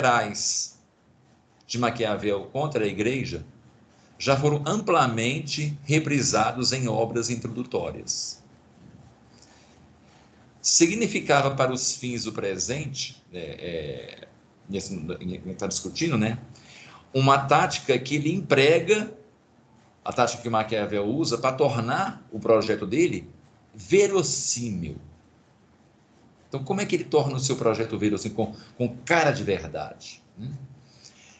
colaterais 0.00 0.78
de 1.66 1.78
Maquiavel 1.78 2.46
contra 2.46 2.84
a 2.84 2.88
igreja 2.88 3.44
já 4.18 4.36
foram 4.36 4.62
amplamente 4.66 5.78
reprisados 5.84 6.72
em 6.72 6.88
obras 6.88 7.30
introdutórias. 7.30 8.42
Significava 10.60 11.54
para 11.54 11.72
os 11.72 11.94
fins 11.96 12.24
do 12.24 12.32
presente, 12.32 13.22
é, 13.32 14.28
é, 14.70 14.78
está 15.50 15.66
discutindo, 15.66 16.18
né? 16.18 16.38
Uma 17.14 17.38
tática 17.38 17.98
que 17.98 18.16
ele 18.16 18.32
emprega, 18.32 19.12
a 20.04 20.12
tática 20.12 20.42
que 20.42 20.50
Maquiavel 20.50 21.06
usa 21.06 21.38
para 21.38 21.56
tornar 21.56 22.26
o 22.30 22.38
projeto 22.38 22.86
dele 22.86 23.28
verossímil. 23.74 24.96
Então, 26.50 26.64
como 26.64 26.80
é 26.80 26.84
que 26.84 26.96
ele 26.96 27.04
torna 27.04 27.36
o 27.36 27.40
seu 27.40 27.54
projeto 27.54 27.96
verossímil 27.96 28.36
com, 28.36 28.56
com 28.76 28.96
cara 29.04 29.30
de 29.30 29.44
verdade? 29.44 30.20
Hum? 30.36 30.52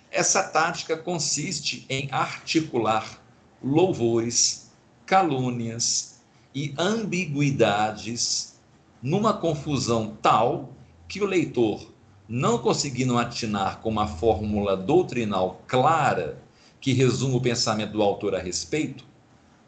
Essa 0.09 0.45
tática 0.45 0.97
consiste 0.97 1.85
em 1.89 2.09
articular 2.13 3.21
louvores, 3.61 4.71
calúnias 5.05 6.21
e 6.55 6.73
ambiguidades 6.79 8.61
numa 9.03 9.35
confusão 9.35 10.17
tal 10.23 10.73
que 11.09 11.21
o 11.21 11.27
leitor, 11.27 11.93
não 12.29 12.59
conseguindo 12.59 13.19
atinar 13.19 13.81
com 13.81 13.89
uma 13.89 14.07
fórmula 14.07 14.77
doutrinal 14.77 15.61
clara 15.67 16.41
que 16.81 16.93
resume 16.93 17.35
o 17.35 17.41
pensamento 17.41 17.95
do 17.95 18.03
autor 18.03 18.37
a 18.37 18.39
respeito, 18.39 19.05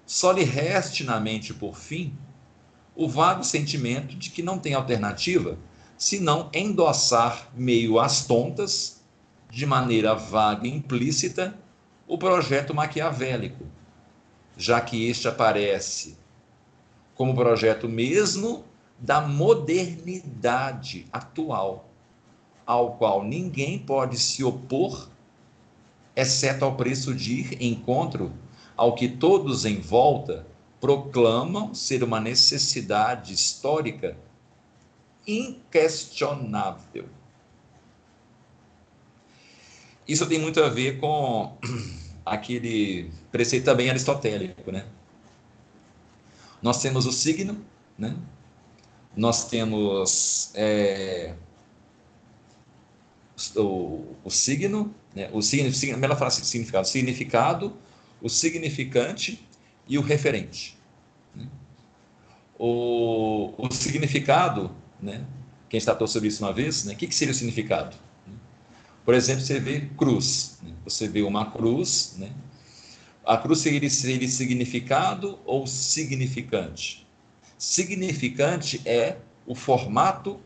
só 0.06 0.31
lhe 0.31 0.45
reste 0.45 1.03
na 1.03 1.19
mente, 1.19 1.53
por 1.53 1.77
fim, 1.77 2.17
o 2.95 3.09
vago 3.09 3.43
sentimento 3.43 4.17
de 4.17 4.31
que 4.31 4.43
não 4.43 4.59
tem 4.59 4.75
alternativa 4.75 5.59
senão 5.97 6.51
endossar 6.53 7.49
meio 7.55 7.99
às 7.99 8.27
tontas 8.27 9.01
de 9.51 9.65
maneira 9.67 10.15
vaga 10.15 10.67
e 10.67 10.71
implícita, 10.71 11.57
o 12.09 12.19
projeto 12.19 12.75
maquiavélico, 12.75 13.65
já 14.57 14.81
que 14.81 15.07
este 15.09 15.29
aparece 15.29 16.17
como 17.15 17.34
projeto 17.34 17.89
mesmo 17.89 18.65
da 18.99 19.21
modernidade 19.21 21.06
atual, 21.12 21.89
ao 22.67 22.95
qual 22.97 23.23
ninguém 23.23 23.79
pode 23.79 24.19
se 24.19 24.43
opor, 24.43 25.09
exceto 26.17 26.65
ao 26.65 26.77
preço 26.77 27.15
de 27.15 27.41
ir 27.41 27.62
encontro 27.62 28.33
ao 28.77 28.95
que 28.95 29.09
todos 29.09 29.65
em 29.65 29.81
volta 29.81 30.47
proclamam 30.83 31.72
ser 31.72 32.02
uma 32.02 32.20
necessidade 32.20 33.33
histórica 33.33 34.16
inquestionável. 35.25 37.08
Isso 40.08 40.27
tem 40.27 40.41
muito 40.41 40.60
a 40.60 40.69
ver 40.69 40.98
com 40.98 41.56
aquele 42.27 43.12
preceito 43.30 43.64
também 43.64 43.91
aristotélico, 43.91 44.72
né? 44.72 44.84
Nós 46.60 46.83
temos 46.83 47.06
o 47.06 47.12
signo, 47.12 47.64
né? 47.97 48.16
Nós 49.16 49.48
temos 49.48 50.50
é, 50.56 51.36
o, 53.55 54.16
o, 54.25 54.30
signo, 54.30 54.92
né? 55.14 55.30
o 55.33 55.41
signo, 55.41 55.97
melhor 55.97 56.16
falar 56.16 56.28
assim, 56.28 56.42
significado, 56.42 56.88
significado, 56.88 57.77
o 58.20 58.28
significante 58.28 59.47
e 59.88 59.98
o 59.98 60.02
referente. 60.02 60.77
Né? 61.34 61.47
O, 62.58 63.55
o 63.58 63.72
significado, 63.72 64.70
né? 65.00 65.25
Quem 65.69 65.80
tratou 65.80 66.06
sobre 66.06 66.28
isso 66.28 66.44
uma 66.44 66.52
vez, 66.52 66.84
né? 66.84 66.94
O 66.94 66.97
que, 66.97 67.06
que 67.06 67.14
seria 67.14 67.33
o 67.33 67.34
significado? 67.34 67.97
Por 69.05 69.14
exemplo, 69.14 69.42
você 69.42 69.58
vê 69.58 69.88
cruz. 69.97 70.58
Né? 70.62 70.72
Você 70.84 71.08
vê 71.08 71.22
uma 71.22 71.50
cruz, 71.50 72.14
né? 72.19 72.33
A 73.25 73.36
cruz 73.36 73.60
seria, 73.60 73.88
seria 73.88 74.28
significado 74.28 75.38
ou 75.44 75.66
significante? 75.66 77.06
Significante 77.56 78.82
é 78.84 79.19
o 79.47 79.54
formato 79.54 80.41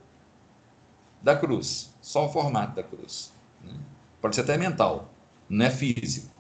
da 1.22 1.34
cruz, 1.34 1.94
só 2.02 2.26
o 2.26 2.32
formato 2.32 2.76
da 2.76 2.82
cruz. 2.82 3.32
Né? 3.64 3.72
Pode 4.20 4.34
ser 4.34 4.42
até 4.42 4.58
mental, 4.58 5.10
não 5.48 5.64
é 5.64 5.70
físico. 5.70 6.35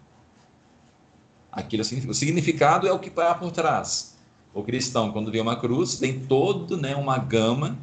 Aquilo 1.56 1.82
é 1.82 2.10
o 2.10 2.14
significado 2.14 2.86
é 2.86 2.92
o 2.92 2.98
que 2.98 3.08
está 3.08 3.34
por 3.34 3.50
trás. 3.50 4.14
O 4.52 4.62
cristão, 4.62 5.10
quando 5.10 5.32
vê 5.32 5.40
uma 5.40 5.58
cruz, 5.58 5.98
tem 5.98 6.20
todo 6.20 6.76
né, 6.76 6.94
uma 6.94 7.16
gama 7.16 7.78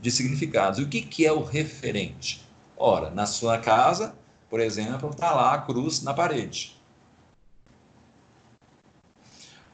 de 0.00 0.10
significados. 0.10 0.78
E 0.78 0.82
o 0.82 0.88
que, 0.88 1.02
que 1.02 1.26
é 1.26 1.32
o 1.32 1.44
referente? 1.44 2.42
Ora, 2.74 3.10
na 3.10 3.26
sua 3.26 3.58
casa, 3.58 4.14
por 4.48 4.60
exemplo, 4.60 5.10
está 5.10 5.34
lá 5.34 5.52
a 5.52 5.58
cruz 5.58 6.02
na 6.02 6.14
parede. 6.14 6.74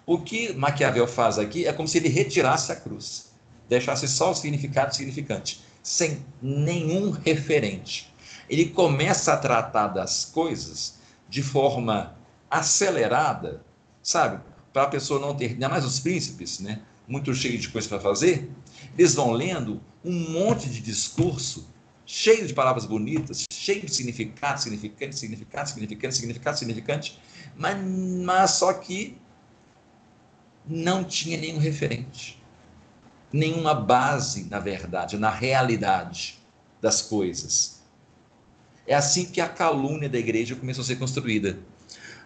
O 0.05 0.19
que 0.19 0.53
Maquiavel 0.53 1.07
faz 1.07 1.39
aqui 1.39 1.65
é 1.65 1.73
como 1.73 1.87
se 1.87 1.99
ele 1.99 2.09
retirasse 2.09 2.73
a 2.73 2.77
cruz, 2.77 3.33
deixasse 3.69 4.09
só 4.09 4.33
o 4.33 4.35
significado 4.35 4.95
significante, 4.97 5.63
sem 5.81 6.25
nenhum 6.43 7.13
referente. 7.13 8.13
Ele 8.51 8.67
começa 8.67 9.33
a 9.33 9.37
tratar 9.37 9.89
das 9.89 10.25
coisas 10.25 10.99
de 11.29 11.41
forma 11.41 12.14
acelerada, 12.59 13.65
sabe? 14.03 14.43
Para 14.73 14.85
a 14.85 14.89
pessoa 14.89 15.21
não 15.21 15.35
ter, 15.35 15.51
ainda 15.51 15.69
mais 15.69 15.85
os 15.85 16.01
príncipes, 16.01 16.61
né? 16.61 16.81
Muito 17.07 17.35
cheio 17.35 17.59
de 17.59 17.69
coisa 17.69 17.89
para 17.89 18.01
fazer, 18.01 18.51
eles 18.97 19.15
vão 19.15 19.33
lendo 19.33 19.81
um 20.05 20.31
monte 20.31 20.69
de 20.69 20.81
discurso 20.81 21.69
cheio 22.07 22.47
de 22.47 22.53
palavras 22.53 22.85
bonitas, 22.85 23.45
cheio 23.51 23.87
de 23.87 23.95
significado, 23.95 24.61
significante, 24.61 25.17
significado, 25.17 25.69
significante, 25.69 26.15
significado, 26.15 26.59
significante, 26.59 27.21
mas, 27.57 27.77
mas 28.25 28.51
só 28.53 28.73
que 28.75 29.19
não 30.67 31.05
tinha 31.05 31.39
nenhum 31.39 31.59
referente, 31.59 32.43
nenhuma 33.33 33.75
base, 33.75 34.45
na 34.45 34.59
verdade, 34.59 35.17
na 35.19 35.31
realidade 35.31 36.39
das 36.81 37.03
coisas. 37.03 37.83
É 38.87 38.95
assim 38.95 39.27
que 39.27 39.41
a 39.41 39.49
calúnia 39.49 40.09
da 40.09 40.19
igreja 40.19 40.55
começou 40.55 40.83
a 40.83 40.85
ser 40.87 40.97
construída. 40.97 41.59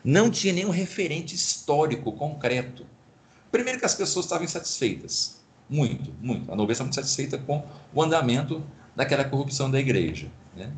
Não 0.05 0.31
tinha 0.31 0.53
nenhum 0.53 0.71
referente 0.71 1.35
histórico 1.35 2.13
concreto. 2.13 2.87
Primeiro 3.51 3.79
que 3.79 3.87
as 3.87 3.95
pessoas 3.95 4.27
estavam 4.27 4.45
insatisfeitas, 4.45 5.41
muito, 5.69 6.13
muito. 6.21 6.51
A 6.53 6.57
nobreza 6.57 6.83
muito 6.83 6.95
satisfeita 6.95 7.39
com 7.39 7.65
o 7.95 8.03
andamento 8.03 8.63
daquela 8.95 9.25
corrupção 9.25 9.71
da 9.71 9.79
igreja. 9.79 10.29
Né? 10.57 10.71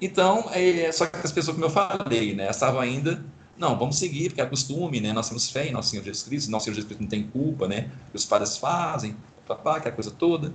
Então, 0.00 0.48
é, 0.52 0.90
só 0.92 1.06
que 1.06 1.16
as 1.16 1.32
pessoas, 1.32 1.56
como 1.56 1.66
eu 1.66 1.70
falei, 1.70 2.34
né, 2.34 2.48
estavam 2.48 2.80
ainda, 2.80 3.24
não, 3.56 3.76
vamos 3.76 3.98
seguir, 3.98 4.28
porque 4.28 4.40
é 4.40 4.46
costume, 4.46 5.00
né, 5.00 5.12
nós 5.12 5.28
temos 5.28 5.50
fé 5.50 5.66
em 5.66 5.72
Nosso 5.72 5.90
Senhor 5.90 6.04
Jesus 6.04 6.22
Cristo, 6.22 6.50
Nosso 6.50 6.66
Senhor 6.66 6.74
Jesus 6.74 6.86
Cristo 6.86 7.02
não 7.02 7.08
tem 7.08 7.24
culpa, 7.24 7.66
né, 7.66 7.90
que 8.10 8.16
os 8.16 8.24
padres 8.24 8.56
fazem, 8.56 9.16
papá, 9.46 9.78
aquela 9.78 9.94
coisa 9.94 10.10
toda. 10.10 10.52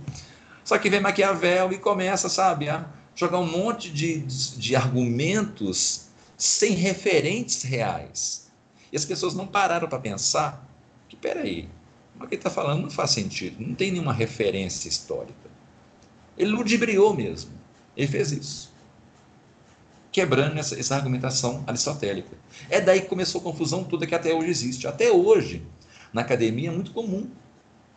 Só 0.63 0.77
que 0.77 0.89
vem 0.89 1.01
Maquiavel 1.01 1.73
e 1.73 1.77
começa, 1.77 2.29
sabe, 2.29 2.69
a 2.69 2.85
jogar 3.15 3.39
um 3.39 3.45
monte 3.45 3.91
de, 3.91 4.19
de 4.19 4.75
argumentos 4.75 6.07
sem 6.37 6.73
referentes 6.73 7.63
reais. 7.63 8.51
E 8.91 8.97
as 8.97 9.05
pessoas 9.05 9.33
não 9.33 9.47
pararam 9.47 9.87
para 9.87 9.99
pensar 9.99 10.67
que, 11.09 11.15
peraí, 11.15 11.67
o 12.15 12.19
que 12.27 12.35
ele 12.35 12.35
está 12.35 12.49
falando 12.49 12.83
não 12.83 12.89
faz 12.89 13.11
sentido, 13.11 13.55
não 13.59 13.75
tem 13.75 13.91
nenhuma 13.91 14.13
referência 14.13 14.87
histórica. 14.87 15.49
Ele 16.37 16.51
ludibriou 16.51 17.13
mesmo. 17.13 17.51
Ele 17.95 18.07
fez 18.07 18.31
isso. 18.31 18.73
Quebrando 20.11 20.57
essa, 20.59 20.79
essa 20.79 20.95
argumentação 20.95 21.63
aristotélica. 21.65 22.37
É 22.69 22.79
daí 22.79 23.01
que 23.01 23.07
começou 23.07 23.41
a 23.41 23.43
confusão 23.43 23.83
toda 23.83 24.05
que 24.05 24.15
até 24.15 24.33
hoje 24.33 24.49
existe. 24.49 24.87
Até 24.87 25.11
hoje, 25.11 25.63
na 26.11 26.21
academia, 26.21 26.69
é 26.69 26.71
muito 26.71 26.91
comum. 26.91 27.29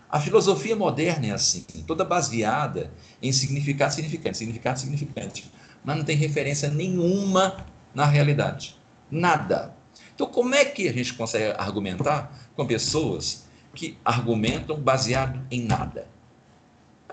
A 0.09 0.21
filosofia 0.21 0.77
moderna 0.77 1.27
é 1.27 1.31
assim, 1.33 1.65
toda 1.87 2.05
baseada 2.05 2.93
em 3.21 3.33
significado 3.33 3.93
significante, 3.93 4.39
significado 4.39 4.79
significante. 4.79 5.51
Mas 5.85 5.97
não 5.97 6.05
tem 6.05 6.17
referência 6.17 6.71
nenhuma 6.71 7.67
na 7.97 8.05
realidade. 8.05 8.77
Nada. 9.11 9.75
Então, 10.15 10.27
como 10.27 10.55
é 10.55 10.67
que 10.67 10.87
a 10.87 10.93
gente 10.93 11.15
consegue 11.15 11.55
argumentar 11.59 12.31
com 12.55 12.67
pessoas 12.67 13.47
que 13.75 13.97
argumentam 14.05 14.79
baseado 14.79 15.41
em 15.51 15.63
nada? 15.63 16.07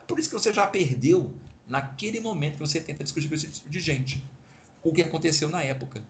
Por 0.06 0.20
isso 0.20 0.28
que 0.28 0.36
você 0.36 0.52
já 0.52 0.68
perdeu 0.68 1.34
naquele 1.66 2.20
momento 2.20 2.56
que 2.56 2.60
você 2.60 2.82
tenta 2.82 3.02
discutir 3.02 3.30
com 3.30 3.36
esse 3.36 3.48
tipo 3.48 3.70
de 3.70 3.80
gente. 3.80 4.22
O 4.84 4.92
que 4.92 5.02
aconteceu 5.02 5.48
na 5.48 5.64
época. 5.64 6.04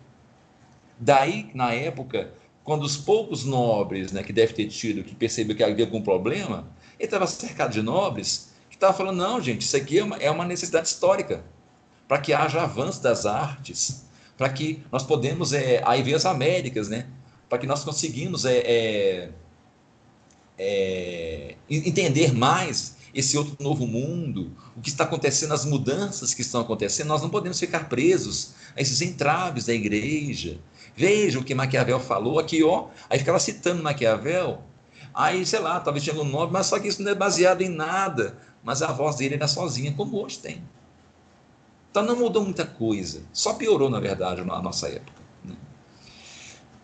Daí, 1.00 1.52
na 1.54 1.72
época, 1.72 2.34
quando 2.64 2.82
os 2.82 2.98
poucos 2.98 3.46
nobres, 3.46 4.12
né, 4.12 4.24
que 4.24 4.34
deve 4.34 4.54
ter 4.54 4.68
tido, 4.68 5.04
que 5.04 5.14
percebeu 5.14 5.56
que 5.56 5.64
havia 5.64 5.86
algum 5.86 6.02
problema, 6.02 6.68
ele 6.98 7.06
estava 7.06 7.28
cercado 7.28 7.74
de 7.74 7.84
nobres 7.84 8.54
que 8.72 8.76
estavam 8.76 8.98
falando, 8.98 9.18
não, 9.18 9.40
gente, 9.40 9.62
isso 9.62 9.78
aqui 9.78 10.00
é 10.00 10.04
uma, 10.04 10.18
é 10.18 10.32
uma 10.32 10.46
necessidade 10.46 10.88
histórica, 10.88 11.44
para 12.08 12.18
que 12.18 12.34
haja 12.34 12.64
avanço 12.64 13.04
das 13.04 13.28
artes, 13.28 14.04
para 14.44 14.50
que 14.50 14.84
nós 14.92 15.04
podemos, 15.04 15.54
é, 15.54 15.82
aí 15.86 16.04
vem 16.04 16.14
as 16.14 16.26
Américas, 16.26 16.90
né, 16.90 17.08
para 17.48 17.58
que 17.58 17.66
nós 17.66 17.82
conseguimos 17.82 18.44
é, 18.44 18.58
é, 18.58 19.30
é, 20.60 21.56
entender 21.70 22.34
mais 22.34 22.98
esse 23.14 23.38
outro 23.38 23.56
novo 23.62 23.88
mundo, 23.88 24.52
o 24.76 24.82
que 24.82 24.90
está 24.90 25.06
acontecendo, 25.06 25.54
as 25.54 25.64
mudanças 25.64 26.34
que 26.34 26.42
estão 26.42 26.60
acontecendo, 26.60 27.08
nós 27.08 27.22
não 27.22 27.30
podemos 27.30 27.58
ficar 27.58 27.88
presos 27.88 28.54
a 28.76 28.82
esses 28.82 29.02
entraves 29.02 29.68
da 29.68 29.74
igreja. 29.74 30.60
Veja 30.94 31.40
o 31.40 31.44
que 31.44 31.56
Maquiavel 31.56 32.02
falou 32.02 32.38
aqui, 32.38 32.62
ó. 32.66 32.90
Aí 33.10 33.20
ficava 33.20 33.40
citando 33.40 33.82
Maquiavel. 33.82 34.62
Aí, 35.14 35.46
sei 35.46 35.60
lá, 35.60 35.80
talvez 35.80 36.04
tinha 36.04 36.20
um 36.20 36.26
nome, 36.26 36.52
mas 36.52 36.66
só 36.66 36.78
que 36.80 36.90
isso 36.90 37.02
não 37.02 37.12
é 37.12 37.16
baseado 37.16 37.62
em 37.62 37.70
nada. 37.70 38.38
Mas 38.62 38.82
a 38.82 38.92
voz 38.92 39.16
dele 39.16 39.36
era 39.36 39.48
sozinha, 39.48 39.94
como 39.94 40.22
hoje 40.22 40.40
tem. 40.40 40.62
Então 41.94 42.02
não 42.02 42.16
mudou 42.16 42.44
muita 42.44 42.66
coisa. 42.66 43.22
Só 43.32 43.54
piorou, 43.54 43.88
na 43.88 44.00
verdade, 44.00 44.44
na 44.44 44.60
nossa 44.60 44.88
época. 44.88 45.22
Né? 45.46 45.56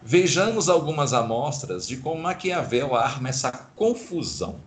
Vejamos 0.04 0.70
algumas 0.70 1.14
amostras 1.14 1.88
de 1.88 1.98
como 1.98 2.22
Maquiavel 2.22 2.96
arma 2.96 3.30
essa 3.30 3.52
confusão 3.52 4.60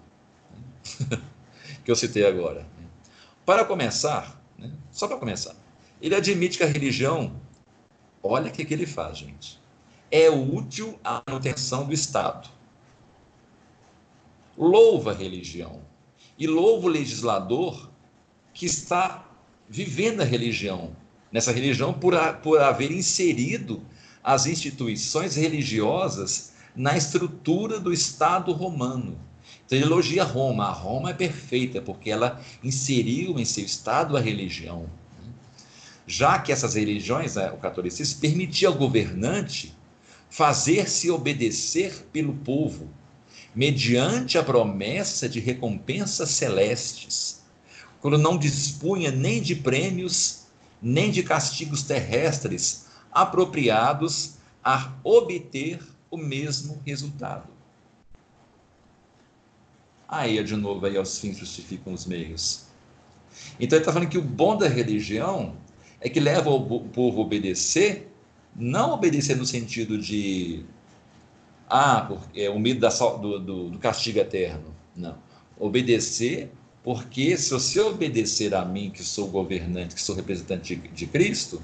que 1.84 1.88
eu 1.88 1.94
citei 1.94 2.26
agora. 2.26 2.66
Para 3.46 3.64
começar, 3.64 4.36
né, 4.58 4.72
só 4.90 5.06
para 5.06 5.16
começar, 5.16 5.54
ele 6.00 6.16
admite 6.16 6.58
que 6.58 6.64
a 6.64 6.66
religião, 6.66 7.40
olha 8.20 8.48
o 8.48 8.52
que, 8.52 8.64
que 8.64 8.74
ele 8.74 8.84
faz, 8.84 9.18
gente, 9.18 9.60
é 10.10 10.28
útil 10.28 10.98
à 11.04 11.22
manutenção 11.24 11.86
do 11.86 11.92
Estado. 11.92 12.48
Louva 14.58 15.12
a 15.12 15.14
religião 15.14 15.82
e 16.36 16.48
louva 16.48 16.86
o 16.86 16.90
legislador 16.90 17.88
que 18.52 18.66
está 18.66 19.28
vivendo 19.72 20.20
a 20.20 20.24
religião, 20.24 20.94
nessa 21.32 21.50
religião 21.50 21.94
por, 21.94 22.14
a, 22.14 22.34
por 22.34 22.60
haver 22.60 22.92
inserido 22.92 23.82
as 24.22 24.44
instituições 24.44 25.34
religiosas 25.34 26.52
na 26.76 26.94
estrutura 26.94 27.80
do 27.80 27.90
Estado 27.90 28.52
romano. 28.52 29.18
Então 29.64 29.78
ele 29.78 29.86
elogia 29.86 30.24
Roma. 30.24 30.66
A 30.66 30.72
Roma 30.72 31.08
é 31.08 31.14
perfeita 31.14 31.80
porque 31.80 32.10
ela 32.10 32.38
inseriu 32.62 33.38
em 33.38 33.46
seu 33.46 33.64
Estado 33.64 34.14
a 34.14 34.20
religião. 34.20 34.90
Já 36.06 36.38
que 36.38 36.52
essas 36.52 36.74
religiões, 36.74 37.36
né, 37.36 37.50
o 37.50 37.56
catolicismo, 37.56 38.20
permitia 38.20 38.68
ao 38.68 38.74
governante 38.74 39.74
fazer-se 40.28 41.10
obedecer 41.10 42.06
pelo 42.12 42.34
povo, 42.34 42.90
mediante 43.54 44.36
a 44.36 44.42
promessa 44.42 45.26
de 45.26 45.40
recompensas 45.40 46.28
celestes, 46.28 47.41
quando 48.02 48.18
não 48.18 48.36
dispunha 48.36 49.12
nem 49.12 49.40
de 49.40 49.54
prêmios, 49.54 50.42
nem 50.82 51.12
de 51.12 51.22
castigos 51.22 51.84
terrestres 51.84 52.88
apropriados 53.12 54.34
a 54.62 54.92
obter 55.04 55.78
o 56.10 56.16
mesmo 56.16 56.82
resultado. 56.84 57.48
Aí, 60.08 60.42
de 60.42 60.56
novo, 60.56 60.84
aí 60.84 60.96
aos 60.96 61.18
fins 61.20 61.38
justificam 61.38 61.92
os 61.92 62.04
meios. 62.04 62.64
Então 63.58 63.76
ele 63.78 63.82
está 63.82 63.92
falando 63.92 64.10
que 64.10 64.18
o 64.18 64.22
bom 64.22 64.56
da 64.56 64.68
religião 64.68 65.56
é 66.00 66.08
que 66.08 66.18
leva 66.18 66.50
o 66.50 66.80
povo 66.80 67.20
a 67.20 67.24
obedecer, 67.24 68.12
não 68.54 68.92
obedecer 68.92 69.36
no 69.36 69.46
sentido 69.46 69.96
de 69.96 70.66
ah, 71.70 72.10
é 72.34 72.50
o 72.50 72.58
medo 72.58 72.80
da, 72.80 72.88
do, 72.88 73.38
do, 73.38 73.70
do 73.70 73.78
castigo 73.78 74.18
eterno. 74.18 74.74
Não. 74.94 75.16
Obedecer 75.58 76.50
porque 76.82 77.36
se 77.36 77.50
você 77.50 77.80
obedecer 77.80 78.54
a 78.54 78.64
mim, 78.64 78.90
que 78.90 79.02
sou 79.04 79.28
governante, 79.28 79.94
que 79.94 80.00
sou 80.00 80.16
representante 80.16 80.74
de, 80.74 80.88
de 80.88 81.06
Cristo, 81.06 81.62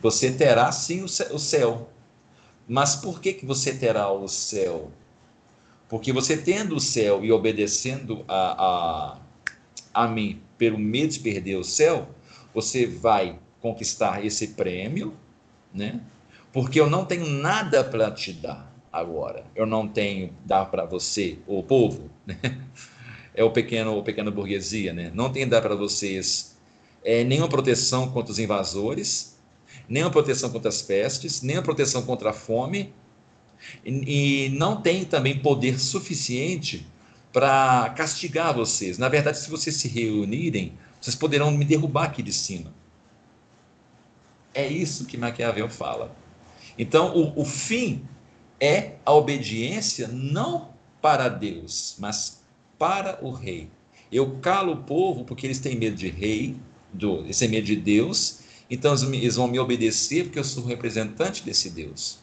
você 0.00 0.32
terá 0.32 0.72
sim 0.72 1.02
o 1.02 1.08
céu. 1.08 1.90
Mas 2.66 2.96
por 2.96 3.20
que, 3.20 3.32
que 3.32 3.44
você 3.44 3.74
terá 3.74 4.10
o 4.10 4.26
céu? 4.28 4.90
Porque 5.88 6.12
você 6.12 6.36
tendo 6.36 6.76
o 6.76 6.80
céu 6.80 7.24
e 7.24 7.32
obedecendo 7.32 8.24
a, 8.28 9.18
a, 9.94 10.04
a 10.04 10.08
mim 10.08 10.40
pelo 10.56 10.78
medo 10.78 11.12
de 11.12 11.20
perder 11.20 11.56
o 11.56 11.64
céu, 11.64 12.08
você 12.54 12.86
vai 12.86 13.38
conquistar 13.60 14.24
esse 14.24 14.48
prêmio, 14.48 15.14
né? 15.72 16.00
Porque 16.52 16.80
eu 16.80 16.88
não 16.88 17.04
tenho 17.04 17.26
nada 17.26 17.84
para 17.84 18.10
te 18.10 18.32
dar 18.32 18.72
agora. 18.92 19.44
Eu 19.54 19.66
não 19.66 19.86
tenho 19.86 20.34
dar 20.44 20.66
para 20.66 20.84
você, 20.84 21.38
o 21.46 21.62
povo, 21.62 22.10
né? 22.26 22.38
É 23.38 23.44
o 23.44 23.52
pequeno, 23.52 23.96
o 23.96 24.02
pequeno 24.02 24.32
burguesia, 24.32 24.92
né? 24.92 25.12
Não 25.14 25.30
tem 25.30 25.46
dar 25.46 25.62
para 25.62 25.76
vocês 25.76 26.56
é, 27.04 27.22
nenhuma 27.22 27.48
proteção 27.48 28.10
contra 28.10 28.32
os 28.32 28.38
invasores, 28.40 29.38
nenhuma 29.88 30.10
proteção 30.10 30.50
contra 30.50 30.68
as 30.68 30.82
pestes, 30.82 31.40
nenhuma 31.40 31.62
proteção 31.62 32.02
contra 32.02 32.30
a 32.30 32.32
fome, 32.32 32.92
e, 33.84 34.46
e 34.46 34.48
não 34.48 34.82
tem 34.82 35.04
também 35.04 35.38
poder 35.38 35.78
suficiente 35.78 36.84
para 37.32 37.90
castigar 37.90 38.52
vocês. 38.52 38.98
Na 38.98 39.08
verdade, 39.08 39.38
se 39.38 39.48
vocês 39.48 39.76
se 39.76 39.86
reunirem, 39.86 40.76
vocês 41.00 41.14
poderão 41.14 41.52
me 41.52 41.64
derrubar 41.64 42.06
aqui 42.06 42.24
de 42.24 42.32
cima. 42.32 42.74
É 44.52 44.66
isso 44.66 45.06
que 45.06 45.16
Maquiavel 45.16 45.70
fala. 45.70 46.12
Então, 46.76 47.16
o, 47.16 47.42
o 47.42 47.44
fim 47.44 48.02
é 48.58 48.94
a 49.06 49.12
obediência 49.12 50.08
não 50.08 50.74
para 51.00 51.28
Deus, 51.28 51.94
mas 52.00 52.37
para 52.78 53.18
o 53.24 53.30
rei. 53.30 53.68
Eu 54.10 54.38
calo 54.40 54.72
o 54.72 54.82
povo 54.84 55.24
porque 55.24 55.46
eles 55.46 55.58
têm 55.58 55.76
medo 55.76 55.96
de 55.96 56.08
rei, 56.08 56.56
do, 56.92 57.18
eles 57.20 57.38
têm 57.38 57.48
medo 57.48 57.66
de 57.66 57.76
Deus, 57.76 58.40
então 58.70 58.94
eles 59.12 59.36
vão 59.36 59.48
me 59.48 59.58
obedecer 59.58 60.24
porque 60.24 60.38
eu 60.38 60.44
sou 60.44 60.64
representante 60.64 61.42
desse 61.42 61.70
Deus. 61.70 62.18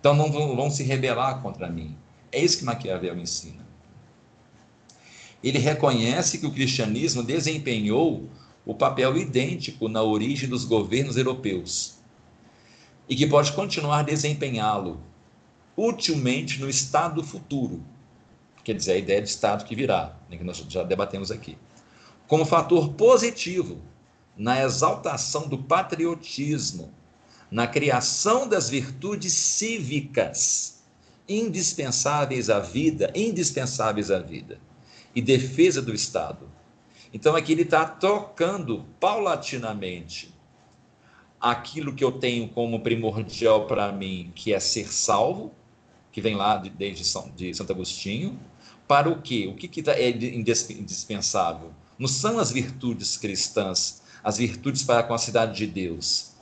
Então 0.00 0.14
não 0.14 0.30
vão, 0.30 0.56
vão 0.56 0.70
se 0.70 0.82
rebelar 0.82 1.40
contra 1.40 1.68
mim. 1.68 1.96
É 2.32 2.42
isso 2.42 2.58
que 2.58 2.64
Maquiavel 2.64 3.18
ensina. 3.18 3.64
Ele 5.42 5.58
reconhece 5.58 6.38
que 6.38 6.46
o 6.46 6.52
cristianismo 6.52 7.22
desempenhou 7.22 8.28
o 8.64 8.74
papel 8.74 9.16
idêntico 9.16 9.88
na 9.88 10.02
origem 10.02 10.48
dos 10.48 10.64
governos 10.64 11.16
europeus 11.16 11.98
e 13.08 13.14
que 13.14 13.26
pode 13.26 13.52
continuar 13.52 14.02
desempenhá-lo 14.02 15.00
utilmente 15.76 16.60
no 16.60 16.68
estado 16.68 17.22
futuro, 17.22 17.84
quer 18.64 18.74
dizer, 18.74 18.92
a 18.92 18.96
ideia 18.96 19.22
de 19.22 19.28
estado 19.28 19.64
que 19.64 19.76
virá, 19.76 20.16
né, 20.28 20.36
que 20.36 20.44
nós 20.44 20.56
já 20.68 20.82
debatemos 20.82 21.30
aqui, 21.30 21.58
como 22.26 22.44
fator 22.44 22.94
positivo 22.94 23.80
na 24.36 24.62
exaltação 24.62 25.46
do 25.46 25.58
patriotismo, 25.58 26.92
na 27.50 27.66
criação 27.66 28.48
das 28.48 28.68
virtudes 28.68 29.32
cívicas 29.32 30.82
indispensáveis 31.28 32.50
à 32.50 32.58
vida, 32.58 33.12
indispensáveis 33.14 34.10
à 34.10 34.18
vida, 34.18 34.58
e 35.14 35.22
defesa 35.22 35.80
do 35.80 35.94
Estado. 35.94 36.50
Então 37.12 37.36
aqui 37.36 37.52
ele 37.52 37.62
está 37.62 37.86
tocando 37.86 38.84
paulatinamente 38.98 40.34
aquilo 41.40 41.94
que 41.94 42.02
eu 42.02 42.10
tenho 42.10 42.48
como 42.48 42.80
primordial 42.80 43.66
para 43.66 43.92
mim, 43.92 44.32
que 44.34 44.52
é 44.52 44.58
ser 44.58 44.92
salvo, 44.92 45.52
que 46.10 46.20
vem 46.20 46.34
lá 46.34 46.56
de, 46.56 46.70
desde 46.70 47.04
São, 47.04 47.30
de 47.36 47.54
Santo 47.54 47.72
Agostinho, 47.72 48.38
para 48.86 49.08
o 49.08 49.20
quê? 49.20 49.46
O 49.46 49.54
que, 49.54 49.68
que 49.68 49.88
é 49.90 50.10
indispensável? 50.10 51.72
Não 51.98 52.08
são 52.08 52.38
as 52.38 52.50
virtudes 52.50 53.16
cristãs, 53.16 54.02
as 54.22 54.38
virtudes 54.38 54.82
para 54.82 55.02
com 55.02 55.14
a 55.14 55.18
cidade 55.18 55.56
de 55.56 55.66
Deus. 55.66 56.32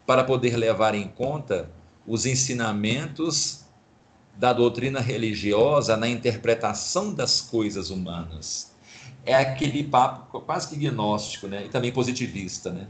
para 0.06 0.24
poder 0.24 0.56
levar 0.58 0.94
em 0.96 1.08
conta 1.08 1.72
os 2.06 2.26
ensinamentos 2.26 3.62
da 4.38 4.54
doutrina 4.54 5.00
religiosa 5.00 5.98
na 5.98 6.08
interpretação 6.08 7.14
das 7.14 7.42
coisas 7.42 7.90
humanas. 7.90 8.71
É 9.26 9.36
aquele 9.36 9.84
papo 9.84 10.42
quase 10.42 10.68
que 10.68 10.76
gnóstico, 10.76 11.48
né? 11.48 11.66
E 11.66 11.70
também 11.70 11.92
positivista, 11.92 12.72
né? 12.72 12.88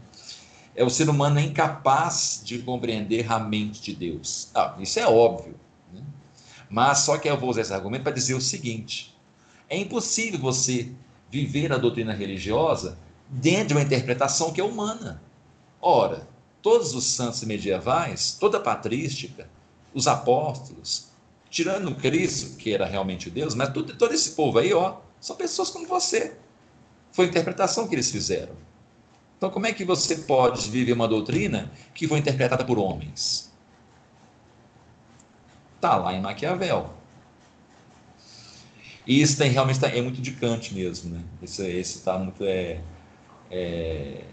É 0.73 0.83
o 0.83 0.89
ser 0.89 1.09
humano 1.09 1.39
incapaz 1.39 2.41
de 2.43 2.59
compreender 2.59 3.29
a 3.31 3.37
mente 3.39 3.81
de 3.81 3.93
Deus. 3.93 4.49
Ah, 4.55 4.75
isso 4.79 4.99
é 4.99 5.05
óbvio. 5.05 5.55
Né? 5.93 6.01
Mas 6.69 6.99
só 6.99 7.17
que 7.17 7.29
eu 7.29 7.37
vou 7.37 7.49
usar 7.49 7.61
esse 7.61 7.73
argumento 7.73 8.03
para 8.03 8.13
dizer 8.13 8.33
o 8.33 8.41
seguinte: 8.41 9.13
é 9.69 9.77
impossível 9.77 10.39
você 10.39 10.91
viver 11.29 11.73
a 11.73 11.77
doutrina 11.77 12.13
religiosa 12.13 12.97
dentro 13.27 13.69
de 13.69 13.73
uma 13.75 13.81
interpretação 13.81 14.51
que 14.51 14.61
é 14.61 14.63
humana. 14.63 15.21
Ora, 15.81 16.27
todos 16.61 16.93
os 16.93 17.05
santos 17.05 17.43
medievais, 17.43 18.37
toda 18.39 18.57
a 18.57 18.61
patrística, 18.61 19.49
os 19.93 20.07
apóstolos, 20.07 21.07
tirando 21.49 21.93
Cristo, 21.95 22.57
que 22.57 22.73
era 22.73 22.85
realmente 22.85 23.29
Deus, 23.29 23.55
mas 23.55 23.73
todo, 23.73 23.95
todo 23.97 24.13
esse 24.13 24.31
povo 24.31 24.59
aí, 24.59 24.73
ó, 24.73 24.97
são 25.21 25.35
pessoas 25.35 25.69
como 25.69 25.87
você. 25.87 26.35
Foi 27.11 27.25
a 27.25 27.27
interpretação 27.29 27.87
que 27.87 27.95
eles 27.95 28.11
fizeram. 28.11 28.55
Então, 29.37 29.49
como 29.49 29.67
é 29.67 29.73
que 29.73 29.85
você 29.85 30.17
pode 30.17 30.69
viver 30.69 30.93
uma 30.93 31.07
doutrina 31.07 31.71
que 31.93 32.07
foi 32.07 32.19
interpretada 32.19 32.65
por 32.65 32.77
homens? 32.77 33.51
Está 35.75 35.95
lá 35.95 36.13
em 36.13 36.21
Maquiavel. 36.21 36.93
E 39.05 39.21
isso 39.21 39.37
tem, 39.37 39.49
realmente 39.51 39.79
tá, 39.79 39.87
é 39.89 40.01
muito 40.01 40.21
de 40.21 40.31
Kant 40.33 40.73
mesmo, 40.73 41.15
né? 41.15 41.23
Esse 41.41 41.67
está 41.67 42.19
muito. 42.19 42.43
É, 42.43 42.81
é... 43.49 44.23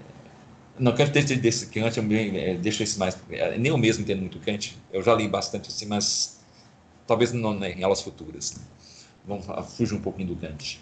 Não, 0.79 0.95
Kant 0.95 1.11
desse, 1.11 1.37
desse 1.37 1.67
Kant, 1.67 1.97
eu 1.99 2.05
é, 2.13 2.55
deixa 2.57 2.83
esse 2.83 2.99
mais. 2.99 3.19
É, 3.31 3.57
nem 3.57 3.71
eu 3.71 3.79
mesmo 3.79 4.03
entendo 4.03 4.21
muito 4.21 4.39
Kant. 4.41 4.77
Eu 4.93 5.03
já 5.03 5.15
li 5.15 5.27
bastante 5.27 5.69
assim, 5.69 5.87
mas 5.87 6.41
talvez 7.07 7.33
não 7.33 7.59
né, 7.59 7.73
em 7.73 7.83
aulas 7.83 8.03
futuras. 8.03 8.57
Né? 8.57 8.63
Vamos 9.29 9.47
fugir 9.77 9.95
um 9.95 10.01
pouquinho 10.01 10.29
do 10.29 10.37
Kant. 10.37 10.81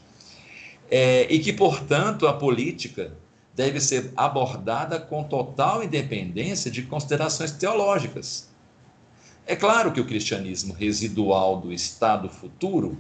É, 0.89 1.27
e 1.31 1.41
que, 1.41 1.53
portanto, 1.53 2.29
a 2.29 2.33
política 2.33 3.13
deve 3.55 3.81
ser 3.81 4.13
abordada 4.17 5.01
com 5.01 5.25
total 5.25 5.83
independência 5.83 6.71
de 6.71 6.83
considerações 6.83 7.51
teológicas. 7.51 8.49
É 9.45 9.57
claro 9.57 9.93
que 9.93 10.01
o 10.01 10.07
cristianismo 10.07 10.73
residual 10.73 11.61
do 11.61 11.73
Estado 11.73 12.29
futuro 12.29 12.99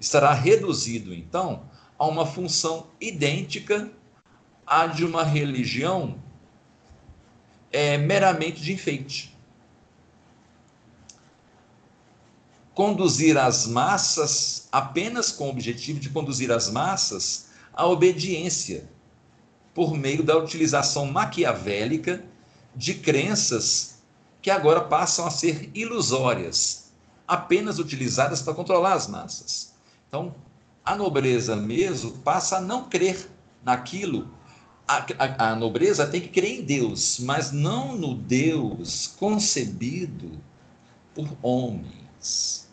estará 0.00 0.32
reduzido, 0.32 1.14
então, 1.14 1.62
a 1.98 2.06
uma 2.06 2.24
função 2.24 2.86
idêntica 3.00 3.90
à 4.66 4.86
de 4.86 5.04
uma 5.04 5.24
religião 5.24 6.16
é, 7.72 7.98
meramente 7.98 8.62
de 8.62 8.72
enfeite. 8.72 9.27
Conduzir 12.78 13.36
as 13.36 13.66
massas 13.66 14.68
apenas 14.70 15.32
com 15.32 15.48
o 15.48 15.50
objetivo 15.50 15.98
de 15.98 16.10
conduzir 16.10 16.52
as 16.52 16.70
massas 16.70 17.48
à 17.72 17.84
obediência 17.84 18.88
por 19.74 19.94
meio 19.94 20.22
da 20.22 20.38
utilização 20.38 21.04
maquiavélica 21.04 22.24
de 22.76 22.94
crenças 22.94 23.98
que 24.40 24.48
agora 24.48 24.82
passam 24.82 25.26
a 25.26 25.30
ser 25.30 25.68
ilusórias, 25.74 26.92
apenas 27.26 27.80
utilizadas 27.80 28.42
para 28.42 28.54
controlar 28.54 28.92
as 28.92 29.08
massas. 29.08 29.74
Então, 30.06 30.32
a 30.84 30.94
nobreza 30.94 31.56
mesmo 31.56 32.12
passa 32.18 32.58
a 32.58 32.60
não 32.60 32.84
crer 32.84 33.28
naquilo. 33.64 34.32
A, 34.86 35.04
a, 35.18 35.50
a, 35.50 35.56
nobreza 35.56 36.06
tem 36.06 36.20
que 36.20 36.28
crer 36.28 36.60
em 36.60 36.62
Deus, 36.62 37.18
mas 37.18 37.50
não 37.50 37.96
no 37.96 38.14
Deus 38.14 39.08
concebido 39.18 40.30
por 41.12 41.28
homens. 41.42 42.67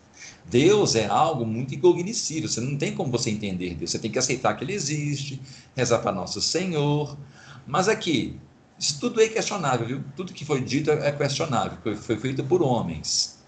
Deus 0.47 0.95
é 0.95 1.05
algo 1.05 1.45
muito 1.45 1.73
incognoscível, 1.73 2.47
você 2.47 2.61
não 2.61 2.77
tem 2.77 2.93
como 2.93 3.11
você 3.11 3.31
entender 3.31 3.75
Deus, 3.75 3.91
você 3.91 3.99
tem 3.99 4.11
que 4.11 4.19
aceitar 4.19 4.55
que 4.55 4.63
Ele 4.63 4.73
existe, 4.73 5.41
rezar 5.75 5.99
para 5.99 6.11
Nosso 6.11 6.41
Senhor. 6.41 7.17
Mas 7.65 7.89
aqui, 7.89 8.39
isso 8.77 8.99
tudo 8.99 9.21
é 9.21 9.27
questionável, 9.27 9.87
viu? 9.87 10.03
Tudo 10.15 10.33
que 10.33 10.45
foi 10.45 10.61
dito 10.61 10.91
é 10.91 11.11
questionável, 11.11 11.77
foi, 11.81 11.95
foi 11.95 12.17
feito 12.17 12.43
por 12.43 12.61
homens. 12.61 13.39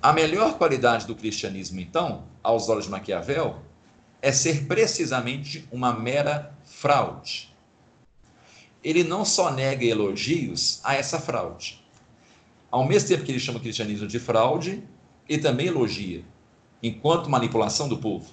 A 0.00 0.12
melhor 0.12 0.56
qualidade 0.56 1.04
do 1.04 1.16
cristianismo, 1.16 1.80
então, 1.80 2.24
aos 2.40 2.68
olhos 2.68 2.84
de 2.84 2.90
Maquiavel, 2.92 3.60
é 4.22 4.30
ser 4.30 4.66
precisamente 4.66 5.66
uma 5.72 5.92
mera 5.92 6.54
fraude. 6.64 7.52
Ele 8.84 9.02
não 9.02 9.24
só 9.24 9.50
nega 9.50 9.84
elogios 9.84 10.80
a 10.84 10.94
essa 10.94 11.18
fraude, 11.18 11.84
ao 12.70 12.86
mesmo 12.86 13.08
tempo 13.08 13.24
que 13.24 13.32
ele 13.32 13.40
chama 13.40 13.58
o 13.58 13.62
cristianismo 13.62 14.06
de 14.06 14.18
fraude, 14.18 14.82
ele 15.28 15.42
também 15.42 15.66
elogia, 15.66 16.24
enquanto 16.82 17.30
manipulação 17.30 17.88
do 17.88 17.98
povo. 17.98 18.30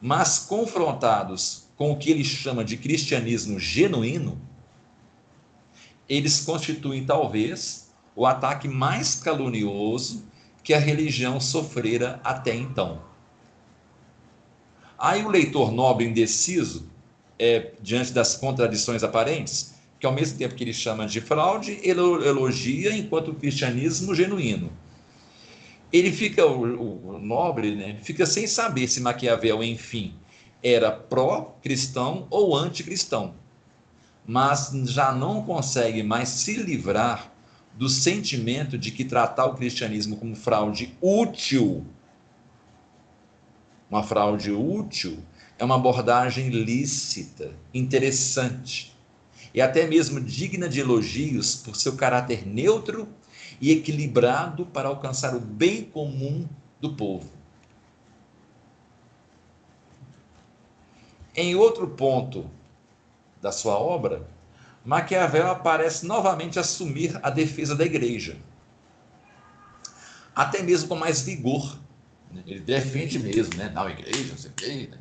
Mas 0.00 0.38
confrontados 0.38 1.66
com 1.76 1.92
o 1.92 1.96
que 1.96 2.10
ele 2.10 2.24
chama 2.24 2.64
de 2.64 2.76
cristianismo 2.76 3.58
genuíno, 3.58 4.40
eles 6.08 6.40
constituem 6.40 7.04
talvez 7.04 7.90
o 8.14 8.26
ataque 8.26 8.68
mais 8.68 9.14
calunioso 9.16 10.24
que 10.62 10.72
a 10.72 10.78
religião 10.78 11.38
sofrera 11.38 12.20
até 12.24 12.54
então. 12.54 13.02
Aí 14.98 15.24
o 15.24 15.28
leitor 15.28 15.70
nobre 15.70 16.06
indeciso, 16.06 16.88
é, 17.38 17.72
diante 17.82 18.12
das 18.12 18.34
contradições 18.34 19.02
aparentes, 19.02 19.75
que 19.98 20.06
ao 20.06 20.12
mesmo 20.12 20.38
tempo 20.38 20.54
que 20.54 20.64
ele 20.64 20.72
chama 20.72 21.06
de 21.06 21.20
fraude, 21.20 21.78
ele 21.82 22.00
elogia 22.00 22.94
enquanto 22.94 23.34
cristianismo 23.34 24.14
genuíno. 24.14 24.70
Ele 25.92 26.12
fica, 26.12 26.44
o, 26.46 27.14
o 27.14 27.18
nobre, 27.18 27.74
né, 27.74 27.98
fica 28.02 28.26
sem 28.26 28.46
saber 28.46 28.88
se 28.88 29.00
Maquiavel, 29.00 29.62
enfim, 29.62 30.14
era 30.62 30.90
pró-cristão 30.90 32.26
ou 32.28 32.56
anticristão, 32.56 33.34
mas 34.26 34.72
já 34.86 35.12
não 35.12 35.42
consegue 35.42 36.02
mais 36.02 36.28
se 36.28 36.54
livrar 36.54 37.32
do 37.72 37.88
sentimento 37.88 38.76
de 38.76 38.90
que 38.90 39.04
tratar 39.04 39.46
o 39.46 39.54
cristianismo 39.54 40.16
como 40.16 40.34
fraude 40.34 40.94
útil, 41.00 41.86
uma 43.88 44.02
fraude 44.02 44.50
útil, 44.50 45.18
é 45.58 45.64
uma 45.64 45.76
abordagem 45.76 46.48
lícita, 46.48 47.52
interessante 47.72 48.95
e 49.56 49.62
até 49.62 49.86
mesmo 49.86 50.20
digna 50.20 50.68
de 50.68 50.80
elogios 50.80 51.56
por 51.56 51.74
seu 51.74 51.96
caráter 51.96 52.46
neutro 52.46 53.08
e 53.58 53.72
equilibrado 53.72 54.66
para 54.66 54.88
alcançar 54.88 55.34
o 55.34 55.40
bem 55.40 55.82
comum 55.82 56.46
do 56.78 56.94
povo. 56.94 57.30
Em 61.34 61.54
outro 61.54 61.88
ponto 61.88 62.50
da 63.40 63.50
sua 63.50 63.78
obra, 63.78 64.28
Maquiavel 64.84 65.50
aparece 65.50 66.04
novamente 66.04 66.58
assumir 66.58 67.18
a 67.22 67.30
defesa 67.30 67.74
da 67.74 67.84
igreja, 67.84 68.36
até 70.34 70.62
mesmo 70.62 70.88
com 70.88 70.96
mais 70.96 71.22
vigor. 71.22 71.78
Ele 72.46 72.60
defende 72.60 73.18
mesmo, 73.18 73.54
né? 73.56 73.70
Não, 73.70 73.88
igreja, 73.88 74.30
não 74.30 74.36
sei 74.36 74.50
o 74.50 74.54
quê, 74.54 74.88
né? 74.90 74.98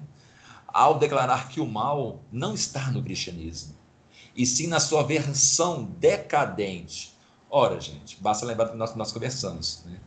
ao 0.76 1.00
declarar 1.00 1.48
que 1.48 1.62
o 1.62 1.66
mal 1.66 2.22
não 2.32 2.54
está 2.54 2.92
no 2.92 3.02
cristianismo, 3.02 3.75
e 4.36 4.46
sim 4.46 4.68
na 4.68 4.80
sua 4.80 5.04
versão 5.04 5.86
decadente. 6.00 7.16
Ora, 7.50 7.80
gente, 7.80 8.18
basta 8.22 8.46
lembrar 8.46 8.66
do 8.66 8.72
que 8.72 8.78
nós, 8.78 8.96
nós 8.96 9.12
conversamos. 9.12 9.84
Né? 9.86 9.98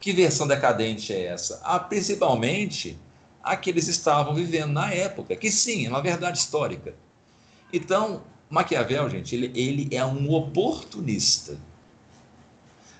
Que 0.00 0.12
versão 0.12 0.46
decadente 0.46 1.12
é 1.12 1.26
essa? 1.26 1.60
Ah, 1.62 1.78
principalmente 1.78 2.98
a 3.42 3.56
que 3.56 3.70
eles 3.70 3.86
estavam 3.86 4.34
vivendo 4.34 4.72
na 4.72 4.92
época, 4.92 5.36
que 5.36 5.50
sim, 5.50 5.86
é 5.86 5.88
uma 5.88 6.02
verdade 6.02 6.38
histórica. 6.38 6.94
Então, 7.72 8.22
Maquiavel, 8.50 9.08
gente, 9.10 9.34
ele, 9.34 9.52
ele 9.54 9.94
é 9.94 10.04
um 10.04 10.32
oportunista. 10.32 11.58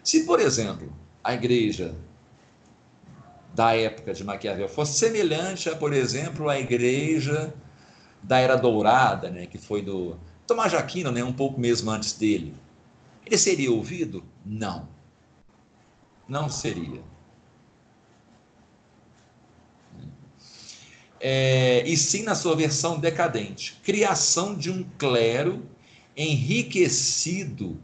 Se, 0.03 0.25
por 0.25 0.39
exemplo, 0.39 0.95
a 1.23 1.35
igreja 1.35 1.95
da 3.55 3.75
época 3.75 4.13
de 4.13 4.23
Maquiavel 4.23 4.69
fosse 4.69 4.99
semelhante 4.99 5.69
a, 5.69 5.77
por 5.77 5.93
exemplo, 5.93 6.49
a 6.49 6.59
igreja 6.59 7.55
da 8.23 8.39
Era 8.39 8.57
Dourada, 8.57 9.31
né, 9.31 9.47
que 9.47 9.59
foi 9.59 9.81
do 9.81 10.19
Tomás 10.47 10.71
de 10.71 10.77
Aquino, 10.77 11.11
né, 11.11 11.25
um 11.25 11.33
pouco 11.33 11.59
mesmo 11.59 11.91
antes 11.91 12.13
dele, 12.13 12.55
ele 13.25 13.39
seria 13.39 13.73
ouvido? 13.73 14.23
Não. 14.45 14.89
Não 16.29 16.49
seria. 16.49 17.03
É, 21.19 21.83
e 21.87 21.97
sim 21.97 22.23
na 22.23 22.35
sua 22.35 22.55
versão 22.55 22.99
decadente. 22.99 23.81
Criação 23.83 24.55
de 24.55 24.71
um 24.71 24.85
clero 24.99 25.67
enriquecido 26.15 27.81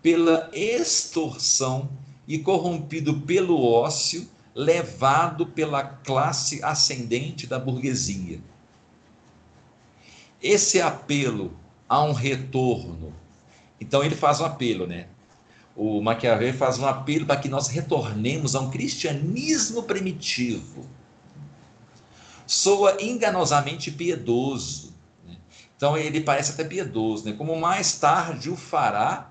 pela 0.00 0.48
extorsão 0.52 1.90
e 2.28 2.38
corrompido 2.38 3.20
pelo 3.22 3.60
ócio, 3.64 4.28
levado 4.54 5.46
pela 5.48 5.82
classe 5.82 6.62
ascendente 6.62 7.46
da 7.46 7.58
burguesia. 7.58 8.40
Esse 10.40 10.80
apelo 10.80 11.58
a 11.88 12.02
um 12.02 12.12
retorno. 12.12 13.12
Então 13.80 14.02
ele 14.02 14.14
faz 14.14 14.40
um 14.40 14.44
apelo, 14.44 14.86
né? 14.86 15.06
O 15.74 16.00
Maquiavel 16.00 16.54
faz 16.54 16.78
um 16.78 16.86
apelo 16.86 17.26
para 17.26 17.36
que 17.36 17.48
nós 17.48 17.68
retornemos 17.68 18.54
a 18.54 18.60
um 18.60 18.70
cristianismo 18.70 19.82
primitivo. 19.82 20.86
Soa 22.46 22.96
enganosamente 23.02 23.90
piedoso. 23.90 24.94
Né? 25.26 25.36
Então 25.76 25.96
ele 25.96 26.22
parece 26.22 26.52
até 26.52 26.64
piedoso, 26.64 27.26
né? 27.26 27.32
Como 27.32 27.54
mais 27.60 27.98
tarde 27.98 28.48
o 28.48 28.56
fará 28.56 29.30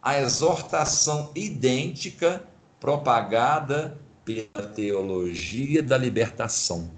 a 0.00 0.18
exortação 0.20 1.30
idêntica 1.34 2.42
propagada 2.80 3.98
pela 4.24 4.66
teologia 4.74 5.82
da 5.82 5.98
libertação. 5.98 6.90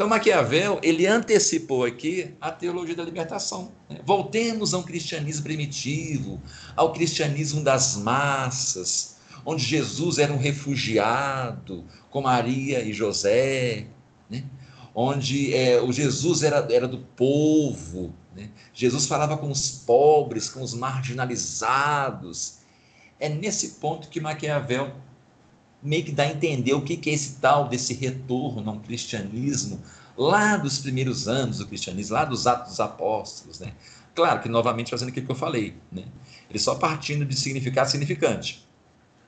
Então 0.00 0.08
Maquiavel, 0.08 0.80
ele 0.82 1.06
antecipou 1.06 1.84
aqui 1.84 2.34
a 2.40 2.50
teologia 2.50 2.94
da 2.94 3.04
libertação. 3.04 3.70
Né? 3.86 4.00
Voltemos 4.02 4.72
a 4.72 4.78
um 4.78 4.82
cristianismo 4.82 5.42
primitivo, 5.42 6.40
ao 6.74 6.94
cristianismo 6.94 7.62
das 7.62 7.96
massas, 7.96 9.18
onde 9.44 9.62
Jesus 9.62 10.16
era 10.16 10.32
um 10.32 10.38
refugiado, 10.38 11.84
com 12.08 12.22
Maria 12.22 12.80
e 12.80 12.94
José, 12.94 13.88
né? 14.30 14.42
onde 14.94 15.54
é, 15.54 15.82
o 15.82 15.92
Jesus 15.92 16.42
era, 16.42 16.66
era 16.72 16.88
do 16.88 17.00
povo, 17.00 18.14
né? 18.34 18.48
Jesus 18.72 19.04
falava 19.04 19.36
com 19.36 19.50
os 19.50 19.70
pobres, 19.70 20.48
com 20.48 20.62
os 20.62 20.72
marginalizados. 20.72 22.60
É 23.18 23.28
nesse 23.28 23.72
ponto 23.72 24.08
que 24.08 24.18
Maquiavel 24.18 24.94
meio 25.82 26.04
que 26.04 26.12
dá 26.12 26.24
a 26.24 26.30
entender 26.30 26.74
o 26.74 26.82
que, 26.82 27.00
é 27.08 27.12
esse 27.12 27.36
tal 27.36 27.68
desse 27.68 27.94
retorno 27.94 28.70
ao 28.70 28.80
cristianismo 28.80 29.80
lá 30.16 30.56
dos 30.56 30.78
primeiros 30.78 31.28
anos 31.28 31.58
do 31.58 31.66
cristianismo, 31.66 32.14
lá 32.14 32.24
dos 32.24 32.46
Atos 32.46 32.70
dos 32.70 32.80
Apóstolos, 32.80 33.58
né? 33.58 33.72
Claro 34.14 34.42
que 34.42 34.48
novamente 34.48 34.90
fazendo 34.90 35.08
aquilo 35.08 35.26
que 35.26 35.32
eu 35.32 35.36
falei, 35.36 35.74
né? 35.90 36.04
Ele 36.48 36.58
só 36.58 36.74
partindo 36.74 37.24
de 37.24 37.34
significado 37.34 37.90
significante, 37.90 38.66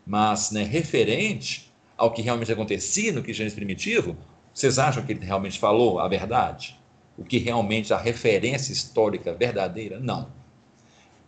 mas, 0.06 0.50
né, 0.50 0.64
referente 0.64 1.72
ao 1.96 2.12
que 2.12 2.20
realmente 2.20 2.52
acontecia 2.52 3.12
no 3.12 3.22
cristianismo 3.22 3.56
primitivo, 3.56 4.16
vocês 4.52 4.78
acham 4.78 5.04
que 5.04 5.12
ele 5.12 5.24
realmente 5.24 5.58
falou 5.58 5.98
a 5.98 6.08
verdade? 6.08 6.78
O 7.16 7.24
que 7.24 7.38
realmente 7.38 7.94
a 7.94 7.98
referência 7.98 8.72
histórica 8.72 9.32
verdadeira? 9.32 10.00
Não. 10.00 10.28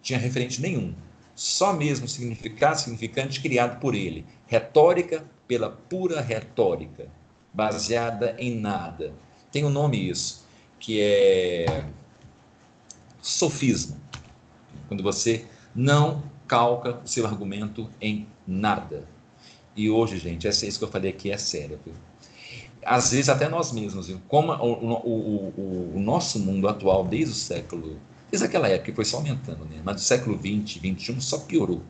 Tinha 0.02 0.18
referente 0.18 0.60
nenhum. 0.60 0.94
Só 1.34 1.72
mesmo 1.72 2.06
significado 2.06 2.80
significante 2.80 3.40
criado 3.40 3.80
por 3.80 3.94
ele. 3.94 4.24
Retórica 4.54 5.24
pela 5.48 5.68
pura 5.68 6.20
retórica, 6.20 7.08
baseada 7.52 8.36
em 8.38 8.54
nada. 8.54 9.12
Tem 9.50 9.64
um 9.64 9.68
nome 9.68 10.08
isso, 10.08 10.46
que 10.78 11.00
é 11.00 11.84
sofisma. 13.20 13.96
Quando 14.86 15.02
você 15.02 15.44
não 15.74 16.22
calca 16.46 17.00
o 17.04 17.08
seu 17.08 17.26
argumento 17.26 17.90
em 18.00 18.28
nada. 18.46 19.08
E 19.74 19.90
hoje, 19.90 20.18
gente, 20.18 20.46
é 20.46 20.50
isso 20.50 20.78
que 20.78 20.84
eu 20.84 20.90
falei 20.90 21.10
aqui 21.10 21.32
é 21.32 21.36
sério. 21.36 21.80
Viu? 21.84 21.94
às 22.86 23.10
vezes 23.10 23.28
até 23.28 23.48
nós 23.48 23.72
mesmos, 23.72 24.06
viu? 24.06 24.20
como 24.28 24.52
o, 24.52 24.72
o, 24.84 25.52
o, 25.56 25.92
o, 25.96 26.00
nosso 26.00 26.38
mundo 26.38 26.68
atual, 26.68 27.04
desde 27.04 27.32
o 27.32 27.34
século, 27.34 27.98
desde 28.30 28.46
aquela 28.46 28.68
época, 28.68 28.94
foi 28.94 29.04
só 29.04 29.16
aumentando, 29.16 29.64
né? 29.64 29.80
mas 29.82 29.96
do 29.96 30.00
século 30.02 30.38
20, 30.38 30.78
21 30.78 31.20
só 31.20 31.38
piorou, 31.38 31.82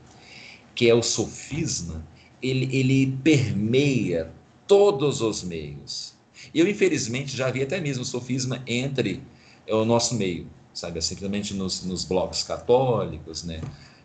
que 0.74 0.88
é 0.88 0.94
o 0.94 1.02
sofisma, 1.02 2.02
ele, 2.44 2.76
ele 2.76 3.18
permeia 3.22 4.30
todos 4.66 5.20
os 5.20 5.42
meios. 5.42 6.14
Eu, 6.54 6.68
infelizmente, 6.68 7.36
já 7.36 7.50
vi 7.50 7.62
até 7.62 7.80
mesmo 7.80 8.04
sofisma 8.04 8.62
entre 8.66 9.22
o 9.68 9.84
nosso 9.84 10.14
meio, 10.14 10.46
sabe, 10.72 11.00
simplesmente 11.00 11.54
nos, 11.54 11.84
nos 11.84 12.04
blogs 12.04 12.42
católicos, 12.42 13.44
né? 13.44 13.60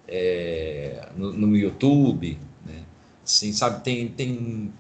É, 0.08 1.10
no, 1.16 1.34
no 1.34 1.56
YouTube, 1.56 2.40
né? 2.66 2.84
Assim, 3.24 3.52
sabe, 3.52 3.84
tem, 3.84 4.08
tem 4.08 4.74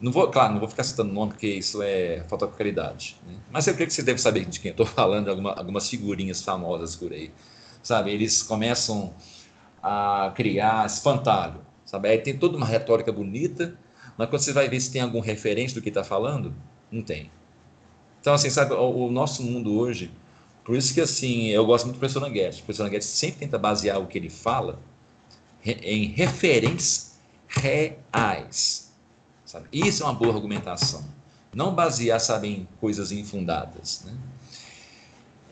não 0.00 0.12
vou, 0.12 0.28
claro, 0.28 0.52
não 0.52 0.60
vou 0.60 0.68
ficar 0.68 0.82
citando 0.82 1.12
nome, 1.12 1.32
porque 1.32 1.46
isso 1.46 1.80
é 1.82 2.24
falta 2.28 2.46
de 2.46 2.52
caridade. 2.54 3.16
Né? 3.26 3.36
Mas 3.50 3.66
eu 3.66 3.74
creio 3.74 3.88
que 3.88 3.94
você 3.94 4.02
deve 4.02 4.20
saber 4.20 4.44
de 4.44 4.60
quem 4.60 4.70
eu 4.70 4.72
estou 4.72 4.84
falando, 4.86 5.28
alguma, 5.28 5.52
algumas 5.52 5.88
figurinhas 5.88 6.42
famosas 6.42 6.96
por 6.96 7.12
aí. 7.12 7.30
Sabe, 7.82 8.10
eles 8.10 8.42
começam 8.42 9.14
a 9.82 10.32
criar 10.34 10.84
espantalho. 10.84 11.60
Sabe? 11.94 12.08
Aí 12.08 12.18
tem 12.18 12.36
toda 12.36 12.56
uma 12.56 12.66
retórica 12.66 13.12
bonita, 13.12 13.78
mas 14.18 14.28
quando 14.28 14.42
você 14.42 14.52
vai 14.52 14.68
ver 14.68 14.80
se 14.80 14.90
tem 14.90 15.00
algum 15.00 15.20
referente 15.20 15.74
do 15.74 15.80
que 15.80 15.90
está 15.90 16.02
falando, 16.02 16.52
não 16.90 17.02
tem. 17.02 17.30
Então, 18.20 18.34
assim, 18.34 18.50
sabe, 18.50 18.74
o, 18.74 19.06
o, 19.06 19.12
nosso 19.12 19.44
mundo 19.44 19.78
hoje, 19.78 20.10
por 20.64 20.76
isso 20.76 20.92
que, 20.92 21.00
assim, 21.00 21.50
eu 21.50 21.64
gosto 21.64 21.84
muito 21.84 21.96
do 21.96 22.00
professor 22.00 22.20
Nanguete. 22.20 22.62
O 22.62 22.64
professor 22.64 22.82
Nanguete 22.82 23.04
sempre 23.04 23.40
tenta 23.40 23.56
basear 23.56 24.00
o 24.00 24.08
que 24.08 24.18
ele 24.18 24.28
fala 24.28 24.80
em 25.64 26.08
referentes 26.08 27.16
reais 27.46 28.92
Sabe? 29.46 29.68
Isso 29.72 30.02
é 30.02 30.06
uma 30.06 30.14
boa 30.14 30.34
argumentação. 30.34 31.04
Não 31.54 31.72
basear, 31.72 32.18
sabe, 32.18 32.48
em 32.48 32.68
coisas 32.80 33.12
infundadas. 33.12 34.02
Né? 34.04 34.12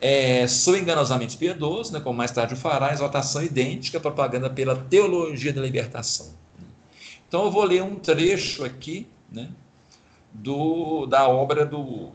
É, 0.05 0.45
sou 0.49 0.75
enganosamente 0.75 1.37
piedoso, 1.37 1.93
né, 1.93 2.01
como 2.01 2.17
mais 2.17 2.29
tarde 2.29 2.55
o 2.55 2.57
fará, 2.57 2.91
exaltação 2.91 3.41
idêntica, 3.41 4.01
propaganda 4.01 4.49
pela 4.49 4.75
teologia 4.75 5.53
da 5.53 5.61
libertação. 5.61 6.33
Então 7.25 7.45
eu 7.45 7.49
vou 7.49 7.63
ler 7.63 7.83
um 7.83 7.95
trecho 7.95 8.65
aqui 8.65 9.07
né, 9.31 9.49
do, 10.33 11.05
da 11.05 11.29
obra 11.29 11.65
do, 11.65 12.11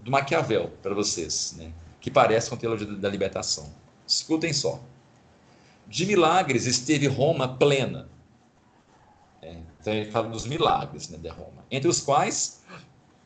do 0.00 0.08
Maquiavel 0.08 0.70
para 0.80 0.94
vocês, 0.94 1.56
né, 1.58 1.72
que 2.00 2.12
parece 2.12 2.48
com 2.48 2.54
a 2.54 2.58
teologia 2.58 2.86
da 2.86 3.08
libertação. 3.08 3.68
Escutem 4.06 4.52
só. 4.52 4.80
De 5.88 6.06
milagres 6.06 6.64
esteve 6.64 7.08
Roma 7.08 7.48
plena, 7.48 8.08
é, 9.42 9.56
então 9.80 9.92
ele 9.92 10.12
fala 10.12 10.28
dos 10.28 10.46
milagres 10.46 11.08
né, 11.08 11.18
de 11.18 11.28
Roma, 11.28 11.64
entre 11.72 11.88
os 11.88 12.00
quais 12.00 12.62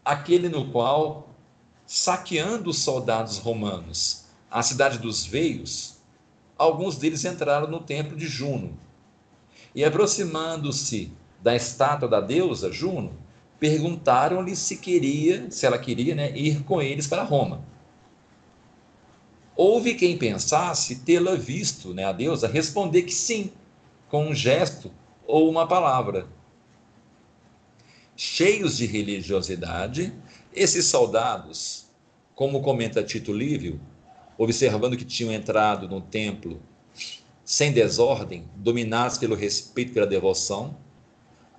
aquele 0.02 0.48
no 0.48 0.72
qual, 0.72 1.33
saqueando 1.86 2.70
os 2.70 2.78
soldados 2.78 3.38
romanos 3.38 4.24
a 4.54 4.62
cidade 4.62 4.98
dos 4.98 5.26
veios, 5.26 5.96
alguns 6.56 6.96
deles 6.96 7.24
entraram 7.24 7.66
no 7.66 7.80
templo 7.80 8.16
de 8.16 8.28
Juno 8.28 8.78
e, 9.74 9.84
aproximando-se 9.84 11.10
da 11.42 11.56
estátua 11.56 12.08
da 12.08 12.20
deusa 12.20 12.70
Juno, 12.70 13.12
perguntaram-lhe 13.58 14.54
se 14.54 14.76
queria, 14.76 15.50
se 15.50 15.66
ela 15.66 15.76
queria, 15.76 16.14
né, 16.14 16.30
ir 16.36 16.62
com 16.62 16.80
eles 16.80 17.08
para 17.08 17.24
Roma. 17.24 17.64
Houve 19.56 19.94
quem 19.94 20.16
pensasse 20.16 21.00
tê-la 21.00 21.34
visto, 21.34 21.92
né, 21.92 22.04
a 22.04 22.12
deusa, 22.12 22.46
responder 22.46 23.02
que 23.02 23.12
sim, 23.12 23.50
com 24.08 24.28
um 24.28 24.34
gesto 24.34 24.88
ou 25.26 25.50
uma 25.50 25.66
palavra. 25.66 26.28
Cheios 28.16 28.76
de 28.76 28.86
religiosidade, 28.86 30.12
esses 30.54 30.86
soldados, 30.86 31.86
como 32.34 32.62
comenta 32.62 33.02
Tito 33.02 33.32
Livio, 33.32 33.80
observando 34.38 34.96
que 34.96 35.04
tinham 35.04 35.32
entrado 35.32 35.88
no 35.88 36.00
templo 36.00 36.62
sem 37.44 37.72
desordem, 37.72 38.48
dominados 38.56 39.18
pelo 39.18 39.34
respeito 39.34 39.92
pela 39.92 40.06
devoção, 40.06 40.76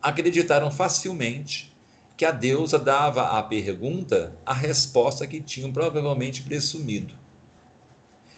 acreditaram 0.01 0.71
facilmente 0.71 1.75
que 2.17 2.25
a 2.25 2.31
deusa 2.31 2.79
dava 2.79 3.37
à 3.37 3.43
pergunta 3.43 4.35
a 4.45 4.53
resposta 4.53 5.27
que 5.27 5.41
tinham 5.41 5.71
provavelmente 5.71 6.41
presumido. 6.41 7.13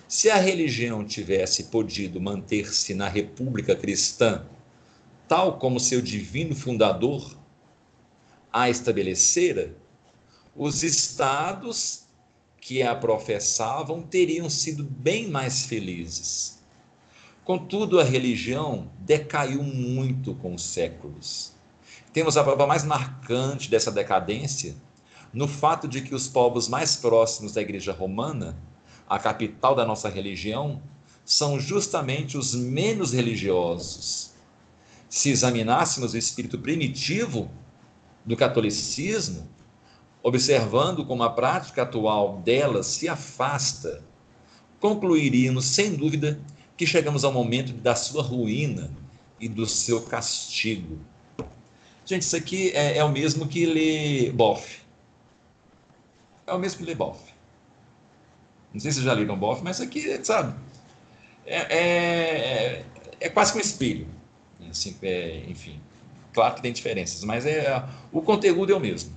Se 0.07 0.29
a 0.29 0.37
religião 0.37 1.05
tivesse 1.05 1.65
podido 1.65 2.19
manter-se 2.19 2.93
na 2.93 3.07
República 3.07 3.75
Cristã 3.75 4.45
tal 5.27 5.57
como 5.59 5.79
seu 5.79 6.01
divino 6.01 6.55
fundador 6.55 7.37
a 8.51 8.69
estabelecera, 8.69 9.75
os 10.57 10.81
estados 10.81 12.07
que 12.59 12.81
a 12.81 12.95
professavam 12.95 14.01
teriam 14.01 14.49
sido 14.49 14.83
bem 14.83 15.29
mais 15.29 15.67
felizes. 15.67 16.57
Contudo, 17.45 17.99
a 17.99 18.03
religião 18.03 18.89
decaiu 18.99 19.61
muito 19.61 20.33
com 20.35 20.55
os 20.55 20.63
séculos. 20.63 21.53
Temos 22.11 22.35
a 22.35 22.43
prova 22.43 22.65
mais 22.65 22.83
marcante 22.83 23.69
dessa 23.69 23.91
decadência 23.91 24.75
no 25.31 25.47
fato 25.47 25.87
de 25.87 26.01
que 26.01 26.15
os 26.15 26.27
povos 26.27 26.67
mais 26.67 26.95
próximos 26.95 27.53
da 27.53 27.61
Igreja 27.61 27.93
Romana, 27.93 28.57
a 29.07 29.19
capital 29.19 29.75
da 29.75 29.85
nossa 29.85 30.09
religião, 30.09 30.81
são 31.23 31.59
justamente 31.59 32.37
os 32.37 32.55
menos 32.55 33.13
religiosos. 33.13 34.31
Se 35.07 35.29
examinássemos 35.29 36.13
o 36.13 36.17
espírito 36.17 36.57
primitivo 36.57 37.51
do 38.25 38.35
catolicismo, 38.35 39.47
observando 40.23 41.05
como 41.05 41.23
a 41.23 41.29
prática 41.29 41.83
atual 41.83 42.37
dela 42.39 42.83
se 42.83 43.07
afasta, 43.07 44.03
concluiríamos, 44.79 45.65
sem 45.65 45.95
dúvida, 45.95 46.39
que 46.75 46.85
chegamos 46.85 47.23
ao 47.23 47.31
momento 47.31 47.73
da 47.73 47.95
sua 47.95 48.21
ruína 48.21 48.91
e 49.39 49.47
do 49.47 49.65
seu 49.65 50.01
castigo. 50.01 50.99
Gente, 52.05 52.21
isso 52.21 52.35
aqui 52.35 52.71
é, 52.71 52.97
é 52.97 53.03
o 53.03 53.11
mesmo 53.11 53.47
que 53.47 53.65
ler 53.65 54.31
Boff. 54.31 54.79
É 56.45 56.53
o 56.53 56.59
mesmo 56.59 56.79
que 56.79 56.85
ler 56.85 56.95
Boff. 56.95 57.19
Não 58.73 58.79
sei 58.79 58.91
se 58.91 59.01
já 59.01 59.13
leram 59.13 59.37
Boff, 59.37 59.63
mas 59.63 59.77
isso 59.77 59.83
aqui, 59.83 60.23
sabe, 60.23 60.55
é, 61.45 61.77
é, 61.77 62.85
é 63.19 63.29
quase 63.29 63.51
que 63.51 63.57
um 63.57 63.61
espelho. 63.61 64.07
Assim, 64.69 64.95
é, 65.01 65.43
enfim, 65.47 65.79
claro 66.33 66.55
que 66.55 66.61
tem 66.61 66.71
diferenças, 66.71 67.23
mas 67.23 67.45
é, 67.45 67.83
o 68.11 68.21
conteúdo 68.21 68.71
é 68.71 68.75
o 68.75 68.79
mesmo. 68.79 69.16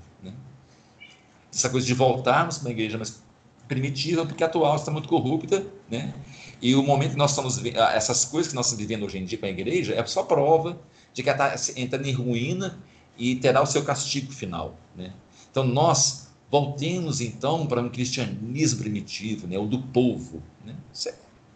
Essa 1.53 1.69
coisa 1.69 1.87
de 1.87 1.95
voltarmos 1.95 2.59
para 2.59 2.69
uma 2.69 2.73
igreja 2.73 2.97
mais 2.97 3.23
primitiva, 3.67 4.27
porque 4.27 4.43
a 4.43 4.47
atual 4.47 4.77
está 4.77 4.91
muito 4.91 5.09
corrupta, 5.09 5.65
né? 5.89 6.13
E 6.61 6.75
o 6.75 6.83
momento 6.83 7.13
que 7.13 7.17
nós 7.17 7.31
estamos 7.31 7.65
essas 7.65 8.25
coisas 8.25 8.51
que 8.51 8.57
nós 8.57 8.67
estamos 8.67 8.85
vivendo 8.85 9.05
hoje 9.05 9.19
em 9.19 9.25
dia 9.25 9.39
com 9.39 9.47
a 9.47 9.49
igreja 9.49 9.95
é 9.95 10.05
só 10.07 10.25
prova 10.25 10.79
de 11.15 11.23
que 11.23 11.31
ela 11.31 11.55
está 11.55 11.81
entrando 11.81 12.07
em 12.07 12.13
ruína 12.13 12.79
e 13.17 13.37
terá 13.37 13.63
o 13.63 13.67
seu 13.67 13.85
castigo 13.85 14.33
final, 14.33 14.77
né? 14.97 15.13
Então 15.51 15.65
nós 15.65 16.29
voltemos 16.51 17.21
então 17.21 17.67
para 17.67 17.81
um 17.81 17.89
cristianismo 17.89 18.81
primitivo, 18.81 19.47
né? 19.47 19.57
O 19.59 19.67
do 19.67 19.81
povo, 19.81 20.43
né? 20.65 20.75
Isso 20.93 21.09
é 21.09 21.15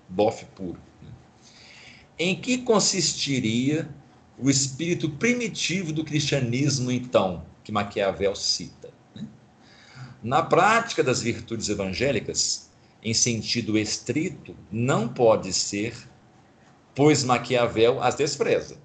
bofe 0.08 0.44
puro. 0.54 0.78
Né? 1.02 1.10
Em 2.18 2.36
que 2.36 2.58
consistiria 2.58 3.88
o 4.38 4.48
espírito 4.48 5.08
primitivo 5.10 5.92
do 5.92 6.04
cristianismo 6.04 6.90
então 6.90 7.44
que 7.62 7.72
Maquiavel 7.72 8.34
cita? 8.36 8.83
Na 10.24 10.42
prática 10.42 11.04
das 11.04 11.20
virtudes 11.20 11.68
evangélicas 11.68 12.70
em 13.02 13.12
sentido 13.12 13.76
estrito, 13.76 14.56
não 14.72 15.06
pode 15.06 15.52
ser, 15.52 15.94
pois 16.94 17.22
Maquiavel 17.22 18.02
as 18.02 18.14
despreza. 18.14 18.78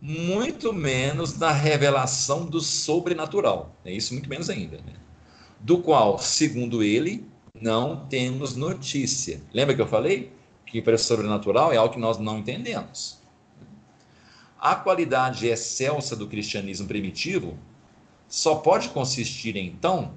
Muito 0.00 0.72
menos 0.72 1.36
na 1.36 1.50
revelação 1.50 2.46
do 2.46 2.60
sobrenatural, 2.60 3.74
é 3.84 3.92
isso 3.92 4.14
muito 4.14 4.28
menos 4.28 4.48
ainda, 4.48 4.76
né? 4.76 4.94
do 5.58 5.78
qual, 5.78 6.16
segundo 6.20 6.80
ele, 6.80 7.26
não 7.52 8.06
temos 8.06 8.54
notícia. 8.54 9.42
Lembra 9.52 9.74
que 9.74 9.82
eu 9.82 9.88
falei 9.88 10.32
que 10.64 10.80
para 10.80 10.94
o 10.94 10.98
sobrenatural 10.98 11.72
é 11.72 11.76
algo 11.76 11.92
que 11.92 12.00
nós 12.00 12.18
não 12.18 12.38
entendemos. 12.38 13.18
A 14.60 14.76
qualidade 14.76 15.48
excelsa 15.48 16.14
do 16.14 16.28
cristianismo 16.28 16.86
primitivo 16.86 17.58
só 18.30 18.54
pode 18.54 18.90
consistir, 18.90 19.56
então, 19.56 20.14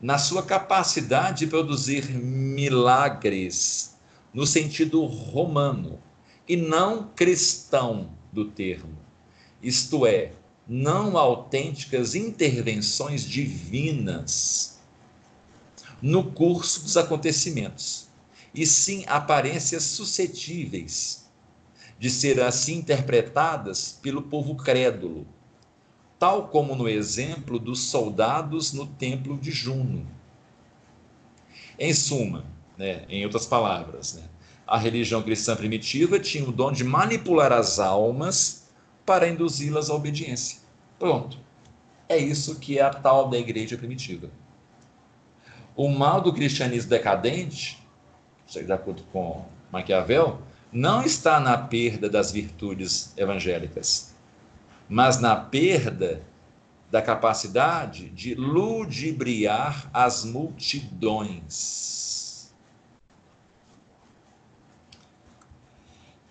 na 0.00 0.18
sua 0.18 0.42
capacidade 0.42 1.40
de 1.40 1.46
produzir 1.46 2.10
milagres 2.10 3.96
no 4.34 4.46
sentido 4.46 5.02
romano 5.06 5.98
e 6.46 6.56
não 6.56 7.08
cristão 7.16 8.10
do 8.30 8.44
termo. 8.44 8.98
Isto 9.62 10.06
é, 10.06 10.32
não 10.68 11.16
autênticas 11.16 12.14
intervenções 12.14 13.24
divinas 13.24 14.78
no 16.02 16.32
curso 16.32 16.82
dos 16.82 16.98
acontecimentos, 16.98 18.08
e 18.54 18.66
sim 18.66 19.04
aparências 19.06 19.84
suscetíveis 19.84 21.24
de 21.98 22.10
ser 22.10 22.42
assim 22.42 22.74
interpretadas 22.74 23.98
pelo 24.02 24.20
povo 24.20 24.54
crédulo, 24.54 25.26
tal 26.18 26.48
como 26.48 26.74
no 26.74 26.88
exemplo 26.88 27.58
dos 27.58 27.80
soldados 27.80 28.72
no 28.72 28.86
templo 28.86 29.36
de 29.36 29.50
Juno. 29.50 30.06
Em 31.78 31.92
suma, 31.92 32.44
né, 32.76 33.04
em 33.08 33.24
outras 33.24 33.46
palavras, 33.46 34.14
né, 34.14 34.22
a 34.66 34.78
religião 34.78 35.22
cristã 35.22 35.54
primitiva 35.54 36.18
tinha 36.18 36.48
o 36.48 36.52
dom 36.52 36.72
de 36.72 36.82
manipular 36.82 37.52
as 37.52 37.78
almas 37.78 38.66
para 39.04 39.28
induzi-las 39.28 39.90
à 39.90 39.94
obediência. 39.94 40.58
Pronto. 40.98 41.38
É 42.08 42.16
isso 42.16 42.58
que 42.58 42.78
é 42.78 42.82
a 42.82 42.90
tal 42.90 43.28
da 43.28 43.38
igreja 43.38 43.76
primitiva. 43.76 44.30
O 45.76 45.88
mal 45.88 46.20
do 46.20 46.32
cristianismo 46.32 46.90
decadente, 46.90 47.78
de 48.48 48.72
acordo 48.72 49.02
com 49.12 49.44
Maquiavel, 49.70 50.40
não 50.72 51.02
está 51.02 51.38
na 51.38 51.58
perda 51.58 52.08
das 52.08 52.32
virtudes 52.32 53.12
evangélicas, 53.16 54.14
mas 54.88 55.18
na 55.18 55.36
perda 55.36 56.22
da 56.90 57.02
capacidade 57.02 58.08
de 58.10 58.34
ludibriar 58.34 59.90
as 59.92 60.24
multidões. 60.24 61.86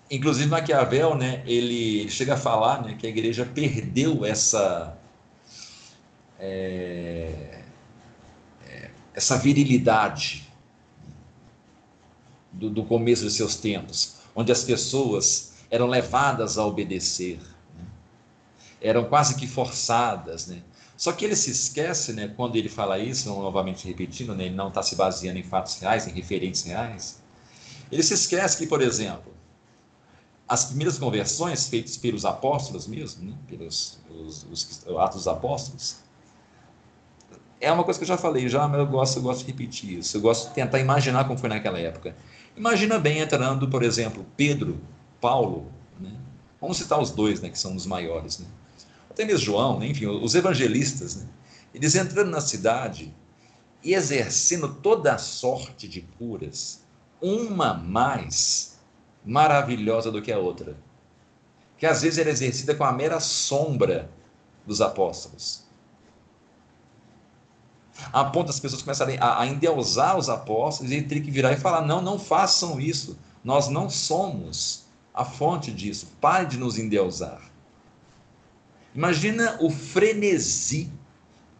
Inclusive 0.10 0.48
Maquiavel, 0.48 1.16
né, 1.16 1.44
ele 1.46 2.10
chega 2.10 2.36
a 2.36 2.38
falar, 2.38 2.82
né, 2.84 2.96
que 2.96 3.06
a 3.06 3.10
igreja 3.10 3.46
perdeu 3.46 4.24
essa 4.24 4.98
é, 6.40 7.64
é 8.66 8.92
essa 9.14 9.38
virilidade 9.38 10.50
do, 12.52 12.70
do 12.70 12.86
começo 12.86 13.24
dos 13.24 13.34
seus 13.34 13.56
tempos, 13.56 14.18
onde 14.36 14.52
as 14.52 14.64
pessoas 14.64 15.54
eram 15.70 15.88
levadas 15.88 16.58
a 16.58 16.66
obedecer 16.66 17.40
eram 18.82 19.06
quase 19.06 19.36
que 19.36 19.48
forçadas, 19.48 20.48
né? 20.48 20.62
Só 20.98 21.12
que 21.12 21.26
ele 21.26 21.36
se 21.36 21.52
esquece, 21.52 22.14
né, 22.14 22.30
quando 22.36 22.56
ele 22.56 22.70
fala 22.70 22.98
isso, 22.98 23.28
novamente 23.28 23.86
repetindo, 23.86 24.34
né, 24.34 24.46
ele 24.46 24.56
não 24.56 24.70
está 24.70 24.82
se 24.82 24.96
baseando 24.96 25.38
em 25.38 25.44
fatos 25.44 25.78
reais, 25.80 26.08
em 26.08 26.12
referentes 26.12 26.64
reais. 26.64 27.22
Ele 27.92 28.02
se 28.02 28.14
esquece 28.14 28.58
que, 28.58 28.66
por 28.66 28.82
exemplo, 28.82 29.34
as 30.48 30.66
primeiras 30.66 30.98
conversões 30.98 31.68
feitas 31.68 31.98
pelos 31.98 32.24
apóstolos 32.24 32.88
mesmo, 32.88 33.30
né, 33.30 33.38
pelos 33.48 34.00
os, 34.10 34.46
os, 34.50 34.86
atos 34.98 35.18
dos 35.18 35.28
apóstolos, 35.28 35.98
é 37.60 37.72
uma 37.72 37.84
coisa 37.84 38.00
que 38.00 38.04
eu 38.04 38.08
já 38.08 38.18
falei, 38.18 38.48
já, 38.48 38.68
mas 38.68 38.80
eu 38.80 38.88
gosto, 38.88 39.18
eu 39.18 39.24
gosto 39.24 39.40
de 39.46 39.52
repetir 39.52 40.00
isso. 40.00 40.18
Eu 40.18 40.22
gosto 40.22 40.50
de 40.50 40.56
tentar 40.56 40.80
imaginar 40.80 41.26
como 41.26 41.38
foi 41.38 41.50
naquela 41.50 41.80
época. 41.80 42.16
Imagina 42.56 43.00
bem 43.00 43.20
entrando, 43.20 43.68
por 43.68 43.82
exemplo, 43.82 44.26
Pedro, 44.38 44.80
Paulo, 45.20 45.72
né? 46.00 46.12
Vamos 46.62 46.78
citar 46.78 47.00
os 47.02 47.12
dois, 47.12 47.42
né, 47.42 47.50
que 47.50 47.58
são 47.58 47.76
os 47.76 47.86
maiores, 47.86 48.40
né? 48.40 48.46
Até 49.16 49.24
mesmo 49.24 49.46
João, 49.46 49.80
né? 49.80 49.88
enfim, 49.88 50.08
os 50.08 50.36
evangelistas, 50.36 51.16
né? 51.16 51.26
eles 51.74 51.96
entrando 51.96 52.30
na 52.30 52.42
cidade 52.42 53.16
e 53.82 53.94
exercendo 53.94 54.76
toda 54.76 55.14
a 55.14 55.18
sorte 55.18 55.88
de 55.88 56.02
curas, 56.02 56.84
uma 57.22 57.74
mais 57.74 58.78
maravilhosa 59.26 60.12
do 60.12 60.22
que 60.22 60.34
a 60.34 60.38
outra, 60.38 60.78
que 61.78 61.86
às 61.86 62.02
vezes 62.02 62.20
era 62.20 62.30
exercida 62.30 62.76
com 62.76 62.84
a 62.84 62.92
mera 62.92 63.22
sombra 63.22 64.12
dos 64.68 64.82
apóstolos. 64.82 65.64
A 68.12 68.26
ponto 68.26 68.48
das 68.48 68.60
pessoas 68.60 68.82
começarem 68.82 69.18
a, 69.22 69.48
endeusar 69.48 70.18
os 70.18 70.28
apóstolos 70.28 70.92
e 70.92 71.02
teria 71.02 71.24
que 71.24 71.32
virar 71.32 71.54
e 71.54 71.58
falar: 71.58 71.82
não, 71.82 72.02
não 72.02 72.20
façam 72.20 72.82
isso, 72.82 73.18
nós 73.42 73.70
não 73.70 73.90
somos 73.90 74.84
a 75.14 75.24
fonte 75.24 75.72
disso, 75.72 76.08
pare 76.20 76.46
de 76.46 76.58
nos 76.58 76.78
endeusar. 76.78 77.55
Imagina 78.96 79.58
o 79.60 79.70
frenesi, 79.70 80.90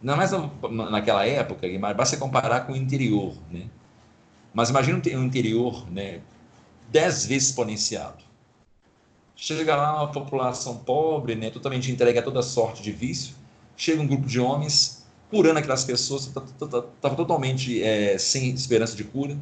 não 0.02 0.16
mais 0.16 0.30
naquela 0.90 1.26
época, 1.26 1.66
basta 1.94 2.16
comparar 2.16 2.60
com 2.60 2.72
o 2.72 2.76
interior, 2.76 3.36
né? 3.50 3.66
Mas 4.54 4.70
imagina 4.70 5.02
um 5.18 5.24
interior, 5.24 5.86
né, 5.90 6.22
dez 6.90 7.26
vezes 7.26 7.50
exponenciado. 7.50 8.24
Chega 9.36 9.76
lá 9.76 10.02
uma 10.02 10.10
população 10.10 10.78
pobre, 10.78 11.34
né, 11.34 11.50
totalmente 11.50 11.92
entregue 11.92 12.18
a 12.18 12.22
toda 12.22 12.40
sorte 12.42 12.82
de 12.82 12.90
vício. 12.90 13.34
Chega 13.76 14.00
um 14.00 14.06
grupo 14.06 14.26
de 14.26 14.40
homens 14.40 15.04
curando 15.30 15.58
aquelas 15.58 15.84
pessoas, 15.84 16.26
estava 16.26 17.16
totalmente 17.16 17.82
é, 17.82 18.16
sem 18.16 18.48
esperança 18.48 18.96
de 18.96 19.04
cura, 19.04 19.36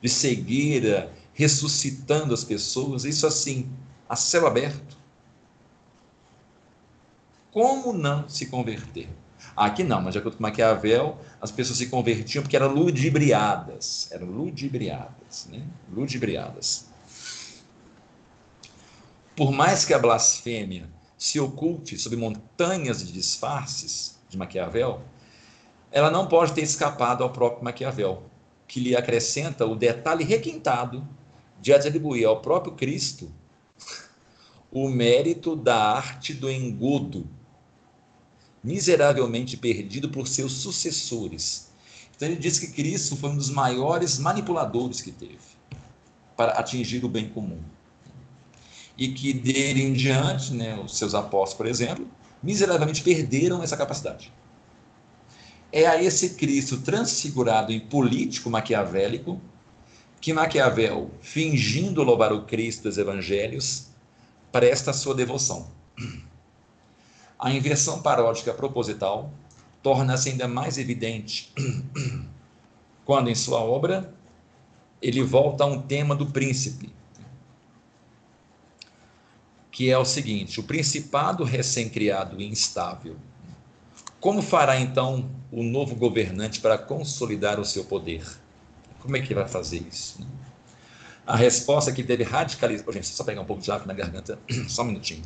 de 0.00 0.08
cegueira, 0.08 1.12
ressuscitando 1.34 2.32
as 2.32 2.44
pessoas, 2.44 3.04
isso 3.04 3.26
assim, 3.26 3.68
a 4.08 4.16
céu 4.16 4.46
aberto. 4.46 4.96
Como 7.52 7.92
não 7.92 8.28
se 8.28 8.46
converter? 8.46 9.08
Aqui 9.56 9.82
não, 9.82 10.00
mas 10.00 10.12
de 10.12 10.18
acordo 10.18 10.36
com 10.36 10.42
Maquiavel, 10.42 11.18
as 11.40 11.50
pessoas 11.50 11.78
se 11.78 11.86
convertiam 11.86 12.42
porque 12.42 12.56
eram 12.56 12.72
ludibriadas. 12.72 14.08
Eram 14.12 14.26
ludibriadas, 14.26 15.48
né? 15.50 15.66
Ludibriadas. 15.92 16.86
Por 19.34 19.50
mais 19.50 19.84
que 19.84 19.94
a 19.94 19.98
blasfêmia 19.98 20.88
se 21.16 21.40
oculte 21.40 21.98
sob 21.98 22.16
montanhas 22.16 23.04
de 23.04 23.12
disfarces 23.12 24.18
de 24.28 24.38
Maquiavel, 24.38 25.02
ela 25.90 26.10
não 26.10 26.26
pode 26.26 26.52
ter 26.52 26.62
escapado 26.62 27.24
ao 27.24 27.30
próprio 27.30 27.64
Maquiavel, 27.64 28.22
que 28.68 28.78
lhe 28.78 28.94
acrescenta 28.94 29.66
o 29.66 29.74
detalhe 29.74 30.24
requintado 30.24 31.06
de 31.60 31.72
atribuir 31.72 32.24
ao 32.24 32.40
próprio 32.40 32.74
Cristo 32.74 33.30
o 34.70 34.88
mérito 34.88 35.56
da 35.56 35.76
arte 35.76 36.32
do 36.32 36.48
engodo, 36.48 37.28
miseravelmente 38.62 39.56
perdido 39.56 40.08
por 40.08 40.28
seus 40.28 40.52
sucessores. 40.52 41.70
Então 42.14 42.28
ele 42.28 42.36
diz 42.36 42.58
que 42.58 42.68
Cristo 42.68 43.16
foi 43.16 43.30
um 43.30 43.36
dos 43.36 43.50
maiores 43.50 44.18
manipuladores 44.18 45.00
que 45.00 45.10
teve 45.10 45.38
para 46.36 46.52
atingir 46.52 47.04
o 47.04 47.08
bem 47.08 47.28
comum. 47.28 47.60
E 48.96 49.08
que 49.08 49.32
dele 49.32 49.82
em 49.82 49.92
diante, 49.92 50.52
né, 50.52 50.78
os 50.78 50.98
seus 50.98 51.14
apóstolos, 51.14 51.54
por 51.54 51.66
exemplo, 51.66 52.06
miseravelmente 52.42 53.02
perderam 53.02 53.62
essa 53.62 53.76
capacidade. 53.76 54.32
É 55.72 55.86
a 55.86 56.02
esse 56.02 56.30
Cristo 56.30 56.78
transfigurado 56.82 57.72
em 57.72 57.80
político 57.80 58.50
maquiavélico 58.50 59.40
que 60.20 60.34
Maquiavel, 60.34 61.10
fingindo 61.22 62.02
louvar 62.02 62.32
o 62.32 62.42
Cristo 62.42 62.82
dos 62.82 62.98
evangelhos, 62.98 63.86
presta 64.52 64.92
sua 64.92 65.14
devoção. 65.14 65.68
A 67.40 67.50
inversão 67.50 68.02
paródica 68.02 68.52
proposital 68.52 69.32
torna-se 69.82 70.28
ainda 70.28 70.46
mais 70.46 70.76
evidente 70.76 71.50
quando, 73.02 73.30
em 73.30 73.34
sua 73.34 73.60
obra, 73.60 74.12
ele 75.00 75.22
volta 75.22 75.64
a 75.64 75.66
um 75.66 75.80
tema 75.80 76.14
do 76.14 76.26
príncipe, 76.26 76.92
que 79.72 79.90
é 79.90 79.96
o 79.96 80.04
seguinte: 80.04 80.60
o 80.60 80.64
principado 80.64 81.42
recém-criado 81.42 82.38
e 82.38 82.46
instável. 82.46 83.16
Como 84.20 84.42
fará 84.42 84.78
então 84.78 85.30
o 85.50 85.62
novo 85.62 85.94
governante 85.94 86.60
para 86.60 86.76
consolidar 86.76 87.58
o 87.58 87.64
seu 87.64 87.86
poder? 87.86 88.22
Como 88.98 89.16
é 89.16 89.22
que 89.22 89.34
vai 89.34 89.48
fazer 89.48 89.78
isso? 89.90 90.20
A 91.26 91.36
resposta 91.36 91.90
que 91.90 92.02
deve 92.02 92.22
radicalizar. 92.22 92.92
Gente, 92.92 93.06
só 93.06 93.24
pegar 93.24 93.40
um 93.40 93.46
pouco 93.46 93.62
de 93.62 93.70
água 93.70 93.86
na 93.86 93.94
garganta, 93.94 94.38
só 94.68 94.82
um 94.82 94.86
minutinho. 94.86 95.24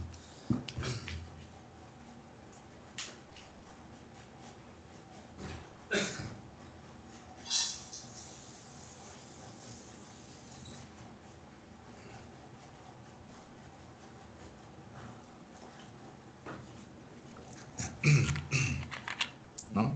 Não? 19.72 19.94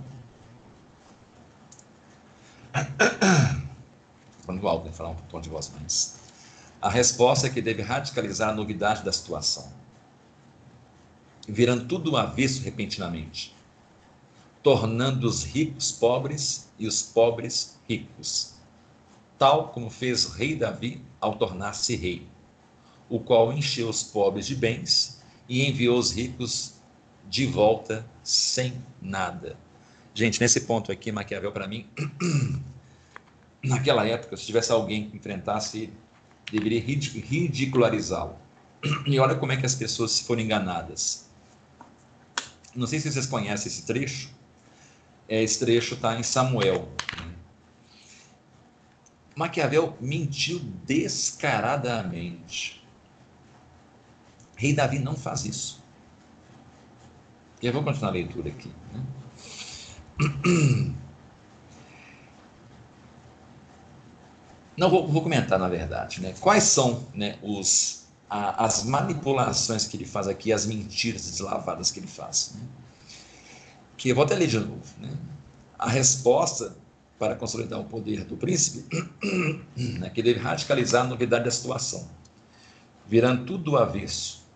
Falando 4.46 4.68
alto, 4.68 4.86
né? 4.86 4.92
Um 5.66 5.80
mais. 5.80 6.16
A 6.80 6.88
resposta 6.88 7.48
é 7.48 7.50
que 7.50 7.60
deve 7.60 7.82
radicalizar 7.82 8.50
a 8.50 8.54
novidade 8.54 9.02
da 9.04 9.12
situação, 9.12 9.72
virando 11.48 11.86
tudo 11.86 12.16
avesso 12.16 12.62
repentinamente, 12.62 13.54
tornando 14.62 15.26
os 15.26 15.42
ricos 15.42 15.90
pobres 15.90 16.68
e 16.78 16.86
os 16.86 17.02
pobres 17.02 17.78
ricos, 17.88 18.54
tal 19.36 19.68
como 19.68 19.90
fez 19.90 20.24
o 20.26 20.30
rei 20.30 20.54
Davi 20.54 21.02
ao 21.20 21.36
tornar-se 21.36 21.96
rei, 21.96 22.26
o 23.08 23.18
qual 23.18 23.52
encheu 23.52 23.88
os 23.88 24.02
pobres 24.02 24.46
de 24.46 24.54
bens 24.54 25.20
e 25.48 25.66
enviou 25.66 25.98
os 25.98 26.12
ricos 26.12 26.74
de 27.28 27.46
volta 27.46 28.06
sem 28.22 28.84
nada. 29.00 29.56
Gente, 30.14 30.40
nesse 30.40 30.62
ponto 30.62 30.90
aqui, 30.90 31.12
Maquiavel, 31.12 31.52
para 31.52 31.66
mim, 31.66 31.86
naquela 33.62 34.06
época, 34.06 34.36
se 34.36 34.46
tivesse 34.46 34.72
alguém 34.72 35.08
que 35.08 35.16
enfrentasse, 35.16 35.92
deveria 36.50 36.80
ridicularizá-lo. 36.80 38.36
E 39.06 39.18
olha 39.18 39.34
como 39.34 39.52
é 39.52 39.56
que 39.56 39.66
as 39.66 39.74
pessoas 39.74 40.20
foram 40.20 40.42
enganadas. 40.42 41.28
Não 42.74 42.86
sei 42.86 43.00
se 43.00 43.10
vocês 43.10 43.26
conhecem 43.26 43.66
esse 43.66 43.84
trecho. 43.84 44.30
É, 45.28 45.42
esse 45.42 45.58
trecho 45.58 45.94
está 45.94 46.18
em 46.18 46.22
Samuel. 46.22 46.88
Maquiavel 49.34 49.96
mentiu 50.00 50.60
descaradamente. 50.84 52.84
Rei 54.56 54.72
Davi 54.72 54.98
não 54.98 55.16
faz 55.16 55.44
isso. 55.44 55.82
E 57.60 57.66
eu 57.66 57.72
vou 57.72 57.82
continuar 57.82 58.10
a 58.10 58.12
leitura 58.12 58.48
aqui. 58.48 58.72
Né? 58.92 59.04
Não, 64.78 64.88
vou, 64.88 65.08
vou, 65.08 65.22
comentar, 65.22 65.58
na 65.58 65.68
verdade. 65.68 66.22
Né? 66.22 66.32
Quais 66.40 66.62
são 66.62 67.04
né, 67.12 67.36
os, 67.42 68.06
a, 68.30 68.64
as 68.64 68.84
manipulações 68.84 69.88
que 69.88 69.96
ele 69.96 70.04
faz 70.04 70.28
aqui, 70.28 70.52
as 70.52 70.66
mentiras 70.66 71.28
deslavadas 71.28 71.90
que 71.90 71.98
ele 71.98 72.06
faz? 72.06 72.54
Né? 72.54 72.62
Que 73.96 74.10
eu 74.10 74.14
vou 74.14 74.24
até 74.24 74.36
ler 74.36 74.46
de 74.46 74.60
novo. 74.60 74.84
Né? 75.00 75.10
A 75.76 75.88
resposta 75.88 76.76
para 77.18 77.34
consolidar 77.34 77.80
o 77.80 77.84
poder 77.86 78.24
do 78.24 78.36
príncipe 78.36 78.86
é 80.00 80.10
que 80.10 80.22
deve 80.22 80.38
radicalizar 80.38 81.04
a 81.04 81.08
novidade 81.08 81.46
da 81.46 81.50
situação, 81.50 82.08
virando 83.04 83.46
tudo 83.46 83.64
do 83.64 83.76
avesso 83.76 84.46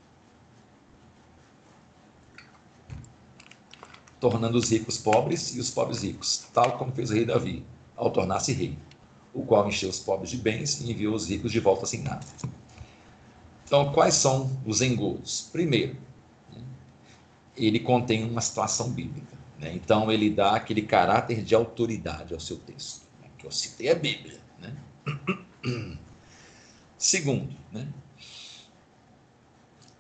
tornando 4.21 4.57
os 4.57 4.71
ricos 4.71 4.99
pobres 4.99 5.53
e 5.57 5.59
os 5.59 5.69
pobres 5.69 6.05
ricos, 6.05 6.45
tal 6.53 6.79
como 6.79 6.93
fez 6.93 7.11
o 7.11 7.15
rei 7.15 7.25
Davi, 7.25 7.67
ao 7.97 8.09
tornar-se 8.09 8.53
rei, 8.53 8.79
o 9.35 9.43
qual 9.43 9.69
encheu 9.69 9.89
os 9.89 9.99
pobres 9.99 10.31
de 10.31 10.37
bens 10.37 10.81
e 10.81 10.91
enviou 10.91 11.15
os 11.15 11.29
ricos 11.29 11.51
de 11.51 11.61
volta 11.61 11.87
sem 11.87 12.03
nada. 12.03 12.25
Então, 13.65 13.93
quais 13.93 14.15
são 14.15 14.51
os 14.67 14.83
engodos? 14.83 15.49
Primeiro, 15.51 15.97
né, 16.53 16.63
ele 17.57 17.79
contém 17.79 18.25
uma 18.25 18.41
situação 18.41 18.91
bíblica. 18.91 19.39
Né? 19.59 19.73
Então, 19.75 20.13
ele 20.13 20.29
dá 20.29 20.57
aquele 20.57 20.83
caráter 20.83 21.43
de 21.43 21.55
autoridade 21.55 22.35
ao 22.35 22.41
seu 22.41 22.59
texto, 22.59 23.07
né? 23.23 23.29
que 23.39 23.47
eu 23.47 23.51
citei 23.51 23.91
a 23.91 23.95
Bíblia. 23.95 24.41
Né? 24.61 24.77
Segundo, 26.99 27.57
né? 27.73 27.89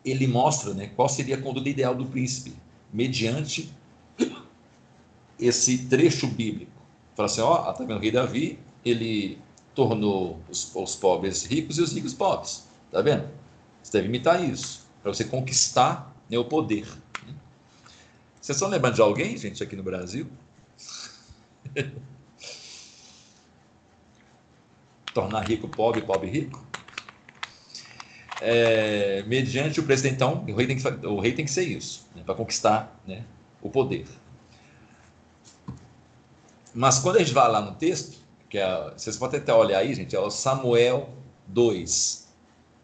ele 0.05 0.27
mostra 0.27 0.75
né, 0.75 0.89
qual 0.95 1.09
seria 1.09 1.37
a 1.37 1.41
conduta 1.41 1.69
ideal 1.69 1.95
do 1.95 2.05
príncipe, 2.07 2.55
mediante 2.93 3.73
esse 5.39 5.87
trecho 5.87 6.27
bíblico. 6.27 6.73
Fala 7.15 7.27
assim, 7.27 7.41
ó, 7.41 7.71
oh, 7.71 7.73
tá 7.73 7.85
vendo 7.85 7.97
o 7.97 8.01
rei 8.01 8.11
Davi, 8.11 8.59
ele 8.85 9.39
tornou 9.75 10.41
os, 10.51 10.75
os, 10.75 10.97
pobres 10.97 11.45
ricos 11.45 11.79
e 11.79 11.83
os 11.83 11.93
ricos 11.93 12.13
pobres. 12.13 12.69
Tá 12.91 13.01
vendo? 13.01 13.29
Você 13.83 13.93
deve 13.93 14.09
imitar 14.09 14.43
isso, 14.43 14.87
para 15.03 15.13
você 15.13 15.25
conquistar 15.25 16.15
né, 16.29 16.39
o 16.39 16.45
poder. 16.45 16.87
Né? 17.27 17.35
Vocês 18.41 18.57
estão 18.57 18.69
lembrando 18.69 18.95
de 18.95 19.01
alguém, 19.01 19.37
gente, 19.37 19.63
aqui 19.63 19.77
no 19.77 19.83
Brasil? 19.83 20.27
Tornar 25.15 25.41
rico 25.41 25.69
pobre, 25.69 26.03
pobre 26.03 26.31
rico? 26.31 26.65
É, 28.41 29.23
mediante 29.25 29.79
o 29.79 29.85
presidente, 29.85 30.17
então, 30.17 30.45
o 30.49 30.55
rei 30.55 30.67
tem 30.67 30.77
que, 30.77 30.89
o 31.07 31.21
rei 31.21 31.33
tem 31.33 31.45
que 31.45 31.51
ser 31.51 31.63
isso, 31.63 32.09
né, 32.15 32.23
para 32.25 32.35
conquistar 32.35 33.01
né, 33.07 33.25
o 33.61 33.71
poder. 33.71 34.07
Mas 36.75 36.99
quando 36.99 37.17
a 37.17 37.19
gente 37.21 37.33
vai 37.33 37.49
lá 37.51 37.61
no 37.61 37.75
texto, 37.75 38.22
que 38.53 38.59
é, 38.59 38.93
vocês 38.95 39.17
podem 39.17 39.41
até 39.41 39.55
olhar 39.55 39.79
aí, 39.79 39.95
gente, 39.95 40.15
é 40.15 40.21
o 40.21 40.29
Samuel 40.31 41.09
2, 41.47 42.29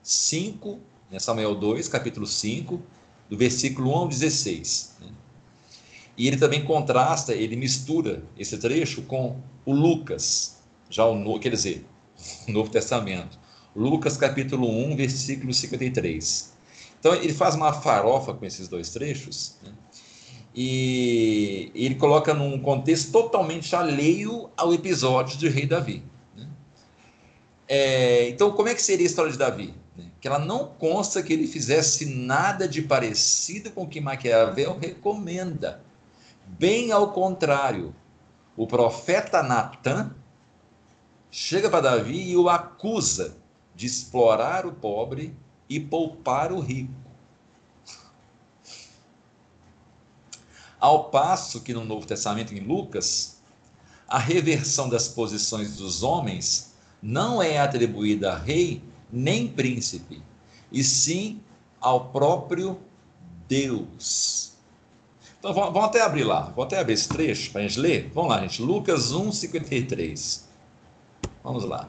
5, 0.03 0.81
né, 1.11 1.19
Samuel 1.19 1.55
2, 1.55 1.87
capítulo 1.89 2.27
5, 2.27 2.81
do 3.29 3.37
versículo 3.37 3.91
1 3.91 3.95
ao 3.95 4.09
16. 4.09 4.97
Né? 4.99 5.09
E 6.17 6.27
ele 6.27 6.39
também 6.39 6.65
contrasta, 6.65 7.35
ele 7.35 7.55
mistura 7.55 8.23
esse 8.39 8.57
trecho 8.57 9.03
com 9.03 9.43
o 9.67 9.75
Lucas, 9.75 10.57
já 10.89 11.05
o 11.05 11.15
novo, 11.15 11.39
quer 11.39 11.51
dizer, 11.51 11.85
o 12.49 12.53
Novo 12.53 12.71
Testamento. 12.71 13.39
Lucas 13.77 14.17
capítulo 14.17 14.67
1, 14.71 14.97
versículo 14.97 15.53
53. 15.53 16.51
Então 16.99 17.15
ele 17.15 17.35
faz 17.35 17.55
uma 17.55 17.75
farofa 17.75 18.33
com 18.33 18.47
esses 18.47 18.69
dois 18.69 18.89
trechos, 18.89 19.57
né? 19.63 19.71
E 20.55 21.71
ele 21.75 21.95
coloca 21.95 22.35
num 22.35 22.59
contexto 22.59 23.13
totalmente 23.13 23.75
alheio 23.77 24.51
ao 24.57 24.73
episódio 24.73 25.39
de 25.39 25.49
Rei 25.49 25.67
Davi. 25.67 26.03
Né? 26.37 26.49
É, 27.69 28.29
então, 28.29 28.51
como 28.53 28.69
é 28.69 28.75
que 28.75 28.83
seria 28.83 29.07
a 29.07 29.11
história 29.11 29.31
de 29.31 29.39
Davi? 29.39 29.75
Né? 29.97 30.11
Que 30.21 30.27
ela 30.27 30.39
não 30.39 30.67
consta 30.67 31.23
que 31.23 31.33
ele 31.33 31.47
fizesse 31.47 32.07
nada 32.07 32.67
de 32.67 32.83
parecido 32.83 33.71
com 33.71 33.83
o 33.83 33.89
que 33.89 34.01
Maquiavel 34.01 34.79
recomenda. 34.79 35.83
Bem 36.47 36.91
ao 36.91 37.13
contrário, 37.13 37.95
o 38.57 38.67
profeta 38.67 39.43
Natan 39.43 40.15
chega 41.31 41.69
para 41.69 41.83
Davi 41.83 42.31
e 42.31 42.37
o 42.37 42.49
acusa 42.49 43.37
de 43.75 43.87
explorar 43.87 44.67
o 44.67 44.73
pobre 44.73 45.37
e 45.69 45.79
poupar 45.79 46.51
o 46.51 46.59
rico. 46.59 47.08
Ao 50.81 51.05
passo 51.05 51.61
que 51.61 51.75
no 51.75 51.85
Novo 51.85 52.07
Testamento, 52.07 52.55
em 52.55 52.61
Lucas, 52.61 53.39
a 54.07 54.19
reversão 54.19 54.89
das 54.89 55.09
posições 55.09 55.77
dos 55.77 56.03
homens 56.03 56.73
não 57.03 57.43
é 57.43 57.59
atribuída 57.59 58.33
a 58.33 58.39
rei 58.39 58.83
nem 59.13 59.49
príncipe, 59.49 60.23
e 60.71 60.83
sim 60.85 61.41
ao 61.81 62.07
próprio 62.11 62.79
Deus. 63.49 64.53
Então 65.39 65.55
vamos 65.55 65.85
até 65.85 66.03
abrir 66.03 66.25
lá, 66.25 66.51
vou 66.55 66.65
até 66.65 66.81
abrir 66.81 66.95
esse 66.95 67.09
trecho 67.09 67.53
para 67.53 67.61
a 67.61 67.69
gente 67.69 67.79
ler. 67.79 68.11
Vamos 68.13 68.31
lá, 68.31 68.41
gente. 68.41 68.61
Lucas 68.61 69.13
1, 69.13 69.33
53. 69.33 70.49
Vamos 71.45 71.65
lá. 71.65 71.89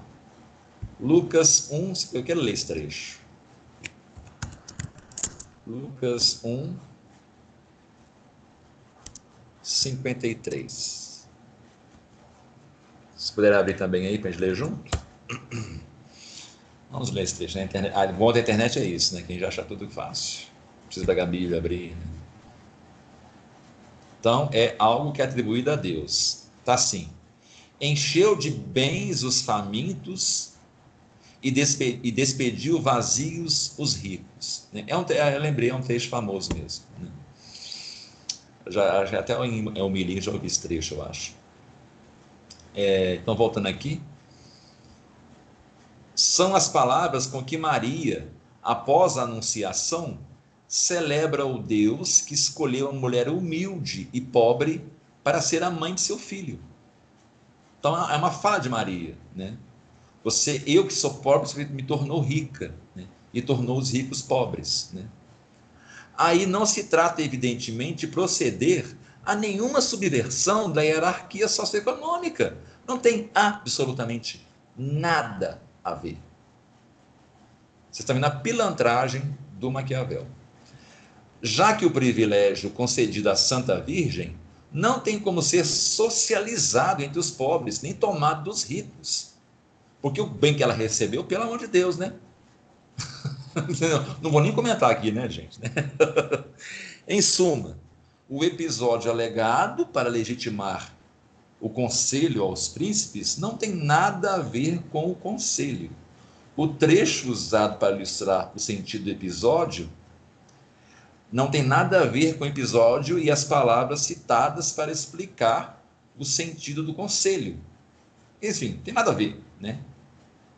Lucas 0.99 1.69
1, 1.71 1.93
eu 2.13 2.23
quero 2.23 2.41
ler 2.41 2.53
esse 2.53 2.67
trecho. 2.67 3.19
Lucas 5.65 6.43
1, 6.43 6.75
53. 9.69 11.27
Se 13.15 13.33
puder 13.33 13.53
abrir 13.53 13.75
também 13.75 14.07
aí 14.07 14.17
para 14.17 14.29
a 14.29 14.31
gente 14.31 14.41
ler 14.41 14.55
junto. 14.55 14.97
Vamos 16.89 17.11
ler 17.11 17.23
esse 17.23 17.35
trecho 17.35 17.57
na 17.57 17.65
internet. 17.65 17.93
Ah, 17.95 18.07
bom 18.07 18.33
da 18.33 18.39
internet 18.39 18.79
é 18.79 18.83
isso, 18.83 19.13
né? 19.13 19.21
Quem 19.21 19.37
já 19.37 19.47
acha 19.49 19.63
tudo 19.63 19.87
fácil. 19.87 20.47
Precisa 20.85 21.05
pegar 21.05 21.23
a 21.23 21.27
Bíblia, 21.27 21.59
abrir. 21.59 21.91
Né? 21.91 22.07
Então, 24.19 24.49
é 24.51 24.75
algo 24.79 25.11
que 25.11 25.21
é 25.21 25.25
atribuído 25.25 25.69
a 25.71 25.75
Deus. 25.75 26.45
Tá 26.65 26.73
assim. 26.73 27.07
Encheu 27.79 28.35
de 28.35 28.49
bens 28.49 29.21
os 29.23 29.41
famintos 29.41 30.53
e, 31.43 31.51
despe 31.51 31.99
e 32.03 32.11
despediu 32.11 32.81
vazios 32.81 33.75
os 33.77 33.95
ricos. 33.95 34.67
Né? 34.73 34.83
É 34.87 34.97
um, 34.97 35.05
eu 35.05 35.39
lembrei, 35.39 35.69
é 35.69 35.75
um 35.75 35.81
texto 35.81 36.09
famoso 36.09 36.49
mesmo. 36.55 36.85
Né? 36.99 37.09
Já, 38.69 39.05
já 39.05 39.19
até 39.19 39.33
em 39.45 39.67
é 39.75 39.89
Milinho 39.89 40.21
já 40.21 40.31
ouvi 40.31 40.47
esse 40.47 40.61
trecho, 40.61 40.95
eu 40.95 41.03
acho. 41.03 41.33
É, 42.75 43.15
então, 43.15 43.35
voltando 43.35 43.67
aqui. 43.67 44.01
São 46.15 46.55
as 46.55 46.67
palavras 46.67 47.25
com 47.25 47.43
que 47.43 47.57
Maria, 47.57 48.29
após 48.61 49.17
a 49.17 49.23
anunciação, 49.23 50.19
celebra 50.67 51.45
o 51.45 51.57
Deus 51.57 52.21
que 52.21 52.33
escolheu 52.33 52.89
uma 52.89 52.99
mulher 52.99 53.29
humilde 53.29 54.09
e 54.13 54.21
pobre 54.21 54.85
para 55.23 55.41
ser 55.41 55.63
a 55.63 55.71
mãe 55.71 55.95
de 55.95 56.01
seu 56.01 56.17
filho. 56.17 56.59
Então 57.79 57.95
é 58.09 58.15
uma 58.15 58.31
fala 58.31 58.59
de 58.59 58.69
Maria, 58.69 59.17
né? 59.33 59.57
Você, 60.23 60.61
eu 60.67 60.85
que 60.85 60.93
sou 60.93 61.15
pobre, 61.15 61.65
me 61.65 61.81
tornou 61.81 62.21
rica, 62.21 62.75
né? 62.93 63.07
e 63.33 63.41
tornou 63.41 63.77
os 63.77 63.91
ricos 63.91 64.21
pobres, 64.21 64.91
né? 64.93 65.05
Aí 66.19 66.45
não 66.45 66.65
se 66.65 66.83
trata, 66.83 67.21
evidentemente, 67.21 68.05
de 68.05 68.07
proceder 68.07 68.93
a 69.25 69.33
nenhuma 69.33 69.79
subversão 69.79 70.69
da 70.69 70.81
hierarquia 70.81 71.47
socioeconômica. 71.47 72.57
Não 72.85 72.99
tem 72.99 73.31
absolutamente 73.33 74.45
nada 74.77 75.61
a 75.81 75.93
ver. 75.93 76.17
Você 77.89 78.01
está 78.01 78.13
vendo 78.13 78.25
a 78.25 78.31
pilantragem 78.31 79.33
do 79.53 79.71
Maquiavel. 79.71 80.27
Já 81.41 81.73
que 81.73 81.85
o 81.85 81.91
privilégio 81.91 82.69
concedido 82.69 83.29
à 83.29 83.35
Santa 83.37 83.79
Virgem 83.79 84.35
não 84.73 84.99
tem 84.99 85.17
como 85.17 85.41
ser 85.41 85.63
socializado 85.63 87.01
entre 87.01 87.17
os 87.17 87.31
pobres, 87.31 87.81
nem 87.81 87.93
tomado 87.93 88.43
dos 88.43 88.63
ricos. 88.63 89.35
Porque 90.01 90.19
o 90.19 90.27
bem 90.27 90.53
que 90.53 90.63
ela 90.63 90.73
recebeu, 90.73 91.23
pelo 91.23 91.43
amor 91.43 91.59
de 91.59 91.67
Deus, 91.67 91.95
né? 91.95 92.13
Não 94.21 94.31
vou 94.31 94.41
nem 94.41 94.51
comentar 94.51 94.89
aqui, 94.91 95.11
né, 95.11 95.29
gente? 95.29 95.59
em 97.07 97.21
suma, 97.21 97.77
o 98.27 98.43
episódio 98.43 99.09
alegado 99.09 99.85
para 99.85 100.09
legitimar 100.09 100.93
o 101.61 101.69
conselho 101.69 102.43
aos 102.43 102.69
príncipes 102.69 103.37
não 103.37 103.57
tem 103.57 103.75
nada 103.75 104.35
a 104.35 104.39
ver 104.39 104.81
com 104.91 105.11
o 105.11 105.15
conselho. 105.15 105.91
O 106.55 106.67
trecho 106.67 107.29
usado 107.31 107.77
para 107.77 107.95
ilustrar 107.95 108.51
o 108.55 108.59
sentido 108.59 109.05
do 109.05 109.09
episódio 109.09 109.89
não 111.31 111.49
tem 111.49 111.61
nada 111.61 112.01
a 112.01 112.05
ver 112.05 112.37
com 112.37 112.43
o 112.43 112.47
episódio 112.47 113.19
e 113.19 113.29
as 113.29 113.43
palavras 113.43 114.01
citadas 114.01 114.71
para 114.71 114.91
explicar 114.91 115.83
o 116.17 116.25
sentido 116.25 116.83
do 116.83 116.93
conselho. 116.93 117.59
Enfim, 118.41 118.79
tem 118.83 118.93
nada 118.93 119.11
a 119.11 119.13
ver, 119.13 119.39
né? 119.59 119.79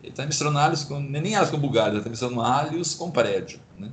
Ele 0.02 0.10
está 0.10 0.26
misturando 0.26 0.58
alhos 0.58 0.84
com, 0.84 1.00
nem 1.00 1.36
alhos 1.36 1.52
com 1.52 1.60
bugalho, 1.60 1.92
ele 1.92 1.98
está 2.00 2.10
misturando 2.10 2.42
alhos 2.42 2.96
com 2.96 3.12
prédio, 3.12 3.60
né? 3.78 3.92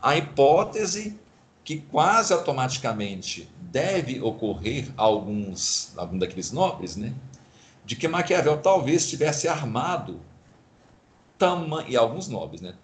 A 0.00 0.16
hipótese 0.16 1.18
que 1.64 1.78
quase 1.78 2.32
automaticamente 2.32 3.48
deve 3.60 4.20
ocorrer 4.20 4.92
a 4.96 5.02
alguns, 5.02 5.92
algum 5.96 6.18
daqueles 6.18 6.52
nobres, 6.52 6.96
né? 6.96 7.14
De 7.84 7.96
que 7.96 8.06
Maquiavel 8.06 8.58
talvez 8.58 9.08
tivesse 9.08 9.48
armado 9.48 10.20
tama, 11.36 11.84
e 11.88 11.96
alguns 11.96 12.28
nobres, 12.28 12.60
né? 12.60 12.74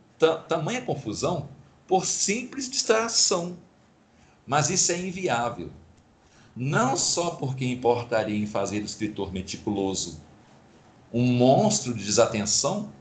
tamanha 0.48 0.82
confusão 0.82 1.48
por 1.86 2.04
simples 2.04 2.68
distração. 2.68 3.56
Mas 4.44 4.68
isso 4.68 4.90
é 4.90 4.98
inviável. 4.98 5.70
Não 6.56 6.96
só 6.96 7.30
porque 7.30 7.64
importaria 7.64 8.36
em 8.36 8.46
fazer 8.46 8.80
do 8.80 8.86
escritor 8.86 9.32
meticuloso 9.32 10.20
um 11.12 11.24
monstro 11.24 11.94
de 11.94 12.04
desatenção, 12.04 12.92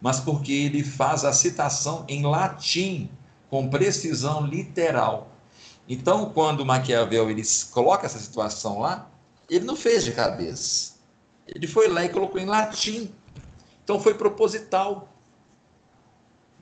mas 0.00 0.20
porque 0.20 0.52
ele 0.52 0.82
faz 0.82 1.24
a 1.24 1.32
citação 1.32 2.04
em 2.08 2.22
latim 2.22 3.08
com 3.48 3.68
precisão 3.68 4.46
literal. 4.46 5.30
Então, 5.88 6.30
quando 6.30 6.64
Maquiavel 6.64 7.30
ele 7.30 7.42
coloca 7.70 8.06
essa 8.06 8.18
situação 8.18 8.80
lá, 8.80 9.10
ele 9.48 9.64
não 9.64 9.76
fez 9.76 10.04
de 10.04 10.12
cabeça. 10.12 10.94
Ele 11.46 11.66
foi 11.66 11.88
lá 11.88 12.04
e 12.04 12.08
colocou 12.08 12.40
em 12.40 12.46
latim. 12.46 13.10
Então, 13.82 14.00
foi 14.00 14.14
proposital. 14.14 15.08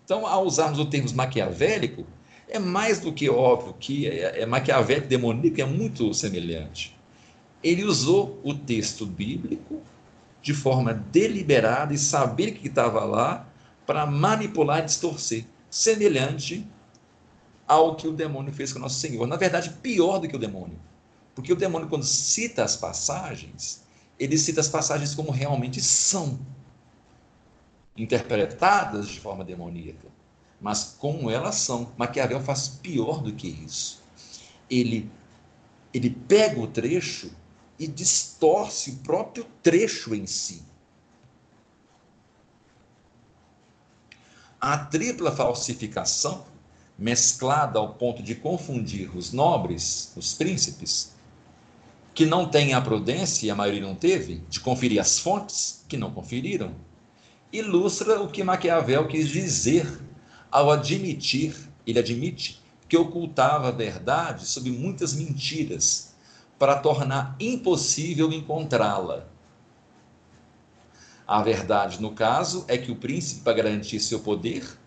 Então, 0.04 0.26
ao 0.26 0.44
usarmos 0.44 0.80
o 0.80 0.86
termo 0.86 1.08
maquiavélico, 1.14 2.04
é 2.48 2.58
mais 2.58 2.98
do 3.00 3.12
que 3.12 3.30
óbvio 3.30 3.74
que 3.78 4.08
é, 4.08 4.42
é 4.42 4.46
maquiavélico 4.46 5.06
demoníaco 5.06 5.60
é 5.60 5.64
muito 5.64 6.12
semelhante. 6.12 6.96
Ele 7.62 7.84
usou 7.84 8.40
o 8.42 8.52
texto 8.52 9.06
bíblico 9.06 9.80
de 10.42 10.52
forma 10.52 10.92
deliberada 10.92 11.94
e 11.94 11.98
saber 11.98 12.52
que 12.52 12.66
estava 12.66 13.05
lá 13.05 13.46
para 13.87 14.05
manipular 14.05 14.81
e 14.81 14.87
distorcer, 14.87 15.46
semelhante 15.70 16.66
ao 17.66 17.94
que 17.94 18.09
o 18.09 18.12
demônio 18.12 18.52
fez 18.52 18.72
com 18.72 18.78
o 18.78 18.83
nosso 18.83 18.98
Senhor. 18.98 19.26
Na 19.26 19.37
verdade, 19.37 19.70
pior 19.83 20.18
do 20.18 20.28
que 20.28 20.37
o 20.37 20.38
demônio. 20.38 20.78
Porque 21.35 21.52
o 21.52 21.57
demônio, 21.57 21.88
quando 21.88 22.05
cita 22.05 22.64
as 22.64 22.76
passagens, 22.76 23.83
ele 24.18 24.37
cita 24.37 24.61
as 24.61 24.68
passagens 24.68 25.14
como 25.14 25.31
realmente 25.31 25.81
são, 25.81 26.38
interpretadas 27.96 29.09
de 29.09 29.20
forma 29.20 29.44
demoníaca. 29.44 30.09
Mas 30.61 30.96
como 30.98 31.31
elas 31.31 31.57
são. 31.57 31.92
Maquiavel 31.96 32.40
faz 32.40 32.68
pior 32.68 33.22
do 33.22 33.33
que 33.33 33.48
isso. 33.48 34.02
Ele, 34.70 35.11
ele 35.92 36.11
pega 36.11 36.61
o 36.61 36.66
trecho 36.66 37.31
e 37.82 37.86
distorce 37.88 38.90
o 38.90 38.96
próprio 38.98 39.44
trecho 39.60 40.14
em 40.14 40.24
si. 40.24 40.62
A 44.60 44.78
tripla 44.78 45.32
falsificação 45.32 46.44
mesclada 46.96 47.80
ao 47.80 47.94
ponto 47.94 48.22
de 48.22 48.36
confundir 48.36 49.16
os 49.16 49.32
nobres, 49.32 50.12
os 50.16 50.34
príncipes, 50.34 51.12
que 52.14 52.24
não 52.24 52.48
têm 52.48 52.72
a 52.72 52.80
prudência, 52.80 53.46
e 53.46 53.50
a 53.50 53.54
maioria 53.56 53.80
não 53.80 53.96
teve, 53.96 54.36
de 54.48 54.60
conferir 54.60 55.00
as 55.00 55.18
fontes, 55.18 55.84
que 55.88 55.96
não 55.96 56.12
conferiram, 56.12 56.76
ilustra 57.52 58.20
o 58.20 58.28
que 58.28 58.44
Maquiavel 58.44 59.08
quis 59.08 59.28
dizer 59.28 60.00
ao 60.52 60.70
admitir, 60.70 61.56
ele 61.84 61.98
admite, 61.98 62.62
que 62.88 62.96
ocultava 62.96 63.68
a 63.68 63.72
verdade 63.72 64.46
sob 64.46 64.70
muitas 64.70 65.14
mentiras, 65.14 66.12
para 66.62 66.79
tornar 66.79 67.35
impossível 67.40 68.33
encontrá-la. 68.33 69.27
A 71.27 71.42
verdade, 71.42 72.00
no 72.00 72.13
caso, 72.13 72.65
é 72.69 72.79
que 72.79 72.92
o 72.92 72.94
príncipe, 72.94 73.40
para 73.40 73.54
garantir 73.54 73.98
seu 73.98 74.21
poder, 74.21 74.79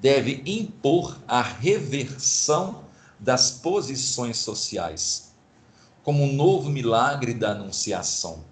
deve 0.00 0.44
impor 0.46 1.18
a 1.26 1.42
reversão 1.42 2.84
das 3.18 3.50
posições 3.50 4.38
sociais, 4.38 5.34
como 6.04 6.22
um 6.22 6.32
novo 6.32 6.70
milagre 6.70 7.34
da 7.34 7.50
anunciação, 7.50 8.44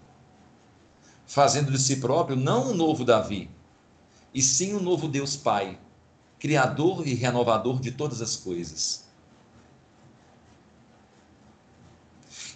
fazendo 1.24 1.70
de 1.70 1.78
si 1.78 1.98
próprio 2.00 2.36
não 2.36 2.72
um 2.72 2.74
novo 2.74 3.04
Davi, 3.04 3.48
e 4.34 4.42
sim 4.42 4.74
um 4.74 4.82
novo 4.82 5.06
Deus 5.06 5.36
Pai, 5.36 5.78
criador 6.40 7.06
e 7.06 7.14
renovador 7.14 7.78
de 7.78 7.92
todas 7.92 8.20
as 8.20 8.34
coisas. 8.34 9.03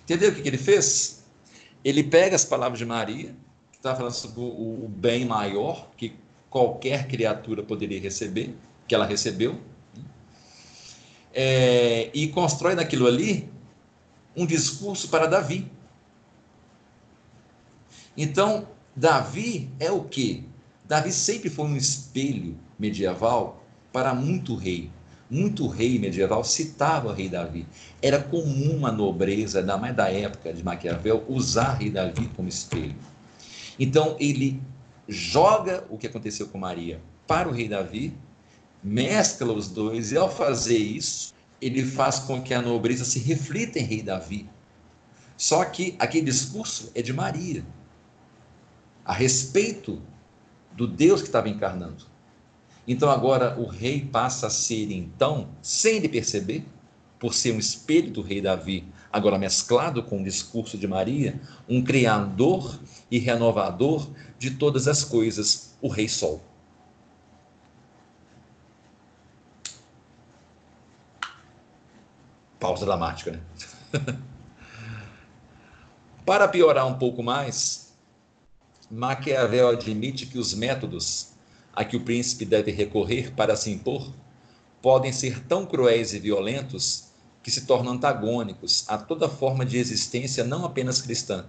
Entendeu 0.09 0.31
o 0.31 0.35
que, 0.35 0.49
ele 0.49 0.57
fez? 0.57 1.23
Ele 1.85 2.03
pega 2.03 2.35
as 2.35 2.43
palavras 2.43 2.79
de 2.79 2.87
Maria, 2.87 3.37
que 3.71 3.77
está 3.77 3.95
falando 3.95 4.15
sobre 4.15 4.41
o 4.41 4.89
bem 4.89 5.27
maior 5.27 5.91
que 5.99 6.15
qualquer 6.49 7.07
criatura 7.07 7.63
poderia 7.63 8.01
receber, 8.01 8.57
que 8.87 8.95
ela 8.95 9.05
recebeu. 9.05 9.61
é, 11.35 12.11
e 12.15 12.29
constrói 12.29 12.75
naquilo 12.75 13.07
ali 13.07 13.51
um 14.35 14.47
discurso 14.47 15.09
para 15.09 15.27
Davi. 15.27 15.71
Então, 18.17 18.67
Davi 18.97 19.71
é 19.79 19.93
o 19.93 20.05
quê? 20.05 20.43
Davi 20.87 21.13
sempre 21.13 21.51
foi 21.51 21.67
um 21.67 21.77
espelho 21.77 22.59
medieval 22.79 23.63
para 23.93 24.15
muito 24.15 24.57
rei. 24.57 24.91
Muito 25.31 25.67
rei 25.67 25.99
medieval 25.99 26.43
citava 26.43 27.09
o 27.09 27.13
rei 27.13 27.29
Davi. 27.29 27.67
Era 28.01 28.23
comum 28.23 28.87
a 28.87 28.93
nobreza, 28.93 29.61
ainda 29.61 29.77
mais 29.77 29.95
da 29.95 30.11
época 30.11 30.53
de 30.53 30.65
Maquiavel, 30.65 31.25
usar 31.29 31.75
rei 31.75 31.91
Davi 31.91 32.29
como 32.35 32.49
espelho. 32.49 32.97
Então, 33.79 34.17
ele 34.19 34.61
joga 35.07 35.85
o 35.91 35.99
que 35.99 36.07
aconteceu 36.07 36.49
com 36.49 36.59
Maria 36.59 37.01
para 37.27 37.49
o 37.49 37.53
rei 37.53 37.69
Davi, 37.69 38.15
mescla 38.83 39.53
os 39.53 39.69
dois, 39.69 40.13
e 40.13 40.17
ao 40.17 40.31
fazer 40.31 40.79
isso, 40.79 41.35
ele 41.61 41.85
faz 41.85 42.21
com 42.21 42.41
que 42.41 42.55
a 42.55 42.63
nobreza 42.63 43.05
se 43.05 43.19
reflita 43.19 43.79
em 43.79 43.85
rei 43.85 44.03
Davi. 44.03 44.49
Só 45.37 45.65
que 45.65 45.95
aquele 45.99 46.25
discurso 46.25 46.91
é 46.95 47.03
de 47.03 47.13
Maria, 47.13 47.65
a 49.05 49.13
respeito 49.13 50.03
do 50.73 50.87
Deus 50.87 51.21
que 51.21 51.29
estava 51.29 51.49
encarnando. 51.49 52.07
Então 52.89 53.11
agora 53.11 53.55
o 53.61 53.67
rei 53.67 54.01
passa 54.01 54.47
a 54.47 54.51
ser, 54.51 54.91
então, 54.91 55.51
sem 55.61 55.97
ele 55.97 56.09
perceber, 56.09 56.65
por 57.19 57.35
ser 57.35 57.53
um 57.53 57.59
espelho 57.59 58.11
do 58.11 58.23
rei 58.23 58.41
Davi, 58.41 58.89
agora 59.13 59.39
mesclado 59.39 60.03
com 60.03 60.23
o 60.23 60.25
discurso 60.25 60.79
de 60.79 60.89
Maria, 60.89 61.39
um 61.69 61.85
criador 61.85 62.81
e 63.11 63.19
renovador 63.19 64.09
de 64.39 64.53
todas 64.53 64.89
as 64.89 65.05
coisas, 65.05 65.77
o 65.83 65.89
Rei 65.89 66.09
Sol. 66.09 66.41
Pausa 72.59 72.87
dramática, 72.87 73.33
né? 73.33 73.41
Para 76.25 76.49
piorar 76.49 76.87
um 76.87 76.95
pouco 76.95 77.23
mais, 77.23 77.95
Maquiavel 78.91 79.69
admite 79.69 80.25
que 80.25 80.39
os 80.39 80.55
métodos 80.55 81.28
a 81.79 81.85
que 81.85 81.97
o 81.97 82.01
príncipe 82.01 82.45
deve 82.45 82.73
recorrer 82.73 83.33
para 83.35 83.55
se 83.55 83.71
impor 83.71 84.13
podem 84.83 85.13
ser 85.13 85.45
tão 85.45 85.65
cruéis 85.65 86.13
e 86.13 86.19
violentos 86.19 87.05
que 87.41 87.53
se 87.53 87.67
tornam 87.67 87.93
antagônicos 87.93 88.85
a 88.89 88.99
toda 88.99 89.29
forma 89.29 89.65
de 89.65 89.79
existência 89.79 90.43
não 90.43 90.65
apenas 90.65 91.01
cristã, 91.01 91.47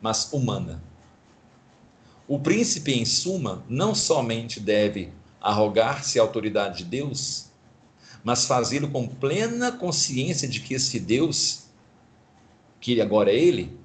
mas 0.00 0.32
humana. 0.32 0.82
O 2.26 2.40
príncipe, 2.40 2.92
em 2.92 3.04
suma, 3.04 3.64
não 3.68 3.94
somente 3.94 4.58
deve 4.58 5.12
arrogar-se 5.40 6.18
a 6.18 6.22
autoridade 6.22 6.78
de 6.78 6.84
Deus, 6.84 7.46
mas 8.24 8.46
fazê-lo 8.46 8.90
com 8.90 9.06
plena 9.06 9.70
consciência 9.70 10.48
de 10.48 10.58
que 10.58 10.74
esse 10.74 10.98
Deus, 10.98 11.66
que 12.80 13.00
agora 13.00 13.30
é 13.30 13.36
ele, 13.36 13.78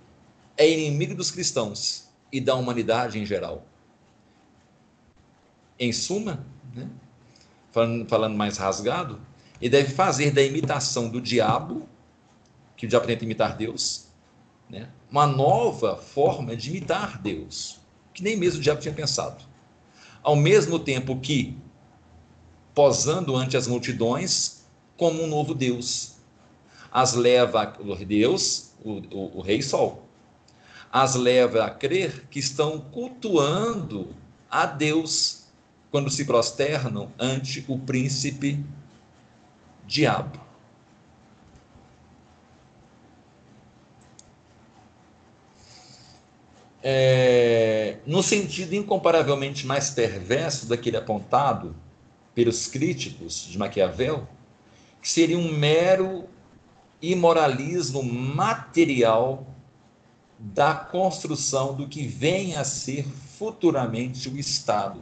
é 0.58 0.68
inimigo 0.68 1.14
dos 1.14 1.30
cristãos 1.30 2.06
e 2.32 2.42
da 2.42 2.56
humanidade 2.56 3.20
em 3.20 3.26
geral. 3.28 3.68
Em 5.84 5.92
suma, 5.92 6.46
né, 6.74 6.88
falando, 7.72 8.08
falando 8.08 8.36
mais 8.36 8.58
rasgado, 8.58 9.20
ele 9.62 9.70
deve 9.70 9.94
fazer 9.94 10.32
da 10.32 10.42
imitação 10.42 11.10
do 11.10 11.20
diabo, 11.20 11.88
que 12.76 12.86
o 12.86 12.90
diabo 12.90 13.06
tenta 13.06 13.24
imitar 13.24 13.56
Deus, 13.56 14.08
né, 14.70 14.90
uma 15.10 15.28
nova 15.28 15.98
forma 15.98 16.56
de 16.56 16.70
imitar 16.70 17.22
Deus 17.22 17.84
que 18.14 18.22
nem 18.22 18.38
mesmo 18.38 18.60
o 18.60 18.62
diabo 18.62 18.80
tinha 18.80 18.94
pensado. 18.94 19.44
Ao 20.22 20.36
mesmo 20.36 20.80
tempo 20.80 21.20
que, 21.20 21.58
posando 22.74 23.36
ante 23.36 23.58
as 23.58 23.68
multidões, 23.68 24.64
como 24.96 25.24
um 25.24 25.28
novo 25.28 25.54
Deus, 25.54 26.14
as 26.92 27.14
leva 27.14 27.74
Deus, 28.06 28.74
o, 28.84 28.92
o, 28.92 29.38
o 29.40 29.42
Rei 29.42 29.62
Sol, 29.62 30.08
as 30.92 31.16
leva 31.16 31.66
a 31.66 31.70
crer 31.72 32.28
que 32.30 32.40
estão 32.40 32.80
cultuando 32.80 34.16
a 34.50 34.68
Deus 34.68 35.43
quando 35.94 36.10
se 36.10 36.26
prosternam 36.26 37.14
ante 37.20 37.64
o 37.68 37.78
príncipe 37.78 38.60
diabo. 39.86 40.42
é, 46.84 47.98
no 48.06 48.22
sentido 48.22 48.76
incomparavelmente 48.76 49.66
mais 49.66 49.90
perverso 49.90 50.68
daquele 50.68 50.98
apontado 50.98 51.74
pelos 52.36 52.68
críticos 52.68 53.48
de 53.48 53.58
Maquiavel, 53.58 54.28
que 55.02 55.10
seria 55.10 55.38
um 55.38 55.54
mero 55.54 56.28
imoralismo 57.02 58.04
material 58.04 59.48
da 60.38 60.74
construção 60.74 61.74
do 61.74 61.88
que 61.88 62.06
vem 62.06 62.56
a 62.56 62.66
ser 62.66 63.06
futuramente 63.38 64.28
o 64.28 64.38
Estado. 64.38 65.02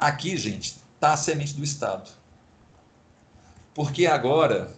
Aqui, 0.00 0.34
gente, 0.34 0.78
está 0.94 1.12
a 1.12 1.16
semente 1.16 1.52
do 1.52 1.62
Estado. 1.62 2.10
Porque 3.74 4.06
agora 4.06 4.74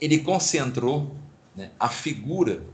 ele 0.00 0.20
concentrou 0.20 1.14
né, 1.54 1.70
a 1.78 1.90
figura 1.90 2.64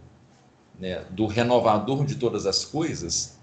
né, 0.78 1.04
do 1.10 1.26
renovador 1.26 2.06
de 2.06 2.14
todas 2.14 2.46
as 2.46 2.64
coisas 2.64 3.36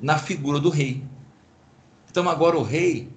na 0.00 0.18
figura 0.18 0.58
do 0.58 0.68
rei. 0.68 1.06
Então, 2.10 2.28
agora 2.28 2.58
o 2.58 2.62
rei, 2.64 3.08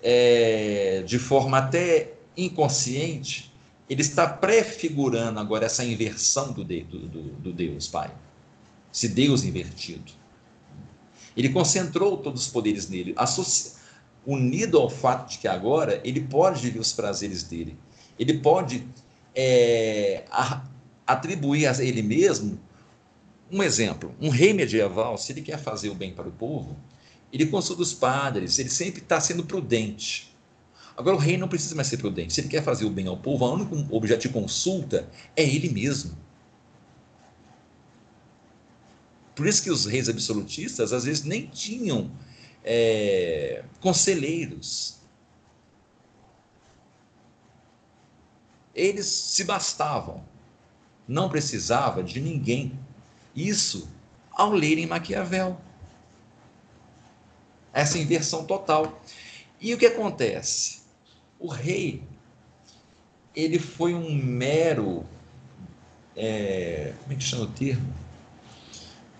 é, 0.00 1.02
de 1.02 1.18
forma 1.18 1.58
até 1.58 2.14
inconsciente, 2.36 3.52
ele 3.90 4.00
está 4.00 4.28
prefigurando 4.28 5.40
agora 5.40 5.66
essa 5.66 5.84
inversão 5.84 6.52
do, 6.52 6.64
de, 6.64 6.84
do, 6.84 7.00
do, 7.00 7.22
do 7.32 7.52
Deus 7.52 7.88
Pai, 7.88 8.14
esse 8.94 9.08
Deus 9.08 9.42
invertido. 9.42 10.21
Ele 11.36 11.48
concentrou 11.48 12.16
todos 12.16 12.46
os 12.46 12.48
poderes 12.48 12.88
nele, 12.88 13.14
unido 14.26 14.78
ao 14.78 14.88
fato 14.88 15.30
de 15.30 15.38
que 15.38 15.48
agora 15.48 16.00
ele 16.04 16.20
pode 16.20 16.60
viver 16.60 16.78
os 16.78 16.92
prazeres 16.92 17.42
dele, 17.42 17.76
ele 18.18 18.38
pode 18.38 18.86
é, 19.34 20.24
a, 20.30 20.62
atribuir 21.06 21.66
a 21.66 21.84
ele 21.84 22.02
mesmo 22.02 22.60
um 23.50 23.62
exemplo. 23.62 24.14
Um 24.20 24.30
rei 24.30 24.52
medieval, 24.52 25.18
se 25.18 25.32
ele 25.32 25.42
quer 25.42 25.58
fazer 25.58 25.90
o 25.90 25.94
bem 25.94 26.12
para 26.12 26.28
o 26.28 26.32
povo, 26.32 26.76
ele 27.32 27.46
consulta 27.46 27.82
os 27.82 27.92
padres, 27.92 28.58
ele 28.58 28.70
sempre 28.70 29.02
está 29.02 29.20
sendo 29.20 29.44
prudente. 29.44 30.32
Agora, 30.96 31.16
o 31.16 31.18
rei 31.18 31.36
não 31.36 31.48
precisa 31.48 31.74
mais 31.74 31.88
ser 31.88 31.96
prudente. 31.96 32.32
Se 32.32 32.40
ele 32.40 32.48
quer 32.48 32.62
fazer 32.62 32.84
o 32.84 32.90
bem 32.90 33.06
ao 33.06 33.16
povo, 33.16 33.44
o 33.44 33.54
único 33.54 33.86
objeto 33.94 34.22
de 34.22 34.28
consulta 34.28 35.08
é 35.34 35.42
ele 35.42 35.70
mesmo. 35.70 36.16
Por 39.34 39.46
isso 39.46 39.62
que 39.62 39.70
os 39.70 39.86
reis 39.86 40.08
absolutistas, 40.08 40.92
às 40.92 41.04
vezes, 41.04 41.24
nem 41.24 41.46
tinham 41.46 42.10
é, 42.64 43.64
conselheiros. 43.80 44.98
Eles 48.74 49.06
se 49.06 49.44
bastavam, 49.44 50.24
não 51.06 51.28
precisava 51.28 52.02
de 52.02 52.20
ninguém. 52.20 52.78
Isso 53.34 53.88
ao 54.30 54.50
lerem 54.50 54.86
Maquiavel. 54.86 55.58
Essa 57.72 57.98
inversão 57.98 58.44
total. 58.44 59.02
E 59.60 59.72
o 59.72 59.78
que 59.78 59.86
acontece? 59.86 60.82
O 61.38 61.48
rei, 61.48 62.02
ele 63.34 63.58
foi 63.58 63.94
um 63.94 64.14
mero. 64.14 65.06
É, 66.14 66.92
como 67.00 67.12
é 67.12 67.16
que 67.16 67.22
chama 67.22 67.44
o 67.44 67.48
termo? 67.48 68.01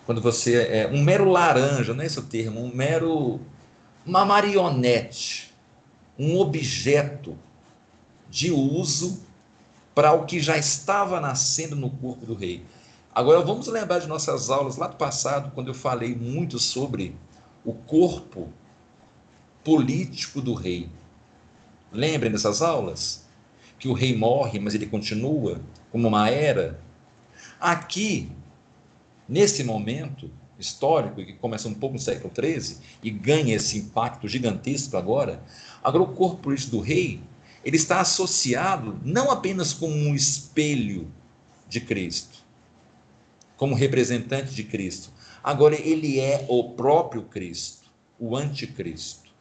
Quando 0.07 0.21
você. 0.21 0.57
É, 0.57 0.89
um 0.89 1.03
mero 1.03 1.29
laranja, 1.31 1.95
não 1.95 2.03
é 2.03 2.07
esse 2.07 2.19
o 2.19 2.23
termo? 2.23 2.61
Um 2.61 2.75
mero. 2.75 3.41
Uma 4.05 4.25
marionete. 4.25 5.53
Um 6.19 6.39
objeto 6.39 7.39
de 8.29 8.51
uso 8.51 9.23
para 9.95 10.13
o 10.13 10.25
que 10.25 10.41
já 10.41 10.57
estava 10.57 11.21
nascendo 11.21 11.77
no 11.77 11.91
corpo 11.91 12.25
do 12.25 12.35
rei. 12.35 12.65
Agora 13.15 13.43
vamos 13.43 13.67
lembrar 13.67 13.99
de 13.99 14.09
nossas 14.09 14.49
aulas 14.49 14.77
lá 14.77 14.87
do 14.87 14.97
passado, 14.97 15.53
quando 15.55 15.69
eu 15.69 15.75
falei 15.75 16.15
muito 16.15 16.59
sobre 16.59 17.15
o 17.63 17.75
corpo 17.75 18.49
político 19.63 20.41
do 20.41 20.55
rei. 20.55 20.89
Lembrem 21.93 22.33
dessas 22.33 22.63
aulas? 22.63 23.27
Que 23.79 23.87
o 23.87 23.93
rei 23.93 24.17
morre, 24.17 24.59
mas 24.59 24.75
ele 24.75 24.87
continua 24.87 25.61
como 25.91 26.09
uma 26.09 26.31
era. 26.31 26.81
Aqui, 27.61 28.33
nesse 29.33 29.65
momento 29.65 30.31
histórico, 30.59 31.25
que 31.25 31.33
começa 31.33 31.67
um 31.67 31.73
pouco 31.73 31.95
no 31.95 31.99
século 31.99 32.31
XIII 32.33 32.77
e 33.03 33.11
ganha 33.11 33.57
esse 33.57 33.79
impacto 33.79 34.29
gigantesco 34.29 34.95
agora, 34.97 35.43
agora 35.83 36.05
o 36.05 36.15
corpo 36.15 36.43
político 36.43 36.73
do 36.73 36.81
rei 36.81 37.23
ele 37.65 37.77
está 37.77 38.01
associado 38.01 39.01
não 39.03 39.31
apenas 39.31 39.73
como 39.73 39.95
um 39.95 40.15
espelho 40.15 41.11
de 41.67 41.81
Cristo, 41.81 42.45
como 43.57 43.75
representante 43.75 44.53
de 44.53 44.65
Cristo, 44.65 45.11
agora 45.43 45.77
ele 45.81 46.21
é 46.21 46.45
o 46.49 46.71
próprio 46.75 47.23
Cristo, 47.23 47.91
o 48.19 48.37
anticristo. 48.37 49.33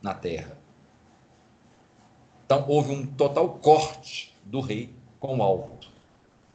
na 0.00 0.14
terra. 0.14 0.56
Então, 2.46 2.64
houve 2.66 2.90
um 2.90 3.06
total 3.06 3.58
corte 3.58 4.34
do 4.42 4.60
rei 4.60 4.94
com 5.20 5.36
o 5.36 5.42
alto, 5.42 5.92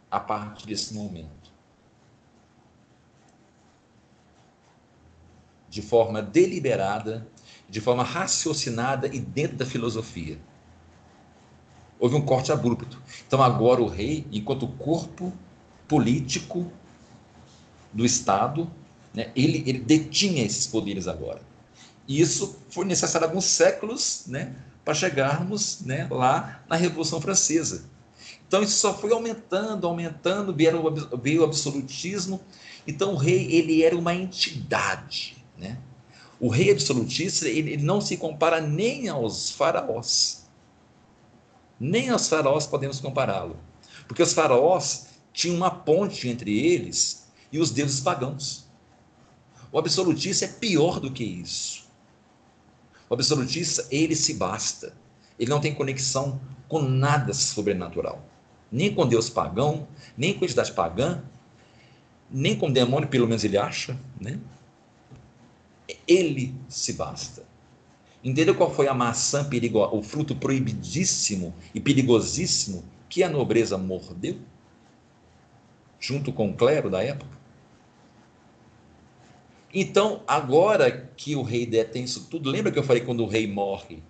a 0.09 0.19
partir 0.19 0.65
desse 0.65 0.95
momento. 0.95 1.34
De 5.75 5.81
forma 5.81 6.21
deliberada, 6.21 7.27
de 7.69 7.81
forma 7.81 8.01
raciocinada 8.01 9.07
e 9.13 9.19
dentro 9.19 9.57
da 9.57 9.65
filosofia. 9.65 10.39
Houve 11.99 12.15
um 12.15 12.21
corte 12.21 12.49
abrupto. 12.49 12.97
Então, 13.27 13.43
agora 13.43 13.81
o 13.81 13.87
rei, 13.87 14.25
enquanto 14.31 14.69
corpo 14.69 15.33
político 15.85 16.71
do 17.91 18.05
Estado, 18.05 18.71
né, 19.13 19.33
ele, 19.35 19.65
ele 19.67 19.79
detinha 19.79 20.45
esses 20.45 20.65
poderes 20.65 21.09
agora. 21.09 21.41
E 22.07 22.21
isso 22.21 22.57
foi 22.69 22.85
necessário 22.85 23.27
alguns 23.27 23.43
séculos 23.43 24.23
né, 24.27 24.55
para 24.85 24.93
chegarmos 24.93 25.81
né, 25.81 26.07
lá 26.09 26.63
na 26.69 26.77
Revolução 26.77 27.19
Francesa. 27.19 27.83
Então 28.47 28.63
isso 28.63 28.77
só 28.77 28.97
foi 28.97 29.11
aumentando, 29.11 29.85
aumentando, 29.85 30.55
veio 31.21 31.41
o, 31.41 31.43
absolutismo. 31.43 32.39
Então 32.87 33.11
o 33.13 33.17
rei 33.17 33.51
ele 33.51 33.83
era 33.83 33.97
uma 33.97 34.15
entidade. 34.15 35.44
Né? 35.57 35.77
O 36.39 36.49
rei 36.49 36.71
absolutista 36.71 37.47
ele, 37.47 37.73
ele 37.73 37.83
não 37.83 38.01
se 38.01 38.17
compara 38.17 38.59
nem 38.59 39.07
aos 39.07 39.51
faraós. 39.51 40.47
Nem 41.79 42.09
aos 42.09 42.27
faraós 42.27 42.67
podemos 42.67 42.99
compará-lo. 42.99 43.57
Porque 44.07 44.23
os 44.23 44.33
faraós 44.33 45.07
tinham 45.33 45.57
uma 45.57 45.71
ponte 45.71 46.27
entre 46.27 46.57
eles 46.57 47.27
e 47.51 47.59
os 47.59 47.71
deuses 47.71 47.99
pagãos. 47.99 48.65
O 49.71 49.79
absolutista 49.79 50.45
é 50.45 50.47
pior 50.47 50.99
do 50.99 51.11
que 51.11 51.23
isso. 51.23 51.85
O 53.09 53.13
absolutista, 53.13 53.85
ele 53.91 54.15
se 54.15 54.33
basta. 54.35 54.95
Ele 55.37 55.49
não 55.49 55.59
tem 55.59 55.73
conexão 55.73 56.39
com 56.67 56.81
nada 56.81 57.33
sobrenatural. 57.33 58.23
Nem 58.71 58.93
com 58.93 59.07
Deus 59.07 59.29
pagão, 59.29 59.87
nem 60.17 60.33
com 60.33 60.45
entidade 60.45 60.71
pagã, 60.71 61.23
nem 62.29 62.57
com 62.57 62.67
o 62.67 62.73
demônio, 62.73 63.07
pelo 63.07 63.27
menos 63.27 63.43
ele 63.43 63.57
acha, 63.57 63.97
né? 64.19 64.39
Ele 66.07 66.55
se 66.67 66.93
basta. 66.93 67.45
Entendeu 68.23 68.55
qual 68.55 68.73
foi 68.73 68.87
a 68.87 68.93
maçã 68.93 69.47
perigosa, 69.47 69.93
o 69.93 70.01
fruto 70.01 70.35
proibidíssimo 70.35 71.53
e 71.73 71.79
perigosíssimo 71.79 72.83
que 73.07 73.21
a 73.21 73.29
nobreza 73.29 73.77
mordeu? 73.77 74.39
Junto 75.99 76.33
com 76.33 76.49
o 76.49 76.55
clero 76.55 76.89
da 76.89 77.03
época? 77.03 77.37
Então, 79.71 80.23
agora 80.25 80.89
que 81.17 81.35
o 81.35 81.43
rei 81.43 81.65
detém 81.65 82.05
isso 82.05 82.27
tudo, 82.29 82.49
lembra 82.49 82.71
que 82.71 82.79
eu 82.79 82.83
falei 82.83 83.03
quando 83.03 83.23
o 83.23 83.27
rei 83.27 83.45
morre? 83.45 84.01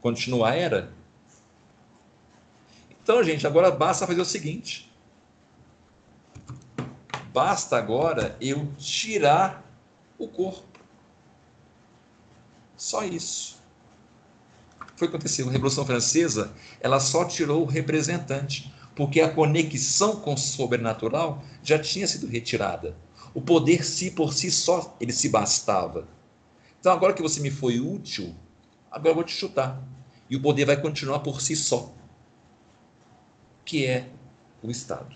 Continua 0.00 0.50
a 0.50 0.54
era? 0.54 0.92
Então, 3.02 3.22
gente, 3.22 3.46
agora 3.46 3.70
basta 3.70 4.06
fazer 4.06 4.20
o 4.20 4.24
seguinte. 4.24 4.90
Basta 7.32 7.76
agora 7.76 8.36
eu 8.40 8.72
tirar 8.78 9.65
o 10.18 10.28
corpo. 10.28 10.80
Só 12.76 13.04
isso. 13.04 13.56
Foi 14.96 15.08
o 15.08 15.10
que 15.10 15.16
aconteceu. 15.16 15.48
A 15.48 15.52
Revolução 15.52 15.84
Francesa, 15.84 16.52
ela 16.80 17.00
só 17.00 17.24
tirou 17.24 17.62
o 17.62 17.66
representante, 17.66 18.72
porque 18.94 19.20
a 19.20 19.32
conexão 19.32 20.16
com 20.16 20.34
o 20.34 20.38
sobrenatural 20.38 21.42
já 21.62 21.78
tinha 21.78 22.06
sido 22.06 22.26
retirada. 22.26 22.96
O 23.34 23.40
poder 23.42 23.84
si 23.84 24.10
por 24.10 24.32
si 24.32 24.50
só, 24.50 24.96
ele 24.98 25.12
se 25.12 25.28
bastava. 25.28 26.08
Então 26.80 26.92
agora 26.92 27.12
que 27.12 27.22
você 27.22 27.40
me 27.40 27.50
foi 27.50 27.80
útil, 27.80 28.34
agora 28.90 29.10
eu 29.10 29.14
vou 29.14 29.24
te 29.24 29.32
chutar. 29.32 29.82
E 30.28 30.36
o 30.36 30.42
poder 30.42 30.64
vai 30.64 30.80
continuar 30.80 31.20
por 31.20 31.40
si 31.40 31.54
só. 31.54 31.92
Que 33.64 33.84
é 33.86 34.08
o 34.62 34.70
Estado. 34.70 35.14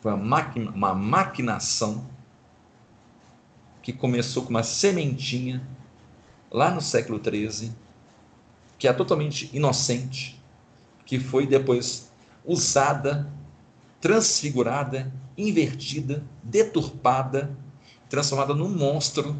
Foi 0.00 0.12
uma, 0.12 0.22
maquina, 0.22 0.70
uma 0.70 0.94
maquinação 0.94 2.06
que 3.84 3.92
começou 3.92 4.42
com 4.42 4.48
uma 4.50 4.62
sementinha 4.62 5.62
lá 6.50 6.70
no 6.70 6.80
século 6.80 7.20
XIII, 7.22 7.70
que 8.78 8.88
é 8.88 8.92
totalmente 8.94 9.50
inocente, 9.52 10.42
que 11.04 11.20
foi 11.20 11.46
depois 11.46 12.10
usada, 12.44 13.30
transfigurada 14.00 15.12
invertida, 15.36 16.24
deturpada, 16.42 17.54
transformada 18.08 18.54
num 18.54 18.70
monstro 18.70 19.36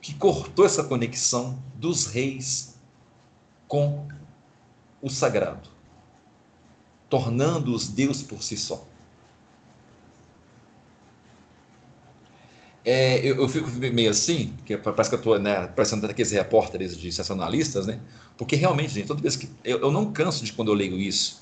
que 0.00 0.14
cortou 0.14 0.64
essa 0.64 0.82
conexão 0.82 1.62
dos 1.74 2.06
reis 2.06 2.78
com 3.68 4.08
o 5.02 5.10
sagrado, 5.10 5.68
tornando-os 7.10 7.88
Deus 7.88 8.22
por 8.22 8.42
si 8.42 8.56
só. 8.56 8.86
É, 12.84 13.18
eu, 13.18 13.36
eu, 13.36 13.48
fico 13.48 13.70
meio 13.70 14.10
assim, 14.10 14.54
que 14.64 14.76
parece 14.76 15.10
que 15.10 15.14
eu 15.14 15.18
estou 15.18 15.38
né, 15.38 15.66
parecendo 15.66 16.06
aqueles 16.06 16.30
repórteres 16.32 16.96
de 16.96 17.12
sensacionalistas, 17.12 17.86
né? 17.86 18.00
Porque 18.38 18.56
realmente, 18.56 18.94
gente, 18.94 19.06
toda 19.06 19.20
vez 19.20 19.36
que. 19.36 19.48
Eu, 19.62 19.80
eu 19.80 19.92
não 19.92 20.12
canso 20.12 20.44
de 20.44 20.52
quando 20.52 20.68
eu 20.68 20.74
leio 20.74 20.98
isso 20.98 21.40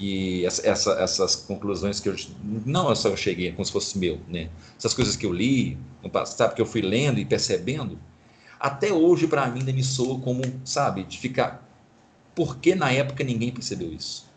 e 0.00 0.46
essa, 0.46 0.66
essa, 0.66 0.92
essas 0.92 1.36
conclusões 1.36 2.00
que 2.00 2.08
eu 2.08 2.16
não 2.64 2.94
só 2.96 3.10
eu 3.10 3.16
cheguei 3.18 3.52
como 3.52 3.64
se 3.66 3.70
fosse 3.70 3.98
meu, 3.98 4.18
né? 4.26 4.48
Essas 4.78 4.94
coisas 4.94 5.14
que 5.14 5.26
eu 5.26 5.32
li, 5.32 5.76
sabe 6.24 6.54
que 6.54 6.62
eu 6.62 6.66
fui 6.66 6.80
lendo 6.80 7.20
e 7.20 7.24
percebendo, 7.26 7.98
até 8.58 8.90
hoje 8.90 9.26
para 9.26 9.46
mim 9.48 9.60
ainda 9.60 9.72
me 9.74 9.84
soa 9.84 10.18
como, 10.18 10.42
sabe, 10.64 11.04
de 11.04 11.18
ficar 11.18 11.68
por 12.34 12.56
que 12.56 12.74
na 12.74 12.90
época 12.90 13.22
ninguém 13.22 13.52
percebeu 13.52 13.92
isso? 13.92 14.29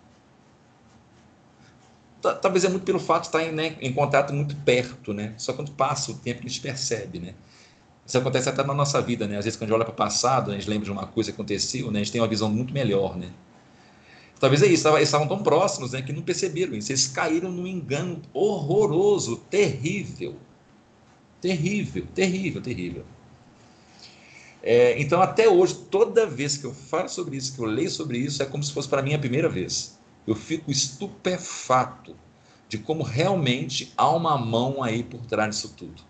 Talvez 2.42 2.64
é 2.64 2.70
muito 2.70 2.84
pelo 2.84 3.00
fato 3.00 3.24
de 3.24 3.28
estar 3.28 3.44
em, 3.44 3.52
né, 3.52 3.76
em 3.82 3.92
contato 3.92 4.34
muito 4.34 4.56
perto, 4.58 5.14
né? 5.14 5.34
Só 5.38 5.54
quando 5.54 5.72
passa 5.72 6.12
o 6.12 6.16
tempo 6.16 6.42
que 6.42 6.48
a 6.48 6.50
gente 6.50 6.62
percebe, 6.62 7.20
né? 7.20 7.34
Isso 8.06 8.18
acontece 8.18 8.50
até 8.50 8.64
na 8.64 8.74
nossa 8.74 9.02
vida, 9.02 9.28
né? 9.28 9.38
Às 9.38 9.46
vezes 9.46 9.58
quando 9.58 9.70
a 9.70 9.74
gente 9.74 9.76
olha 9.76 9.86
para 9.86 9.94
o 9.94 9.96
passado, 9.96 10.52
a 10.52 10.54
gente 10.54 10.70
lembra 10.70 10.86
de 10.86 10.92
uma 10.92 11.06
coisa 11.06 11.32
que 11.32 11.36
aconteceu, 11.36 11.92
né? 11.92 12.00
A 12.00 12.04
gente 12.04 12.12
tem 12.12 12.22
uma 12.22 12.28
visão 12.28 12.50
muito 12.50 12.74
melhor, 12.74 13.18
né? 13.18 13.30
Talvez 14.40 14.62
é 14.62 14.68
isso, 14.68 14.88
eles 14.90 15.04
estavam 15.08 15.26
tão 15.26 15.42
próximos 15.42 15.94
né, 15.94 16.02
que 16.02 16.12
não 16.12 16.22
perceberam 16.22 16.76
isso. 16.76 16.92
Eles 16.92 17.08
caíram 17.08 17.50
num 17.50 17.66
engano 17.66 18.22
horroroso, 18.34 19.38
terrível. 19.50 20.36
Terrível, 21.40 22.06
terrível, 22.14 22.62
terrível. 22.62 23.06
É, 24.62 25.00
então, 25.02 25.22
até 25.22 25.48
hoje, 25.48 25.76
toda 25.90 26.26
vez 26.26 26.58
que 26.58 26.66
eu 26.66 26.74
falo 26.74 27.08
sobre 27.08 27.38
isso, 27.38 27.54
que 27.54 27.60
eu 27.60 27.66
leio 27.66 27.90
sobre 27.90 28.18
isso, 28.18 28.44
é 28.44 28.46
como 28.46 28.64
se 28.64 28.74
fosse 28.74 28.90
para 28.90 29.02
mim 29.02 29.14
a 29.14 29.20
primeira 29.20 29.48
vez. 29.48 29.98
Eu 30.26 30.36
fico 30.36 30.72
estupefato 30.72 32.16
de 32.68 32.78
como 32.78 33.04
realmente 33.04 33.94
há 33.98 34.10
uma 34.10 34.38
mão 34.38 34.82
aí 34.82 35.04
por 35.04 35.26
trás 35.26 35.56
disso 35.56 35.74
tudo. 35.76 36.02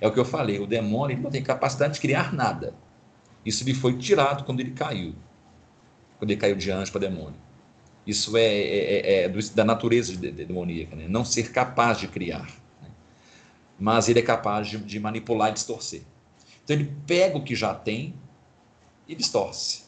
É 0.00 0.06
o 0.06 0.12
que 0.12 0.20
eu 0.20 0.24
falei, 0.24 0.60
o 0.60 0.66
demônio 0.66 1.18
não 1.18 1.30
tem 1.30 1.42
capacidade 1.42 1.94
de 1.94 2.00
criar 2.00 2.32
nada. 2.32 2.74
Isso 3.44 3.64
lhe 3.64 3.74
foi 3.74 3.96
tirado 3.96 4.44
quando 4.44 4.60
ele 4.60 4.70
caiu 4.70 5.14
quando 6.24 6.30
ele 6.30 6.40
caiu 6.40 6.56
de 6.56 6.70
anjo 6.70 6.90
para 6.90 7.02
demônio. 7.02 7.38
Isso 8.06 8.36
é, 8.36 8.44
é, 8.44 9.22
é, 9.22 9.24
é 9.24 9.28
da 9.28 9.64
natureza 9.64 10.16
demoníaca, 10.16 10.96
né? 10.96 11.06
não 11.08 11.24
ser 11.24 11.52
capaz 11.52 11.98
de 11.98 12.08
criar. 12.08 12.46
Né? 12.82 12.88
Mas 13.78 14.08
ele 14.08 14.20
é 14.20 14.22
capaz 14.22 14.68
de, 14.68 14.78
de, 14.78 15.00
manipular 15.00 15.50
e 15.50 15.54
distorcer. 15.54 16.02
Então 16.62 16.76
ele 16.76 16.94
pega 17.06 17.36
o 17.36 17.44
que 17.44 17.54
já 17.54 17.74
tem 17.74 18.14
e 19.06 19.14
distorce. 19.14 19.83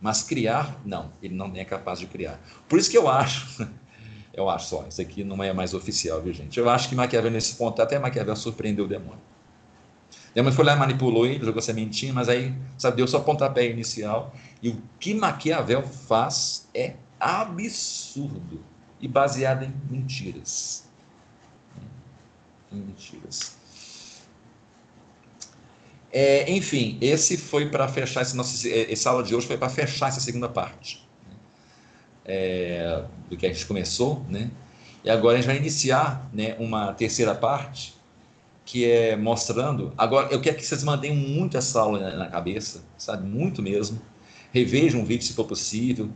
Mas 0.00 0.22
criar, 0.22 0.80
não, 0.84 1.12
ele 1.22 1.34
não 1.34 1.50
é 1.54 1.64
capaz 1.64 1.98
de 1.98 2.06
criar. 2.06 2.38
Por 2.68 2.78
isso 2.78 2.90
que 2.90 2.98
eu 2.98 3.08
acho, 3.08 3.66
eu 4.32 4.48
acho 4.48 4.68
só, 4.68 4.86
isso 4.86 5.00
aqui 5.00 5.24
não 5.24 5.42
é 5.42 5.52
mais 5.52 5.74
oficial, 5.74 6.20
viu 6.20 6.32
gente? 6.32 6.58
Eu 6.58 6.68
acho 6.68 6.88
que 6.88 6.94
Maquiavel 6.94 7.30
nesse 7.30 7.56
ponto, 7.56 7.80
até 7.80 7.98
Maquiavel 7.98 8.36
surpreendeu 8.36 8.84
o 8.84 8.88
demônio. 8.88 9.20
Demônio 10.34 10.54
foi 10.54 10.64
lá 10.66 10.76
manipulou 10.76 11.24
ele, 11.24 11.42
jogou 11.44 11.62
sementinha, 11.62 12.12
mas 12.12 12.28
aí, 12.28 12.54
sabe, 12.76 12.98
deu 12.98 13.08
só 13.08 13.20
pontapé 13.20 13.70
inicial. 13.70 14.34
E 14.62 14.68
o 14.68 14.82
que 15.00 15.14
Maquiavel 15.14 15.82
faz 15.82 16.68
é 16.74 16.94
absurdo 17.18 18.62
e 19.00 19.08
baseado 19.08 19.64
em 19.64 19.72
mentiras. 19.90 20.86
Em 22.70 22.76
mentiras. 22.76 23.56
É, 26.18 26.50
enfim, 26.50 26.96
esse 26.98 27.36
foi 27.36 27.68
para 27.68 27.86
fechar 27.88 28.22
esse 28.22 28.34
nosso, 28.34 28.66
essa 28.66 29.10
aula 29.10 29.22
de 29.22 29.34
hoje 29.34 29.46
foi 29.46 29.58
para 29.58 29.68
fechar 29.68 30.08
essa 30.08 30.18
segunda 30.18 30.48
parte 30.48 31.06
é, 32.24 33.04
do 33.28 33.36
que 33.36 33.44
a 33.44 33.52
gente 33.52 33.66
começou, 33.66 34.24
né? 34.26 34.50
E 35.04 35.10
agora 35.10 35.34
a 35.34 35.36
gente 35.36 35.46
vai 35.46 35.58
iniciar, 35.58 36.26
né, 36.32 36.56
uma 36.58 36.94
terceira 36.94 37.34
parte 37.34 37.94
que 38.64 38.90
é 38.90 39.14
mostrando. 39.14 39.92
Agora, 39.94 40.32
eu 40.32 40.40
quero 40.40 40.56
que 40.56 40.64
vocês 40.64 40.82
mantenham 40.82 41.16
muito 41.16 41.58
essa 41.58 41.80
aula 41.80 42.10
na 42.16 42.28
cabeça, 42.28 42.82
sabe? 42.96 43.28
Muito 43.28 43.60
mesmo. 43.60 44.00
Revejam 44.54 45.02
o 45.02 45.04
vídeo 45.04 45.26
se 45.26 45.34
for 45.34 45.44
possível. 45.44 46.08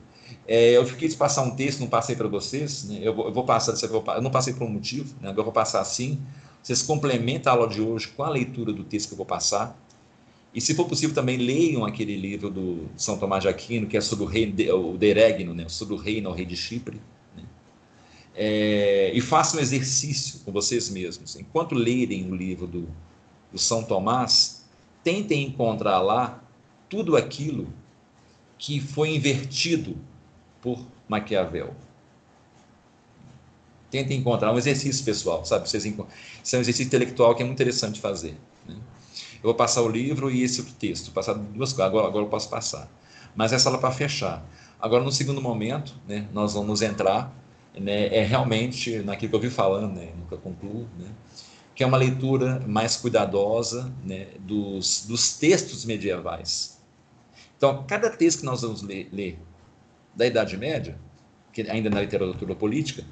É, 0.48 0.70
eu 0.70 0.86
fiquei 0.86 1.08
de 1.08 1.16
passar 1.16 1.42
um 1.42 1.54
texto, 1.54 1.80
não 1.80 1.88
passei 1.88 2.16
para 2.16 2.26
vocês. 2.26 2.84
Né? 2.84 3.00
Eu, 3.02 3.14
vou, 3.14 3.26
eu, 3.26 3.34
vou, 3.34 3.44
passar, 3.44 3.74
eu 3.84 4.22
não 4.22 4.30
passei 4.30 4.54
por 4.54 4.64
um 4.64 4.70
motivo, 4.70 5.14
né? 5.20 5.28
agora 5.28 5.40
eu 5.40 5.44
vou 5.44 5.52
passar 5.52 5.82
assim. 5.82 6.18
Vocês 6.62 6.80
complementam 6.80 7.52
a 7.52 7.56
aula 7.56 7.68
de 7.68 7.82
hoje 7.82 8.08
com 8.08 8.22
a 8.22 8.30
leitura 8.30 8.72
do 8.72 8.82
texto 8.82 9.08
que 9.08 9.12
eu 9.12 9.18
vou 9.18 9.26
passar. 9.26 9.78
E 10.52 10.60
se 10.60 10.74
for 10.74 10.86
possível 10.86 11.14
também 11.14 11.36
leiam 11.36 11.84
aquele 11.84 12.16
livro 12.16 12.50
do 12.50 12.88
São 12.96 13.16
Tomás 13.16 13.42
de 13.42 13.48
Aquino, 13.48 13.86
que 13.86 13.96
é 13.96 14.00
sobre 14.00 14.24
o 14.24 14.26
rei, 14.26 14.52
o 14.72 14.96
Deregno, 14.96 15.54
né? 15.54 15.68
sobre 15.68 15.94
o 15.94 15.96
reino, 15.96 16.28
o 16.28 16.32
rei 16.32 16.44
de 16.44 16.56
Chipre. 16.56 17.00
Né? 17.36 17.44
É, 18.34 19.12
e 19.14 19.20
façam 19.20 19.60
um 19.60 19.62
exercício 19.62 20.40
com 20.40 20.50
vocês 20.50 20.90
mesmos. 20.90 21.36
Enquanto 21.36 21.74
lerem 21.74 22.28
o 22.28 22.34
livro 22.34 22.66
do, 22.66 22.88
do 23.52 23.58
São 23.58 23.84
Tomás, 23.84 24.64
tentem 25.04 25.46
encontrar 25.46 26.00
lá 26.00 26.42
tudo 26.88 27.16
aquilo 27.16 27.72
que 28.58 28.80
foi 28.80 29.14
invertido 29.14 29.96
por 30.60 30.84
Maquiavel. 31.08 31.74
Tentem 33.88 34.18
encontrar 34.18 34.52
um 34.52 34.58
exercício 34.58 35.04
pessoal, 35.04 35.44
sabe? 35.44 35.68
Vocês 35.68 35.84
Isso 35.84 35.96
é 35.96 36.58
um 36.58 36.60
exercício 36.60 36.84
intelectual 36.84 37.34
que 37.34 37.42
é 37.42 37.44
muito 37.44 37.56
interessante 37.56 38.00
fazer. 38.00 38.36
Eu 39.42 39.44
vou 39.44 39.54
passar 39.54 39.82
o 39.82 39.88
livro 39.88 40.30
e 40.30 40.42
esse 40.42 40.62
texto, 40.62 41.12
passar 41.12 41.34
duas 41.34 41.72
coisas, 41.72 41.86
agora, 41.86 42.06
agora 42.06 42.24
eu 42.24 42.28
posso 42.28 42.48
passar. 42.48 42.88
Mas 43.34 43.52
essa 43.52 43.70
é 43.70 43.78
para 43.78 43.90
fechar. 43.90 44.44
Agora, 44.78 45.02
no 45.02 45.10
segundo 45.10 45.40
momento, 45.40 45.94
né, 46.06 46.28
nós 46.32 46.54
vamos 46.54 46.82
entrar 46.82 47.34
né, 47.78 48.06
é 48.14 48.22
realmente 48.24 48.98
naquilo 48.98 49.30
que 49.30 49.36
eu 49.36 49.40
vi 49.40 49.50
falando, 49.50 49.94
né, 49.94 50.12
nunca 50.18 50.36
concluo, 50.36 50.88
né, 50.98 51.08
que 51.74 51.82
é 51.82 51.86
uma 51.86 51.96
leitura 51.96 52.60
mais 52.66 52.96
cuidadosa 52.96 53.92
né, 54.04 54.28
dos, 54.40 55.06
dos 55.06 55.36
textos 55.38 55.84
medievais. 55.84 56.78
Então, 57.56 57.84
cada 57.86 58.10
texto 58.10 58.40
que 58.40 58.46
nós 58.46 58.62
vamos 58.62 58.82
ler, 58.82 59.08
ler 59.12 59.38
da 60.14 60.26
Idade 60.26 60.56
Média, 60.56 60.98
que 61.52 61.62
ainda 61.62 61.88
na 61.88 62.00
literatura 62.00 62.54
política, 62.54 63.04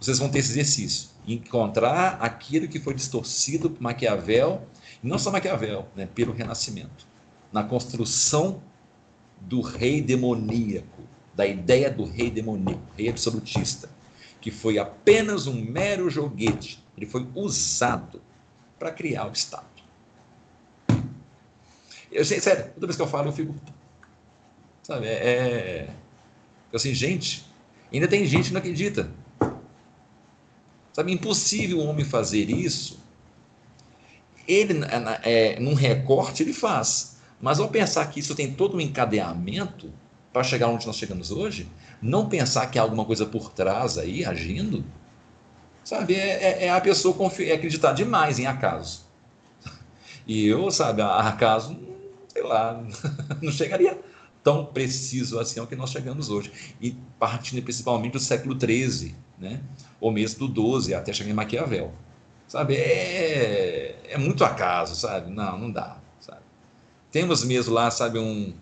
vocês 0.00 0.18
vão 0.18 0.28
ter 0.28 0.40
esse 0.40 0.50
exercício, 0.50 1.10
encontrar 1.26 2.18
aquilo 2.20 2.68
que 2.68 2.80
foi 2.80 2.94
distorcido 2.94 3.70
por 3.70 3.80
Maquiavel 3.80 4.66
não 5.02 5.18
só 5.18 5.30
Maquiavel, 5.32 5.88
né, 5.96 6.06
pelo 6.06 6.32
Renascimento, 6.32 7.06
na 7.52 7.64
construção 7.64 8.62
do 9.40 9.60
rei 9.60 10.00
demoníaco, 10.00 11.02
da 11.34 11.46
ideia 11.46 11.90
do 11.90 12.04
rei 12.04 12.30
demoníaco, 12.30 12.82
rei 12.96 13.08
absolutista, 13.08 13.90
que 14.40 14.50
foi 14.50 14.78
apenas 14.78 15.46
um 15.46 15.60
mero 15.60 16.08
joguete, 16.08 16.82
ele 16.96 17.06
foi 17.06 17.28
usado 17.34 18.22
para 18.78 18.92
criar 18.92 19.28
o 19.28 19.32
Estado. 19.32 19.66
Eu 22.10 22.24
sério, 22.24 22.72
toda 22.74 22.86
vez 22.86 22.96
que 22.96 23.02
eu 23.02 23.06
falo 23.06 23.28
eu 23.28 23.32
fico, 23.32 23.54
sabe, 24.82 25.06
é, 25.06 25.88
é 25.88 25.88
assim, 26.72 26.94
gente, 26.94 27.44
ainda 27.92 28.06
tem 28.06 28.24
gente 28.26 28.48
que 28.48 28.52
não 28.52 28.60
acredita. 28.60 29.10
Sabe, 30.92 31.10
impossível 31.10 31.78
um 31.78 31.88
homem 31.88 32.04
fazer 32.04 32.50
isso 32.50 33.01
ele, 34.46 34.80
é, 35.22 35.58
num 35.60 35.74
recorte, 35.74 36.42
ele 36.42 36.52
faz. 36.52 37.16
Mas 37.40 37.58
ao 37.58 37.68
pensar 37.68 38.06
que 38.06 38.20
isso 38.20 38.34
tem 38.34 38.52
todo 38.52 38.76
um 38.76 38.80
encadeamento 38.80 39.92
para 40.32 40.42
chegar 40.44 40.68
onde 40.68 40.86
nós 40.86 40.96
chegamos 40.96 41.30
hoje, 41.30 41.68
não 42.00 42.28
pensar 42.28 42.66
que 42.70 42.78
há 42.78 42.82
alguma 42.82 43.04
coisa 43.04 43.26
por 43.26 43.50
trás 43.50 43.98
aí 43.98 44.24
agindo, 44.24 44.84
sabe, 45.84 46.14
é, 46.14 46.42
é, 46.42 46.64
é 46.66 46.70
a 46.70 46.80
pessoa 46.80 47.14
confiar, 47.14 47.48
é 47.48 47.54
acreditar 47.54 47.92
demais 47.92 48.38
em 48.38 48.46
acaso. 48.46 49.04
E 50.26 50.46
eu, 50.46 50.70
sabe, 50.70 51.02
acaso, 51.02 51.76
sei 52.28 52.42
lá, 52.42 52.82
não 53.42 53.52
chegaria 53.52 53.98
tão 54.42 54.64
preciso 54.64 55.38
assim 55.38 55.60
ao 55.60 55.66
que 55.66 55.76
nós 55.76 55.90
chegamos 55.90 56.30
hoje. 56.30 56.52
E 56.80 56.96
partindo 57.18 57.62
principalmente 57.62 58.12
do 58.12 58.20
século 58.20 58.58
XIII, 58.58 59.14
né? 59.38 59.60
ou 60.00 60.10
mesmo 60.10 60.48
do 60.48 60.80
XII, 60.80 60.94
até 60.94 61.12
chegar 61.12 61.30
em 61.30 61.34
Maquiavel. 61.34 61.92
Sabe, 62.52 62.74
é, 62.74 63.96
é 64.10 64.18
muito 64.18 64.44
acaso, 64.44 64.94
sabe? 64.94 65.30
Não, 65.30 65.58
não 65.58 65.70
dá, 65.70 65.96
sabe? 66.20 66.42
Temos 67.10 67.42
mesmo 67.44 67.72
lá, 67.72 67.90
sabe, 67.90 68.18
um, 68.18 68.52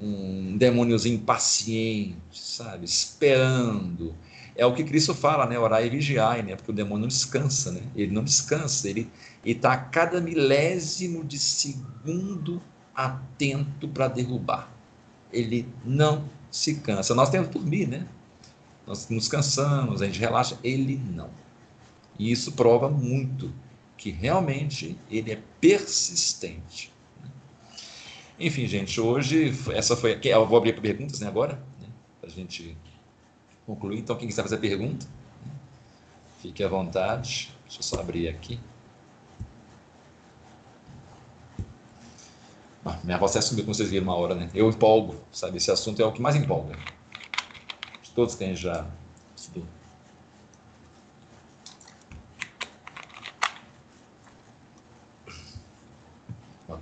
um 0.00 0.56
demôniozinho 0.56 1.14
impaciente, 1.14 2.16
sabe? 2.32 2.84
Esperando. 2.84 4.16
É 4.56 4.66
o 4.66 4.74
que 4.74 4.82
Cristo 4.82 5.14
fala, 5.14 5.46
né? 5.46 5.56
Orar 5.56 5.86
e 5.86 5.88
vigiar, 5.88 6.42
né? 6.42 6.56
Porque 6.56 6.72
o 6.72 6.74
demônio 6.74 7.02
não 7.02 7.06
descansa, 7.06 7.70
né? 7.70 7.82
Ele 7.94 8.12
não 8.12 8.24
descansa, 8.24 8.90
ele 8.90 9.08
está 9.44 9.74
a 9.74 9.78
cada 9.78 10.20
milésimo 10.20 11.22
de 11.22 11.38
segundo 11.38 12.60
atento 12.92 13.86
para 13.86 14.08
derrubar. 14.08 14.68
Ele 15.32 15.68
não 15.84 16.24
se 16.50 16.74
cansa. 16.74 17.14
Nós 17.14 17.30
temos 17.30 17.46
que 17.46 17.60
dormir, 17.60 17.86
né? 17.86 18.08
Nós 18.84 19.08
nos 19.08 19.28
cansamos, 19.28 20.02
a 20.02 20.06
gente 20.06 20.18
relaxa. 20.18 20.58
Ele 20.64 21.00
não. 21.14 21.30
E 22.18 22.30
isso 22.30 22.52
prova 22.52 22.88
muito 22.88 23.52
que 23.96 24.10
realmente 24.10 24.98
ele 25.10 25.32
é 25.32 25.42
persistente. 25.60 26.92
Enfim, 28.38 28.66
gente, 28.66 29.00
hoje 29.00 29.52
essa 29.72 29.96
foi. 29.96 30.18
Eu 30.22 30.46
vou 30.46 30.58
abrir 30.58 30.72
para 30.72 30.82
perguntas 30.82 31.20
né, 31.20 31.26
agora, 31.26 31.54
né, 31.80 31.88
para 32.20 32.30
a 32.30 32.32
gente 32.32 32.76
concluir. 33.66 33.98
Então, 33.98 34.16
quem 34.16 34.28
quiser 34.28 34.42
fazer 34.42 34.58
pergunta, 34.58 35.06
né, 35.44 35.52
fique 36.40 36.62
à 36.62 36.68
vontade. 36.68 37.52
Deixa 37.64 37.80
eu 37.80 37.82
só 37.82 38.00
abrir 38.00 38.28
aqui. 38.28 38.60
Ah, 42.84 42.98
minha 43.04 43.18
voz 43.18 43.32
até 43.32 43.42
subiu, 43.42 43.64
como 43.64 43.74
vocês 43.74 43.90
viram 43.90 44.04
uma 44.04 44.14
hora, 44.14 44.34
né? 44.34 44.48
Eu 44.54 44.70
empolgo, 44.70 45.20
sabe? 45.30 45.58
Esse 45.58 45.70
assunto 45.70 46.00
é 46.00 46.06
o 46.06 46.12
que 46.12 46.22
mais 46.22 46.36
empolga. 46.36 46.78
Todos 48.14 48.34
têm 48.34 48.56
já 48.56 48.86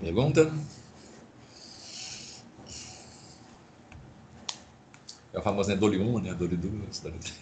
pergunta? 0.07 0.53
É 5.33 5.39
o 5.39 5.43
famoso 5.43 5.69
né, 5.69 5.77
Dole 5.77 5.99
1, 5.99 6.19
né? 6.21 6.35
Dole 6.35 6.57
2, 6.57 7.01
Dole 7.01 7.19
3. 7.19 7.39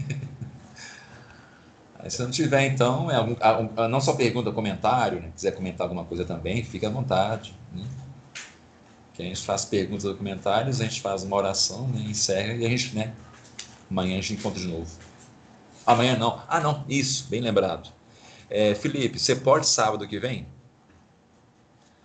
Aí, 1.99 2.11
se 2.11 2.23
não 2.23 2.31
tiver, 2.31 2.67
então, 2.67 3.11
é 3.11 3.17
algum, 3.17 3.37
não 3.89 4.01
só 4.01 4.15
pergunta, 4.15 4.51
comentário, 4.51 5.21
né? 5.21 5.31
quiser 5.35 5.53
comentar 5.53 5.85
alguma 5.85 6.05
coisa 6.05 6.25
também, 6.25 6.65
fique 6.65 6.85
à 6.85 6.91
vontade. 6.91 7.55
Né? 7.73 7.87
Que 9.13 9.23
a 9.23 9.27
gente 9.27 9.43
faz 9.43 9.65
perguntas 9.65 10.05
ou 10.05 10.15
comentários, 10.15 10.81
a 10.81 10.85
gente 10.85 11.01
faz 11.01 11.23
uma 11.23 11.37
oração, 11.37 11.87
né? 11.89 12.01
encerra 12.01 12.55
e 12.55 12.67
a 12.67 12.69
gente, 12.69 12.95
né? 12.95 13.15
Amanhã 13.91 14.19
a 14.19 14.21
gente 14.21 14.35
encontra 14.35 14.61
de 14.61 14.67
novo. 14.67 14.91
Amanhã 15.87 16.17
não. 16.17 16.43
Ah, 16.49 16.61
não, 16.61 16.85
isso, 16.89 17.29
bem 17.29 17.41
lembrado. 17.41 17.91
É, 18.51 18.75
Felipe, 18.75 19.19
você 19.19 19.37
pode 19.37 19.67
sábado 19.67 20.09
que 20.09 20.19
vem? 20.19 20.47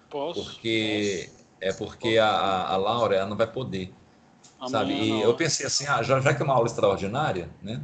Posso. 0.09 0.43
Porque 0.43 1.29
posso. 1.31 1.45
é 1.61 1.73
porque 1.73 2.17
a, 2.17 2.67
a 2.67 2.77
Laura 2.77 3.15
ela 3.15 3.29
não 3.29 3.37
vai 3.37 3.47
poder. 3.47 3.93
Amanhã 4.59 4.71
sabe? 4.71 4.93
E 4.93 5.09
não. 5.09 5.21
eu 5.21 5.35
pensei 5.35 5.65
assim, 5.65 5.85
ah, 5.87 6.03
já, 6.03 6.19
já 6.19 6.33
que 6.33 6.41
é 6.41 6.45
uma 6.45 6.53
aula 6.53 6.67
extraordinária, 6.67 7.49
né? 7.61 7.81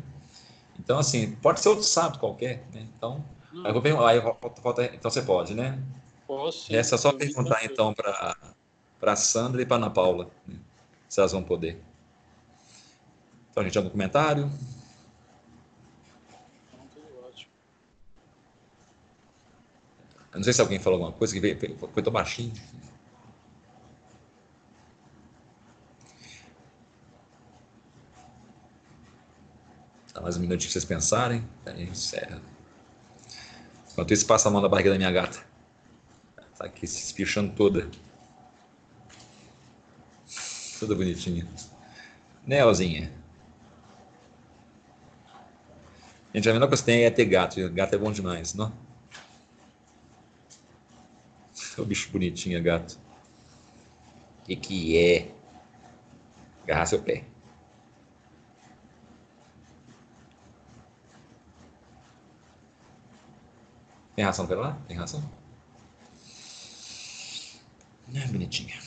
Então, 0.80 1.00
assim, 1.00 1.32
pode 1.36 1.60
ser 1.60 1.70
outro 1.70 1.86
sábado 1.86 2.20
qualquer, 2.20 2.66
né? 2.74 2.86
Então, 2.98 3.24
aí 3.64 3.70
eu 3.70 3.74
vou 3.74 3.82
perguntar, 3.82 4.10
aí 4.10 4.22
falta, 4.62 4.84
então 4.86 5.10
você 5.10 5.22
pode, 5.22 5.54
né? 5.54 5.82
Posso. 6.28 6.76
Essa 6.76 6.96
é 6.96 6.98
só 6.98 7.14
perguntar 7.14 7.64
então 7.64 7.94
para 7.94 8.36
para 9.00 9.16
Sandra 9.16 9.62
e 9.62 9.66
para 9.66 9.78
Ana 9.78 9.90
Paula, 9.90 10.32
né? 10.48 10.56
se 11.08 11.20
elas 11.20 11.32
vão 11.32 11.44
poder. 11.44 11.80
Então, 13.52 13.62
a 13.62 13.66
gente, 13.66 13.78
algum 13.78 13.90
comentário? 13.90 14.50
Eu 20.36 20.40
não 20.40 20.44
sei 20.44 20.52
se 20.52 20.60
alguém 20.60 20.80
falou 20.80 21.00
alguma 21.00 21.18
coisa 21.18 21.34
que 21.34 21.40
veio, 21.40 21.58
foi 21.94 22.04
tão 22.04 22.12
baixinho. 22.12 22.52
Dá 30.14 30.20
mais 30.20 30.36
um 30.36 30.42
minutinho 30.42 30.70
para 30.70 30.74
vocês 30.74 30.84
pensarem. 30.84 31.48
Aí 31.66 31.84
encerra. 31.84 32.42
Enquanto 33.90 34.12
isso, 34.12 34.26
passa 34.26 34.50
a 34.50 34.52
mão 34.52 34.62
na 34.62 34.68
barriga 34.68 34.92
da 34.92 34.98
minha 34.98 35.10
gata. 35.10 35.42
Tá 36.58 36.66
aqui 36.66 36.86
se 36.86 37.02
espichando 37.02 37.56
toda. 37.56 37.90
Toda 40.82 40.96
bonitinha. 40.96 41.48
Nelzinha. 42.46 43.10
Gente, 46.34 46.50
a 46.50 46.52
menor 46.52 46.68
coisa 46.68 46.84
que 46.84 46.88
tem 46.88 47.06
é 47.06 47.10
ter 47.10 47.24
gato. 47.24 47.70
Gato 47.70 47.96
é 47.96 47.98
bom 47.98 48.12
demais, 48.12 48.54
não? 48.54 48.85
O 51.78 51.86
bicho 51.86 52.10
bonitinho, 52.12 52.62
gato. 52.64 52.98
O 54.42 54.46
que, 54.46 54.56
que 54.56 54.98
é? 54.98 55.32
Agarrar 56.64 56.86
seu 56.86 57.02
pé. 57.02 57.26
Tem 64.16 64.24
ração 64.24 64.48
para 64.48 64.60
lá? 64.60 64.78
Tem 64.88 64.96
ração? 64.96 65.22
É, 68.14 68.26
bonitinha. 68.28 68.80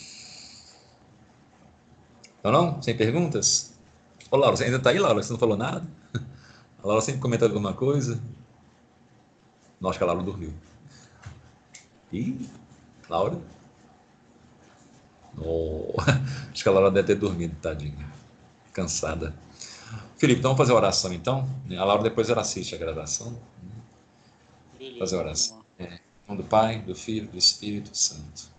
Então 2.39 2.51
não? 2.51 2.81
Sem 2.81 2.97
perguntas? 2.97 3.75
Ô 4.31 4.37
Laura, 4.37 4.57
você 4.57 4.65
ainda 4.65 4.79
está 4.79 4.91
aí, 4.91 4.99
Laura? 4.99 5.23
Você 5.23 5.33
não 5.33 5.39
falou 5.39 5.57
nada? 5.57 5.87
A 6.83 6.87
Laura 6.87 7.03
sempre 7.03 7.21
comenta 7.21 7.45
alguma 7.45 7.75
coisa. 7.75 8.21
Acho 9.85 9.99
que 9.99 10.05
a 10.05 10.07
Laura 10.07 10.23
dormiu. 10.23 10.53
Ih, 12.13 12.49
Laura? 13.09 13.39
Oh, 15.41 15.95
acho 16.53 16.63
que 16.63 16.69
a 16.69 16.73
Laura 16.73 16.91
deve 16.91 17.09
ter 17.09 17.15
dormido, 17.17 17.57
tadinha. 17.61 18.07
Cansada. 18.73 19.35
Felipe, 20.17 20.41
então 20.41 20.51
vamos 20.51 20.59
fazer 20.59 20.73
a 20.73 20.77
oração 20.77 21.13
então? 21.13 21.49
A 21.79 21.85
Laura 21.85 22.03
depois 22.03 22.29
ela 22.29 22.43
assiste 22.43 22.75
a 22.75 22.79
gravação. 22.79 23.41
Beleza, 24.79 24.99
Fazer 24.99 25.17
a 25.17 25.19
oração. 25.21 25.65
É, 25.79 25.99
em 26.29 26.37
do 26.37 26.45
Pai, 26.45 26.81
do 26.81 26.95
Filho 26.95 27.25
e 27.25 27.29
do 27.29 27.39
Espírito 27.39 27.97
Santo. 27.97 28.51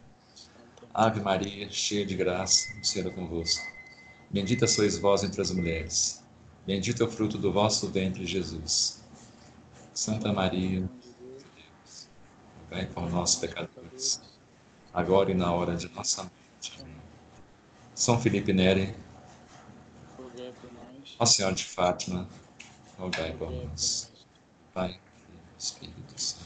Ave 0.93 1.22
Maria, 1.22 1.70
cheia 1.70 2.06
de 2.06 2.16
graça, 2.16 2.68
o 2.82 2.84
Senhor 2.84 3.10
é 3.10 3.14
convosco. 3.14 3.64
Bendita 4.32 4.68
sois 4.68 4.97
vós 4.97 5.24
entre 5.24 5.41
as 5.41 5.52
mulheres. 5.52 6.24
Bendito 6.66 7.04
é 7.04 7.06
o 7.06 7.10
fruto 7.10 7.38
do 7.38 7.52
vosso 7.52 7.88
ventre, 7.89 8.26
Jesus. 8.26 9.02
Santa 9.93 10.32
Maria, 10.32 10.89
rogai 12.64 12.86
por 12.86 13.10
nós, 13.10 13.36
pecadores, 13.36 14.22
agora 14.93 15.31
e 15.31 15.33
na 15.33 15.51
hora 15.51 15.75
de 15.75 15.89
nossa 15.89 16.23
morte. 16.23 16.85
São 17.93 18.19
Felipe 18.19 18.53
Neri. 18.53 18.95
Nossa 21.19 21.33
Senhora 21.33 21.55
de 21.55 21.65
Fátima, 21.65 22.27
rogai 22.97 23.33
por 23.33 23.51
nós. 23.51 24.11
Pai, 24.73 24.89
Filho 24.89 25.39
Espírito 25.57 26.21
Santo. 26.21 26.45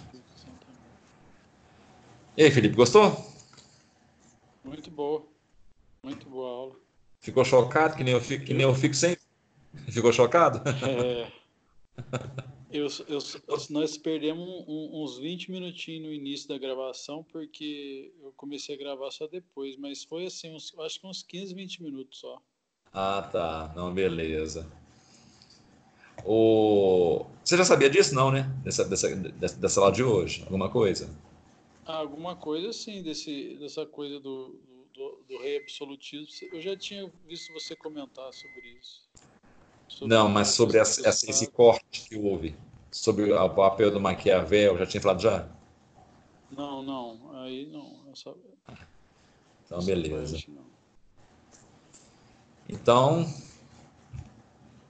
E 2.35 2.43
aí, 2.43 2.49
Felipe, 2.49 2.75
gostou? 2.75 3.31
Muito 4.63 4.89
boa. 4.89 5.23
Muito 6.03 6.27
boa 6.27 6.49
aula. 6.49 6.75
Ficou 7.21 7.45
chocado, 7.45 7.95
que 7.95 8.03
nem 8.03 8.13
eu 8.13 8.21
fico, 8.21 8.45
que 8.45 8.53
nem 8.53 8.65
eu 8.65 8.73
fico 8.73 8.95
sempre? 8.95 9.21
Ficou 9.89 10.11
chocado? 10.11 10.61
É, 10.67 11.31
eu, 12.73 12.87
eu, 13.07 13.19
nós 13.69 13.97
perdemos 13.97 14.47
um- 14.67 15.03
uns 15.03 15.19
20 15.19 15.51
minutinhos 15.51 16.07
no 16.07 16.13
início 16.13 16.47
da 16.47 16.57
gravação, 16.57 17.23
porque 17.23 18.11
eu 18.21 18.33
comecei 18.35 18.75
a 18.75 18.77
gravar 18.77 19.11
só 19.11 19.27
depois, 19.27 19.77
mas 19.77 20.03
foi 20.03 20.25
assim, 20.25 20.53
uns, 20.55 20.77
acho 20.79 20.99
que 20.99 21.05
uns 21.07 21.21
15, 21.21 21.53
20 21.53 21.83
minutos 21.83 22.19
só. 22.19 22.41
Ah, 22.91 23.29
tá. 23.31 23.71
Não, 23.75 23.93
beleza. 23.93 24.69
O... 26.25 27.25
Você 27.43 27.57
já 27.57 27.65
sabia 27.65 27.89
disso, 27.89 28.15
não, 28.15 28.31
né? 28.31 28.43
Dessa, 28.63 28.85
dessa, 28.85 29.15
dessa, 29.15 29.79
aula 29.79 29.91
de 29.91 30.03
hoje? 30.03 30.41
Alguma 30.43 30.69
coisa? 30.69 31.09
Ah, 31.85 31.97
alguma 31.97 32.35
coisa 32.35 32.69
assim, 32.69 33.03
desse, 33.03 33.55
dessa 33.59 33.85
coisa 33.85 34.19
do, 34.19 34.59
do, 34.93 35.23
do 35.27 35.37
rei 35.39 35.57
absolutismo. 35.57 36.27
Eu 36.51 36.61
já 36.61 36.75
tinha 36.75 37.11
visto 37.27 37.53
você 37.53 37.75
comentar 37.75 38.31
sobre 38.33 38.67
isso. 38.69 39.03
Sobre 39.97 40.15
Não, 40.15 40.27
mas 40.29 40.49
sobre 40.49 40.77
essa, 40.77 41.07
essa- 41.07 41.29
esse 41.29 41.47
corte 41.47 42.01
que 42.09 42.17
houve, 42.17 42.55
sobre 42.91 43.31
o 43.31 43.49
papel 43.49 43.91
do 43.91 43.99
Maquiavel, 43.99 44.77
já 44.77 44.85
tinha 44.85 45.01
falado 45.01 45.21
já? 45.21 45.47
Não, 46.51 46.83
não, 46.83 47.31
aí 47.41 47.67
não. 47.71 48.11
Essa, 48.11 48.33
Então, 49.65 49.77
essa 49.77 49.85
beleza. 49.85 50.35
parte. 50.37 50.51
Então, 52.69 53.25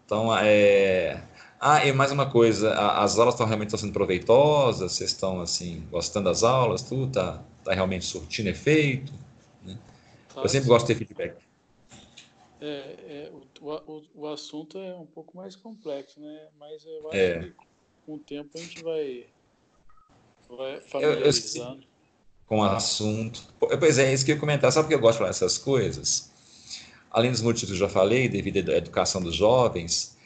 então 0.05 0.35
é... 0.37 1.21
Ah, 1.59 1.85
e 1.85 1.93
mais 1.93 2.11
uma 2.11 2.29
coisa, 2.29 2.73
as 2.99 3.17
aulas 3.17 3.35
estão 3.35 3.47
realmente 3.47 3.67
estão 3.69 3.79
sendo 3.79 3.93
proveitosas, 3.93 4.91
vocês 4.93 5.11
estão, 5.11 5.39
assim, 5.39 5.87
gostando 5.89 6.25
das 6.29 6.43
aulas, 6.43 6.81
tudo 6.81 7.09
tá, 7.09 7.41
tá 7.63 7.73
realmente 7.73 8.03
surtindo 8.05 8.49
efeito? 8.49 9.13
Tá, 10.33 10.41
Eu 10.41 10.49
sempre 10.49 10.67
gosto 10.67 10.87
de 10.87 10.93
ter 10.93 10.99
feedback. 10.99 11.37
É, 12.59 12.67
é, 12.67 13.31
o, 13.33 13.39
o, 13.69 14.03
o 14.15 14.27
assunto 14.27 14.77
é 14.77 14.95
um 14.95 15.05
pouco 15.05 15.35
mais 15.37 15.55
complexo, 15.55 16.19
né? 16.19 16.47
Mas 16.59 16.85
eu 16.85 17.07
acho 17.09 17.17
É. 17.17 17.39
que 17.39 17.53
com 18.05 18.15
o 18.15 18.19
tempo 18.19 18.49
a 18.55 18.59
gente 18.59 18.83
vai, 18.83 19.25
vai 20.49 20.75
eu 20.77 20.81
familiarizando. 20.81 21.83
com 22.45 22.59
o 22.59 22.63
assunto. 22.63 23.41
Pois 23.79 23.97
é, 23.97 24.13
isso 24.13 24.25
que 24.25 24.31
eu 24.31 24.35
ia 24.35 24.39
comentar. 24.39 24.71
Sabe 24.71 24.85
por 24.85 24.89
que 24.89 24.95
eu 24.95 24.99
gosto 24.99 25.13
de 25.13 25.17
falar 25.19 25.29
essas 25.29 25.57
coisas? 25.57 26.31
Além 27.09 27.31
dos 27.31 27.41
motivos 27.41 27.69
que 27.69 27.81
eu 27.83 27.87
já 27.87 27.93
falei, 27.93 28.27
devido 28.27 28.69
à 28.71 28.75
educação 28.75 29.21
dos 29.21 29.35
jovens, 29.35 30.17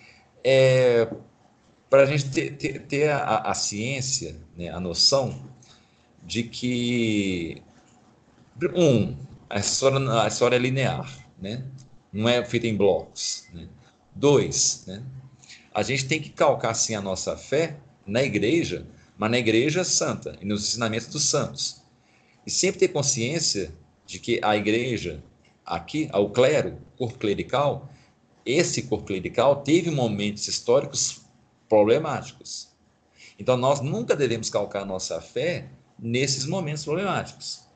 é 0.43 1.07
para 1.89 2.03
a 2.03 2.05
gente 2.05 2.29
ter, 2.31 2.57
ter, 2.57 2.79
ter 2.85 3.09
a, 3.09 3.37
a 3.39 3.53
ciência, 3.53 4.35
né, 4.57 4.69
a 4.69 4.79
noção 4.79 5.41
de 6.23 6.43
que, 6.43 7.61
um, 8.75 9.15
a 9.49 9.59
história, 9.59 9.97
a 10.21 10.27
história 10.27 10.55
é 10.57 10.59
linear, 10.59 11.09
né? 11.39 11.65
Não 12.11 12.27
é 12.27 12.43
feita 12.43 12.67
em 12.67 12.75
blocos. 12.75 13.45
Né? 13.53 13.67
Dois, 14.15 14.83
né? 14.87 15.03
a 15.73 15.83
gente 15.83 16.05
tem 16.05 16.21
que 16.21 16.29
calcar, 16.29 16.73
sim, 16.73 16.95
a 16.95 17.01
nossa 17.01 17.37
fé 17.37 17.77
na 18.05 18.23
igreja, 18.23 18.85
mas 19.17 19.31
na 19.31 19.37
igreja 19.37 19.83
santa 19.83 20.37
e 20.41 20.45
nos 20.45 20.67
ensinamentos 20.67 21.07
dos 21.07 21.23
santos. 21.25 21.81
E 22.45 22.51
sempre 22.51 22.79
ter 22.79 22.87
consciência 22.87 23.71
de 24.05 24.19
que 24.19 24.39
a 24.41 24.55
igreja, 24.55 25.21
aqui, 25.65 26.09
o 26.13 26.29
clero, 26.29 26.77
corpo 26.97 27.19
clerical, 27.19 27.89
esse 28.45 28.83
corpo 28.83 29.05
clerical 29.05 29.57
teve 29.57 29.91
momentos 29.91 30.47
históricos 30.47 31.21
problemáticos. 31.67 32.69
Então, 33.37 33.57
nós 33.57 33.81
nunca 33.81 34.15
devemos 34.15 34.49
calcar 34.49 34.85
nossa 34.85 35.21
fé 35.21 35.69
nesses 35.99 36.45
momentos 36.45 36.83
problemáticos. 36.85 37.67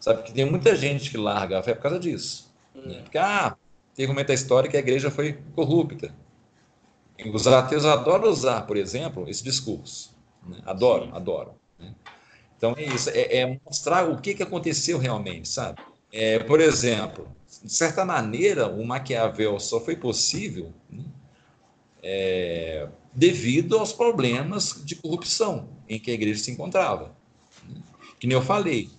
Sabe 0.00 0.22
que 0.24 0.32
tem 0.32 0.44
muita 0.44 0.74
gente 0.74 1.10
que 1.10 1.16
larga 1.16 1.60
a 1.60 1.62
fé 1.62 1.74
por 1.74 1.82
causa 1.82 1.98
disso. 1.98 2.49
Né? 2.74 2.98
É, 2.98 3.02
Porque, 3.02 3.18
ah, 3.18 3.56
teve 3.94 4.10
um 4.10 4.14
momento 4.14 4.28
da 4.28 4.34
história 4.34 4.70
que 4.70 4.76
a 4.76 4.80
igreja 4.80 5.10
foi 5.10 5.34
corrupta. 5.54 6.14
Os 7.32 7.46
ateus 7.46 7.84
adoram 7.84 8.30
usar, 8.30 8.62
por 8.62 8.76
exemplo, 8.76 9.28
esse 9.28 9.44
discurso. 9.44 10.16
né? 10.46 10.58
Adoram, 10.64 11.06
Sim. 11.06 11.12
adoram. 11.14 11.54
né? 11.78 11.94
Então 12.56 12.74
é 12.76 12.84
isso, 12.84 13.10
é, 13.10 13.38
é 13.38 13.60
mostrar 13.64 14.08
o 14.08 14.20
que, 14.20 14.34
que 14.34 14.42
aconteceu 14.42 14.98
realmente, 14.98 15.48
sabe? 15.48 15.80
É, 16.12 16.38
por 16.40 16.60
exemplo, 16.60 17.28
de 17.62 17.72
certa 17.72 18.04
maneira, 18.04 18.68
o 18.68 18.84
Maquiavel 18.84 19.58
só 19.60 19.80
foi 19.80 19.96
possível 19.96 20.72
né, 20.90 21.04
é, 22.02 22.88
devido 23.12 23.78
aos 23.78 23.92
problemas 23.92 24.82
de 24.84 24.96
corrupção 24.96 25.68
em 25.88 25.98
que 25.98 26.10
a 26.10 26.14
igreja 26.14 26.42
se 26.42 26.50
encontrava. 26.50 27.14
né? 27.68 27.80
Que 28.18 28.26
nem 28.26 28.36
eu 28.36 28.42
falei, 28.42 28.90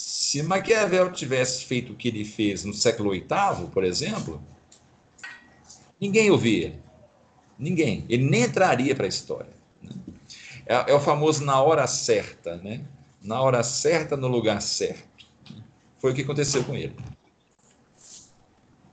se 0.00 0.42
Maquiavel 0.42 1.12
tivesse 1.12 1.66
feito 1.66 1.92
o 1.92 1.94
que 1.94 2.08
ele 2.08 2.24
fez 2.24 2.64
no 2.64 2.72
século 2.72 3.10
VIII, 3.10 3.68
por 3.70 3.84
exemplo, 3.84 4.42
ninguém 6.00 6.30
ouvia. 6.30 6.80
Ninguém. 7.58 8.06
Ele 8.08 8.24
nem 8.24 8.44
entraria 8.44 8.94
para 8.94 9.04
a 9.04 9.08
história. 9.08 9.52
né? 9.82 9.90
É, 10.64 10.92
é 10.92 10.94
o 10.94 11.00
famoso 11.00 11.44
na 11.44 11.60
hora 11.60 11.86
certa, 11.86 12.56
né? 12.56 12.82
Na 13.20 13.42
hora 13.42 13.62
certa, 13.62 14.16
no 14.16 14.26
lugar 14.26 14.62
certo. 14.62 15.26
Foi 15.98 16.12
o 16.12 16.14
que 16.14 16.22
aconteceu 16.22 16.64
com 16.64 16.74
ele. 16.74 16.96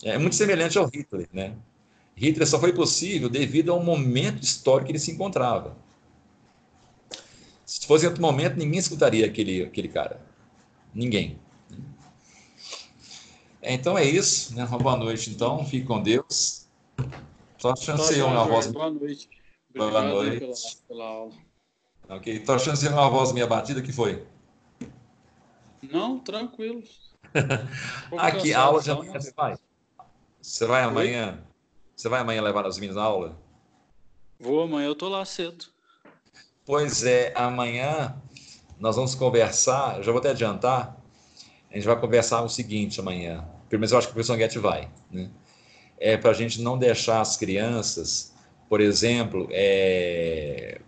É 0.03 0.17
muito 0.17 0.35
semelhante 0.35 0.77
ao 0.77 0.87
Hitler, 0.87 1.29
né? 1.31 1.55
Hitler 2.17 2.47
só 2.47 2.59
foi 2.59 2.73
possível 2.73 3.29
devido 3.29 3.71
ao 3.71 3.81
momento 3.81 4.43
histórico 4.43 4.87
que 4.87 4.91
ele 4.91 4.99
se 4.99 5.11
encontrava. 5.11 5.77
Se 7.65 7.87
fosse 7.87 8.03
em 8.03 8.09
outro 8.09 8.21
momento, 8.21 8.57
ninguém 8.57 8.79
escutaria 8.79 9.25
aquele, 9.25 9.63
aquele 9.63 9.87
cara. 9.87 10.26
Ninguém. 10.97 11.39
É, 13.61 13.71
então 13.71 13.95
é 13.95 14.03
isso, 14.03 14.55
né? 14.55 14.65
Uma 14.65 14.79
boa 14.79 14.97
noite, 14.97 15.29
então. 15.29 15.63
Fique 15.63 15.85
com 15.85 16.01
Deus. 16.01 16.67
Só 17.59 17.75
chancei 17.75 18.19
uma 18.23 18.43
voz. 18.45 18.65
Boa 18.71 18.89
noite. 18.89 19.29
Boa 19.75 19.89
Obrigado 19.89 20.05
aí 20.21 20.29
noite. 20.29 20.39
Pela, 20.39 20.53
pela 20.87 21.05
aula. 21.05 21.33
Ok. 22.09 22.39
Tô 22.39 22.57
chancei 22.57 22.89
uma 22.89 23.07
voz 23.11 23.31
meia 23.31 23.45
batida, 23.45 23.79
que 23.79 23.91
foi? 23.91 24.25
Não, 25.83 26.17
tranquilo. 26.17 26.81
Aqui, 28.17 28.49
cansado 28.49 28.55
aula 28.55 28.81
só, 28.81 28.91
amanhã 28.93 29.11
mas- 29.13 29.23
você 29.25 29.33
vai? 29.35 29.55
Você 30.41 30.65
vai 30.65 30.81
amanhã? 30.83 31.43
Você 31.95 32.09
vai 32.09 32.21
amanhã 32.21 32.41
levar 32.41 32.63
meninos 32.77 32.95
na 32.95 33.03
aula? 33.03 33.37
Vou 34.39 34.63
amanhã, 34.63 34.87
eu 34.87 34.95
tô 34.95 35.07
lá 35.09 35.23
cedo. 35.25 35.65
Pois 36.65 37.03
é, 37.03 37.33
amanhã 37.35 38.19
nós 38.79 38.95
vamos 38.95 39.15
conversar, 39.15 40.01
já 40.03 40.11
vou 40.11 40.19
até 40.19 40.29
adiantar, 40.31 40.97
a 41.71 41.75
gente 41.75 41.85
vai 41.85 41.99
conversar 41.99 42.43
o 42.43 42.49
seguinte 42.49 42.99
amanhã, 42.99 43.45
pelo 43.69 43.79
menos 43.81 43.91
eu 43.91 43.97
acho 43.97 44.07
que 44.07 44.11
o 44.11 44.15
professor 44.15 44.37
Guedes 44.37 44.61
vai, 44.61 44.89
né? 45.11 45.29
É 45.99 46.17
para 46.17 46.31
a 46.31 46.33
gente 46.33 46.61
não 46.61 46.77
deixar 46.77 47.21
as 47.21 47.37
crianças, 47.37 48.33
por 48.69 48.81
exemplo, 48.81 49.47
é, 49.51 50.81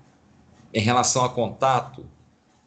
em 0.73 0.81
relação 0.81 1.23
a 1.25 1.29
contato, 1.29 2.05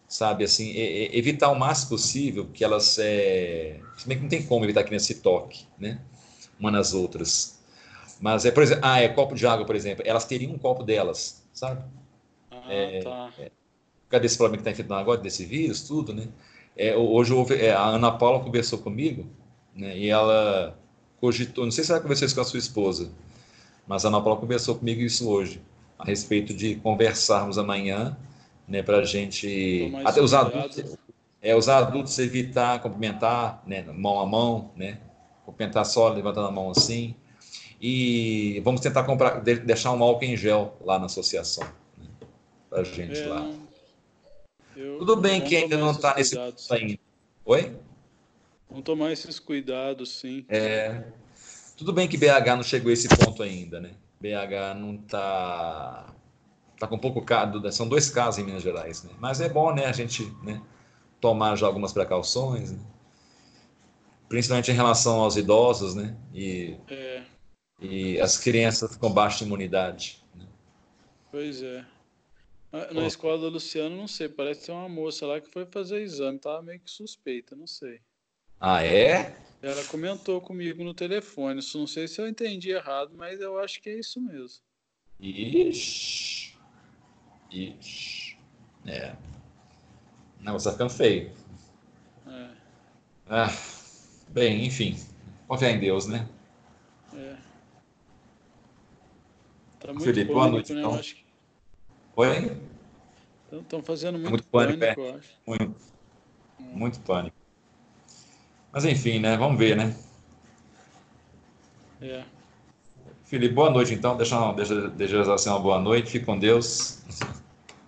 sabe, 0.08 0.44
assim, 0.44 0.70
e- 0.72 1.10
evitar 1.16 1.50
o 1.50 1.56
máximo 1.58 1.90
possível 1.90 2.46
que 2.52 2.64
elas, 2.64 2.98
é, 2.98 3.80
se 3.96 4.08
bem 4.08 4.18
que 4.18 4.22
não 4.22 4.30
tem 4.30 4.44
como 4.46 4.64
evitar 4.64 4.80
que 4.82 4.86
a 4.86 4.88
criança 4.88 5.06
se 5.06 5.16
toque, 5.16 5.66
né, 5.78 6.00
uma 6.60 6.70
nas 6.70 6.94
outras, 6.94 7.60
mas 8.20 8.44
é, 8.46 8.50
por 8.52 8.62
exemplo, 8.62 8.82
ah, 8.86 9.00
é 9.00 9.08
copo 9.08 9.34
de 9.34 9.46
água, 9.46 9.66
por 9.66 9.76
exemplo, 9.76 10.04
elas 10.06 10.24
teriam 10.26 10.52
um 10.52 10.58
copo 10.58 10.84
delas, 10.84 11.44
sabe? 11.52 11.82
Ah, 12.50 12.92
É, 12.92 13.00
tá. 13.00 13.32
Causa 14.12 14.22
desse 14.22 14.36
problema 14.36 14.56
que 14.56 14.68
está 14.68 14.70
enfrentando 14.70 15.00
agora, 15.00 15.20
desse 15.20 15.44
vírus, 15.44 15.82
tudo, 15.82 16.14
né? 16.14 16.28
É, 16.76 16.96
hoje 16.96 17.32
houve, 17.32 17.54
é, 17.54 17.72
a 17.72 17.84
Ana 17.84 18.12
Paula 18.12 18.40
conversou 18.40 18.78
comigo, 18.78 19.26
né? 19.74 19.98
E 19.98 20.08
ela 20.08 20.78
cogitou, 21.20 21.64
não 21.64 21.72
sei 21.72 21.84
se 21.84 21.90
ela 21.90 22.00
conversou 22.00 22.26
isso 22.26 22.34
com 22.34 22.40
a 22.40 22.44
sua 22.44 22.58
esposa, 22.58 23.10
mas 23.86 24.04
a 24.04 24.08
Ana 24.08 24.20
Paula 24.20 24.38
conversou 24.38 24.76
comigo 24.76 25.00
isso 25.00 25.28
hoje, 25.28 25.60
a 25.98 26.04
respeito 26.04 26.54
de 26.54 26.76
conversarmos 26.76 27.58
amanhã, 27.58 28.16
né? 28.68 28.82
Para 28.82 28.98
a 28.98 29.04
gente, 29.04 29.92
até 30.04 30.20
os 30.20 30.32
adultos, 30.32 30.96
É, 31.44 31.56
os 31.56 31.68
adultos 31.68 32.16
evitar 32.20 32.80
cumprimentar, 32.80 33.64
né, 33.66 33.82
mão 33.92 34.20
a 34.20 34.24
mão, 34.26 34.70
né? 34.76 34.98
Cumprimentar 35.44 35.84
só 35.84 36.08
levantando 36.08 36.46
a 36.46 36.52
mão 36.52 36.70
assim. 36.70 37.16
E 37.80 38.60
vamos 38.64 38.80
tentar 38.80 39.02
comprar, 39.02 39.40
deixar 39.40 39.90
um 39.90 40.00
álcool 40.00 40.24
em 40.24 40.36
gel 40.36 40.78
lá 40.84 41.00
na 41.00 41.06
associação, 41.06 41.66
né, 41.98 42.06
para 42.70 42.84
gente 42.84 43.18
é, 43.18 43.26
lá. 43.26 43.50
Eu, 44.76 44.98
Tudo 44.98 45.16
bem 45.16 45.40
que 45.40 45.56
ainda 45.56 45.76
não 45.76 45.90
está 45.90 46.14
nesse 46.14 46.36
ponto 46.36 46.74
ainda. 46.74 46.98
Oi? 47.44 47.76
Vamos 48.68 48.84
tomar 48.84 49.12
esses 49.12 49.38
cuidados, 49.38 50.10
sim. 50.10 50.44
É, 50.48 51.04
tudo 51.76 51.92
bem 51.92 52.08
que 52.08 52.16
BH 52.16 52.56
não 52.56 52.62
chegou 52.62 52.90
a 52.90 52.92
esse 52.92 53.08
ponto 53.08 53.42
ainda, 53.42 53.80
né? 53.80 53.90
BH 54.20 54.78
não 54.78 54.94
está 54.94 56.14
tá 56.78 56.86
com 56.86 56.98
pouco 56.98 57.22
caso, 57.22 57.70
são 57.72 57.88
dois 57.88 58.08
casos 58.08 58.38
em 58.38 58.44
Minas 58.44 58.62
Gerais, 58.62 59.02
né? 59.02 59.10
Mas 59.18 59.40
é 59.40 59.48
bom, 59.48 59.74
né, 59.74 59.86
a 59.86 59.92
gente, 59.92 60.24
né, 60.42 60.62
tomar 61.20 61.56
já 61.56 61.66
algumas 61.66 61.92
precauções, 61.92 62.72
né? 62.72 62.78
principalmente 64.32 64.70
em 64.70 64.74
relação 64.74 65.20
aos 65.20 65.36
idosos, 65.36 65.94
né? 65.94 66.16
E, 66.32 66.74
é. 66.88 67.22
e 67.78 68.18
as 68.18 68.38
crianças 68.38 68.96
com 68.96 69.12
baixa 69.12 69.44
imunidade. 69.44 70.24
Né? 70.34 70.46
Pois 71.30 71.62
é. 71.62 71.84
Na, 72.72 73.06
escola 73.06 73.36
do 73.36 73.50
Luciano, 73.50 73.94
não 73.94 74.08
sei, 74.08 74.30
parece 74.30 74.66
ter 74.66 74.72
uma 74.72 74.88
moça 74.88 75.26
lá 75.26 75.40
que 75.40 75.50
foi 75.50 75.66
fazer 75.66 76.00
exame, 76.00 76.38
tava 76.38 76.62
meio 76.62 76.80
que 76.80 76.90
suspeita, 76.90 77.54
não 77.54 77.66
sei. 77.66 78.00
Ah, 78.58 78.82
é? 78.82 79.36
Ela 79.60 79.84
comentou 79.84 80.40
comigo 80.40 80.82
no 80.82 80.94
telefone. 80.94 81.60
Não 81.74 81.86
sei 81.86 82.08
se 82.08 82.20
eu 82.20 82.28
entendi 82.28 82.70
errado, 82.70 83.12
mas 83.16 83.40
eu 83.40 83.58
acho 83.58 83.82
que 83.82 83.90
é 83.90 83.98
isso 83.98 84.20
mesmo. 84.20 84.62
Ixi. 85.20 86.56
Ixi. 87.50 88.38
É. 88.86 89.14
Não, 90.40 90.54
você 90.54 90.68
tá 90.68 90.72
ficando 90.72 90.90
feio. 90.90 91.32
É. 92.26 92.50
Ah, 93.28 93.48
bem, 94.28 94.64
enfim. 94.64 94.96
Confiar 95.46 95.70
em 95.70 95.78
Deus, 95.78 96.06
né? 96.06 96.28
É. 97.14 97.36
Tá 99.78 99.88
muito 99.88 100.04
Felipe, 100.04 100.32
boa 100.32 100.48
noite, 100.48 100.72
né? 100.72 100.80
Então. 100.80 100.94
Acho 100.94 101.16
que... 101.16 101.21
Oi? 102.16 102.56
Estão 103.52 103.82
fazendo 103.82 104.18
muito, 104.18 104.30
muito 104.30 104.44
pânico, 104.48 104.78
pânico 104.78 105.00
é. 105.00 105.10
eu 105.10 105.16
acho. 105.16 105.28
Muito. 105.46 105.76
Muito 106.58 107.00
pânico. 107.00 107.36
Mas 108.72 108.84
enfim, 108.84 109.18
né? 109.18 109.36
Vamos 109.36 109.58
ver, 109.58 109.76
né? 109.76 109.94
É. 112.00 112.24
Felipe, 113.24 113.54
boa 113.54 113.70
noite 113.70 113.94
então. 113.94 114.16
Deixa, 114.16 114.52
deixa, 114.52 114.88
deixa 114.90 115.34
assim 115.34 115.48
uma 115.48 115.58
boa 115.58 115.80
noite. 115.80 116.10
Fique 116.10 116.24
com 116.24 116.38
Deus. 116.38 117.02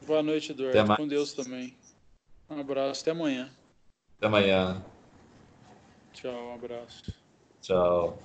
Boa 0.07 0.23
noite, 0.23 0.53
Eduardo. 0.53 0.79
Até 0.79 0.89
mais. 0.89 1.01
Com 1.01 1.09
Deus 1.09 1.33
também. 1.33 1.77
Um 2.49 2.61
abraço. 2.61 3.03
Até 3.03 3.11
amanhã. 3.11 3.51
Até 4.17 4.27
amanhã. 4.27 4.85
Tchau, 6.13 6.33
um 6.33 6.55
abraço. 6.55 7.13
Tchau. 7.61 8.19